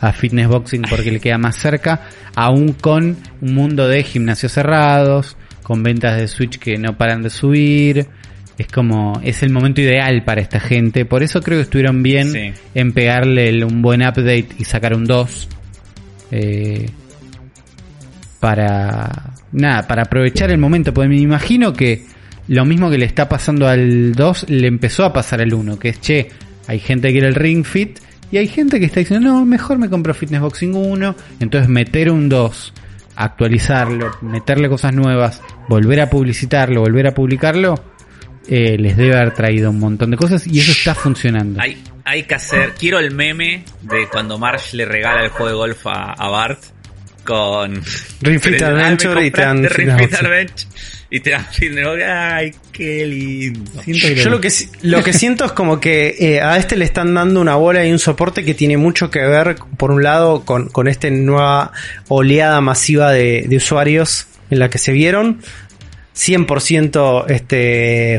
[0.00, 2.02] a Fitness Boxing porque le queda más cerca,
[2.36, 7.30] aún con un mundo de gimnasios cerrados, con ventas de Switch que no paran de
[7.30, 8.06] subir.
[8.58, 11.04] Es como, es el momento ideal para esta gente.
[11.04, 12.52] Por eso creo que estuvieron bien Sí.
[12.74, 15.48] en pegarle el- un buen update y sacar un 2.
[16.30, 16.86] Eh,
[18.42, 22.06] para nada, para aprovechar el momento, porque me imagino que
[22.48, 25.90] lo mismo que le está pasando al 2 le empezó a pasar al 1, que
[25.90, 26.28] es che,
[26.66, 28.00] hay gente que quiere el Ring Fit
[28.32, 32.10] y hay gente que está diciendo, "No, mejor me compro Fitness Boxing 1", entonces meter
[32.10, 32.72] un 2,
[33.14, 37.76] actualizarlo, meterle cosas nuevas, volver a publicitarlo, volver a publicarlo,
[38.48, 41.60] eh, les debe haber traído un montón de cosas y eso está funcionando.
[41.62, 45.54] Hay, hay que hacer, quiero el meme de cuando Marge le regala el juego de
[45.54, 46.58] golf a Bart
[47.24, 47.82] con
[48.20, 50.26] Ring Fit Pero, me Adventure y te dan compraste Ring fitness Fit boxing.
[50.26, 50.66] Adventure
[51.12, 51.46] y te dan.
[52.08, 53.70] Ay, qué lindo.
[53.86, 54.50] Yo lo que,
[54.80, 57.92] lo que siento es como que eh, a este le están dando una bola y
[57.92, 61.72] un soporte que tiene mucho que ver, por un lado, con, con esta nueva
[62.08, 65.42] oleada masiva de, de usuarios en la que se vieron.
[66.16, 68.18] 100% este,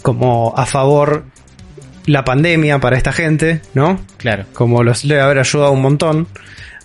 [0.00, 1.24] como a favor
[2.06, 4.00] la pandemia para esta gente, ¿no?
[4.16, 4.46] Claro.
[4.54, 6.28] como los debe haber ayudado un montón.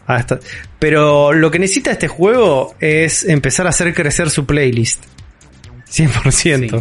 [0.10, 0.40] A esta-
[0.80, 5.04] Pero lo que necesita este juego es empezar a hacer crecer su playlist.
[5.90, 6.72] 100%.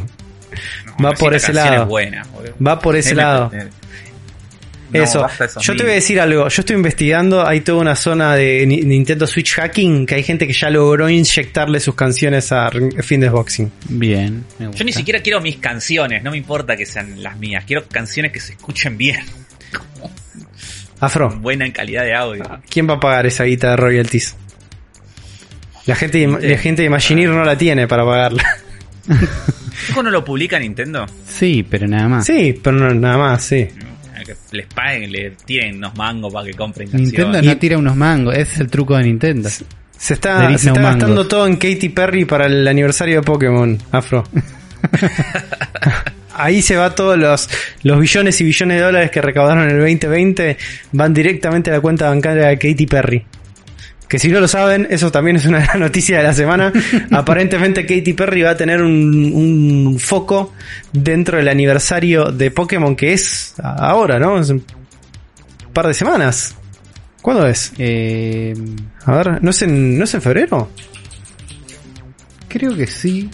[0.99, 1.89] No, Va por ese lado.
[2.67, 3.51] Va por ese lado.
[3.53, 5.27] no, Eso.
[5.61, 6.49] Yo te voy a decir algo.
[6.49, 7.47] Yo estoy investigando.
[7.47, 11.09] Hay toda una zona de Ni- Nintendo Switch hacking que hay gente que ya logró
[11.11, 12.71] inyectarle sus canciones a
[13.03, 13.71] Fitness Boxing.
[13.91, 14.45] Bien.
[14.59, 14.79] me gusta.
[14.79, 17.65] Yo ni siquiera quiero mis canciones, no me importa que sean las mías.
[17.67, 19.21] Quiero canciones que se escuchen bien,
[21.01, 22.45] Afro, buena en calidad de audio.
[22.69, 24.37] ¿quién va a pagar esa guita de royalties?
[25.87, 26.49] La gente, Nintendo.
[26.49, 28.45] la gente de Imagineer no la tiene para pagarla.
[29.09, 31.07] ¿El juego no lo publica Nintendo?
[31.27, 32.27] Sí, pero nada más.
[32.27, 33.69] Sí, pero no, nada más, sí.
[34.27, 37.13] Que les paguen, le tiren unos mangos para que compren canciones.
[37.15, 39.49] Nintendo no tira unos mangos, ese es el truco de Nintendo.
[39.49, 43.79] Se está, se no está gastando todo en Katy Perry para el aniversario de Pokémon,
[43.91, 44.25] Afro.
[46.39, 47.49] Ahí se va todos los,
[47.83, 50.57] los billones y billones de dólares que recaudaron en el 2020
[50.93, 53.25] van directamente a la cuenta bancaria de Katy Perry.
[54.09, 56.73] Que si no lo saben, eso también es una gran noticia de la semana.
[57.11, 60.55] Aparentemente Katy Perry va a tener un, un foco
[60.93, 64.39] dentro del aniversario de Pokémon que es ahora, ¿no?
[64.41, 64.65] Es un
[65.75, 66.55] par de semanas.
[67.21, 67.73] ¿Cuándo es?
[67.77, 68.55] Eh,
[69.05, 70.71] A ver, ¿no es en, ¿no es en febrero?
[72.49, 73.29] creo que sí.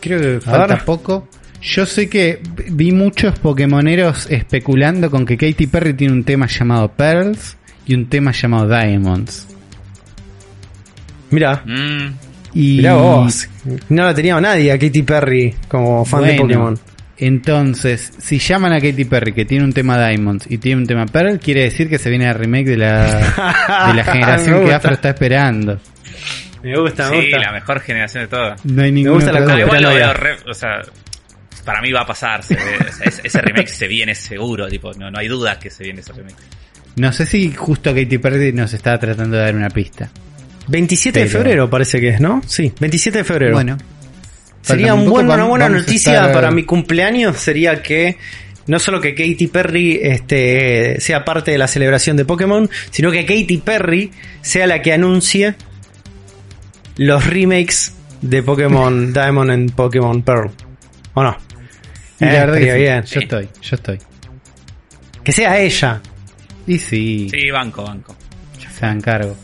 [0.00, 1.28] Creo que falta poco.
[1.60, 2.40] Yo sé que
[2.70, 7.56] vi muchos Pokémoneros especulando con que Katy Perry tiene un tema llamado Pearls
[7.86, 9.46] y un tema llamado Diamonds.
[11.30, 12.14] Mira, Mm,
[12.54, 13.48] Y Mirá vos.
[13.90, 16.78] No la tenía nadie a Katy Perry como fan de Pokémon.
[17.18, 21.04] Entonces, si llaman a Katy Perry que tiene un tema Diamonds y tiene un tema
[21.06, 23.04] Pearl, quiere decir que se viene el remake de la,
[23.88, 24.74] de la generación Me que.
[24.74, 25.78] Afro está esperando.
[26.62, 27.38] Me gusta, me sí, gusta.
[27.38, 28.64] la mejor generación de todas.
[28.64, 29.40] No hay ninguna gusta la
[29.98, 30.12] ya.
[30.12, 30.80] re- o sea,
[31.64, 32.42] para mí va a pasar.
[32.42, 35.58] se ve, o sea, ese, ese remake se viene seguro, tipo, no, no hay duda
[35.58, 36.36] que se viene ese remake.
[36.96, 40.10] No sé si justo Katy Perry nos estaba tratando de dar una pista.
[40.68, 42.42] 27 de febrero parece que es, ¿no?
[42.46, 43.52] Sí, 27 de febrero.
[43.54, 43.78] Bueno,
[44.62, 47.36] sería un buen- una buena noticia estar- para mi cumpleaños.
[47.38, 48.18] Sería que
[48.66, 53.24] no solo que Katy Perry este, sea parte de la celebración de Pokémon, sino que
[53.24, 54.10] Katy Perry
[54.42, 55.54] sea la que anuncie
[56.96, 60.50] los remakes de Pokémon Diamond and Pokémon Pearl.
[61.14, 61.36] ¿O no?
[62.20, 63.02] Y la Eh, verdad que sí, bien.
[63.04, 63.98] yo estoy, yo estoy.
[65.24, 66.00] Que sea ella.
[66.66, 68.16] Y sí, Sí, banco, banco.
[68.76, 69.36] se hagan cargo.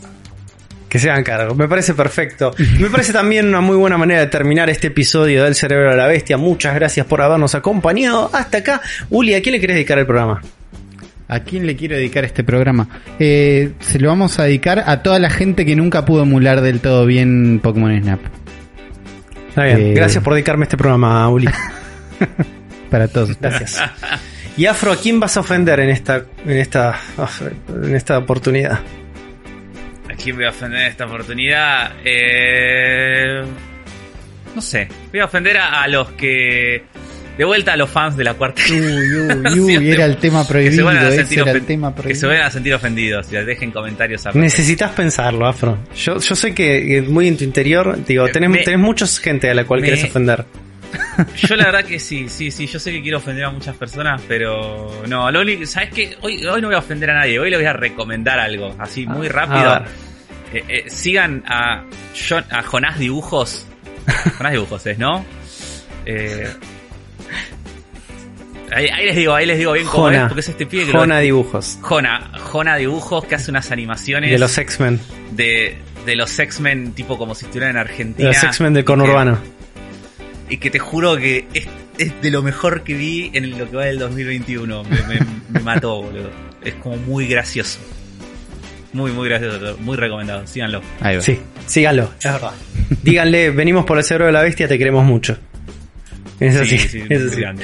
[0.89, 1.55] Que se hagan cargo.
[1.55, 2.53] Me parece perfecto.
[2.79, 6.07] Me parece también una muy buena manera de terminar este episodio del Cerebro de la
[6.07, 6.37] Bestia.
[6.37, 8.81] Muchas gracias por habernos acompañado hasta acá.
[9.09, 10.41] Uli, ¿a quién le querés dedicar el programa?
[11.27, 12.87] ¿A quién le quiero dedicar este programa?
[13.19, 16.79] Eh, se lo vamos a dedicar a toda la gente que nunca pudo emular del
[16.79, 18.19] todo bien Pokémon Snap.
[19.49, 19.79] Está bien.
[19.79, 19.93] Eh.
[19.95, 21.49] Gracias por dedicarme este programa, Uli.
[22.95, 23.37] Para todos.
[23.41, 23.81] Gracias.
[24.55, 26.97] Y Afro, ¿a quién vas a ofender en esta, en esta,
[27.69, 28.79] en esta oportunidad?
[30.09, 31.91] ¿A quién voy a ofender en esta oportunidad?
[32.05, 33.43] Eh,
[34.55, 34.87] no sé.
[35.11, 36.83] Voy a ofender a, a los que.
[37.37, 38.61] De vuelta a los fans de la cuarta.
[38.69, 40.89] Uy, uy, uy, era el tema que se prohibido.
[40.89, 41.65] Ese era el
[42.07, 43.27] que se vayan a sentir ofendidos.
[43.29, 45.77] Y dejen comentarios a Necesitas pensarlo, Afro.
[45.97, 49.49] Yo, yo sé que muy en tu interior, digo, Eh, tenés, me- tenés mucha gente
[49.49, 50.45] a la cual me- quieres ofender.
[51.35, 54.21] Yo la verdad que sí, sí, sí, yo sé que quiero ofender a muchas personas,
[54.27, 56.17] pero no, lo único, ¿sabes qué?
[56.21, 59.05] Hoy, hoy no voy a ofender a nadie, hoy le voy a recomendar algo, así
[59.05, 59.85] muy a rápido.
[60.53, 61.83] Eh, eh, sigan a,
[62.29, 63.65] Jon- a Jonás Dibujos.
[64.37, 65.25] Jonás Dibujos es, ¿no?
[66.05, 66.47] Eh,
[68.71, 70.93] ahí, ahí les digo, ahí les digo bien cómo es, porque es este pibe que
[70.93, 71.77] lo- Jona Dibujos.
[71.81, 74.99] Jona, Jona Dibujos que hace unas animaciones De los X-Men.
[75.31, 78.27] de, de los X-Men, tipo como si estuvieran en De Argentina.
[78.29, 79.37] los X-Men que- conurbano.
[80.49, 81.67] Y que te juro que es,
[81.97, 84.83] es de lo mejor que vi en lo que va del 2021.
[84.83, 86.29] Me, me- me mató, boludo.
[86.63, 87.79] Es como muy gracioso.
[88.93, 89.77] Muy, muy gracioso.
[89.79, 90.45] Muy recomendado.
[90.47, 90.81] Síganlo.
[91.01, 91.21] Ahí va.
[91.21, 92.51] Sí, síganlo, es verdad.
[93.03, 95.37] Díganle, venimos por el cerebro de la bestia, te queremos mucho.
[96.39, 97.41] Eso sí, Sí, eso sí.
[97.41, 97.63] grande.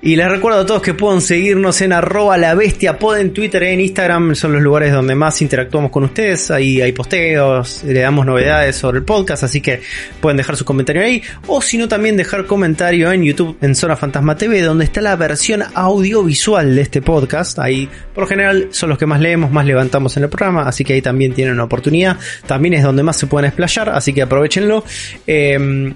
[0.00, 3.62] Y les recuerdo a todos que pueden seguirnos en arroba la bestia pod en Twitter
[3.64, 8.00] e en Instagram, son los lugares donde más interactuamos con ustedes, ahí hay posteos, le
[8.00, 9.80] damos novedades sobre el podcast, así que
[10.20, 13.96] pueden dejar su comentario ahí, o si no también dejar comentario en YouTube en Zona
[13.96, 18.88] Fantasma TV, donde está la versión audiovisual de este podcast, ahí por lo general son
[18.90, 21.64] los que más leemos, más levantamos en el programa, así que ahí también tienen una
[21.64, 22.16] oportunidad,
[22.46, 24.84] también es donde más se pueden explayar, así que aprovechenlo.
[25.26, 25.92] Eh,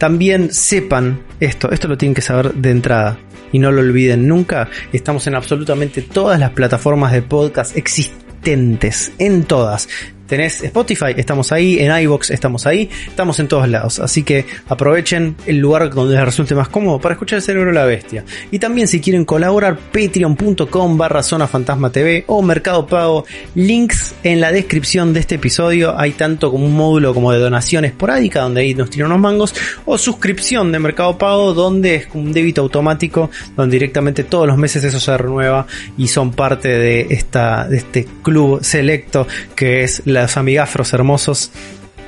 [0.00, 3.18] también sepan esto, esto lo tienen que saber de entrada
[3.52, 4.70] y no lo olviden nunca.
[4.94, 9.90] Estamos en absolutamente todas las plataformas de podcast existentes, en todas.
[10.30, 13.98] Tenés Spotify, estamos ahí, en iBox estamos ahí, estamos en todos lados.
[13.98, 17.74] Así que aprovechen el lugar donde les resulte más cómodo para escuchar el cerebro de
[17.74, 18.24] la bestia.
[18.52, 23.24] Y también si quieren colaborar, patreon.com barra zona fantasma TV o Mercado Pago,
[23.56, 25.98] links en la descripción de este episodio.
[25.98, 29.52] Hay tanto como un módulo como de donación esporádica, donde ahí nos tiran unos mangos,
[29.84, 34.84] o suscripción de Mercado Pago, donde es un débito automático, donde directamente todos los meses
[34.84, 35.66] eso se renueva
[35.98, 39.26] y son parte de esta, de este club selecto
[39.56, 41.50] que es los amigafros hermosos,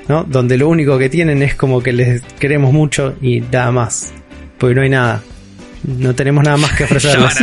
[0.08, 0.24] ¿no?
[0.24, 4.12] Donde lo único que tienen es como que les queremos mucho y nada más.
[4.58, 5.22] Porque no hay nada.
[5.84, 7.36] No tenemos nada más que ofrecerles.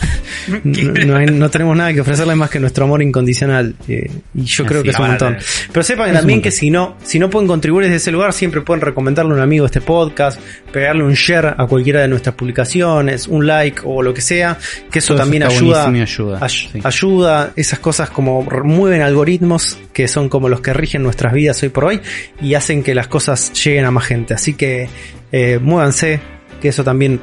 [0.64, 3.74] No, no hay- no tenemos nada que ofrecerles más que nuestro amor incondicional.
[3.88, 5.36] eh, y yo creo Así que es un montón.
[5.72, 8.80] Pero sepan también que si no, si no pueden contribuir desde ese lugar, siempre pueden
[8.80, 10.40] recomendarle a un amigo este podcast,
[10.72, 14.58] pegarle un share a cualquiera de nuestras publicaciones, un like o lo que sea,
[14.90, 16.80] que eso Todo también ayuda, ayuda, ay- sí.
[16.82, 21.68] ayuda, esas cosas como mueven algoritmos que son como los que rigen nuestras vidas hoy
[21.68, 22.00] por hoy
[22.40, 24.34] y hacen que las cosas lleguen a más gente.
[24.34, 24.88] Así que
[25.32, 26.20] eh, muévanse,
[26.60, 27.20] que eso también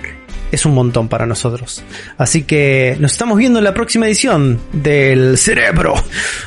[0.52, 1.84] es un montón para nosotros.
[2.18, 5.96] Así que nos estamos viendo en la próxima edición del Cerebro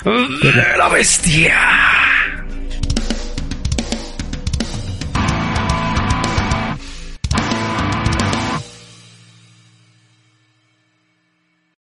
[0.04, 2.19] de la Bestia.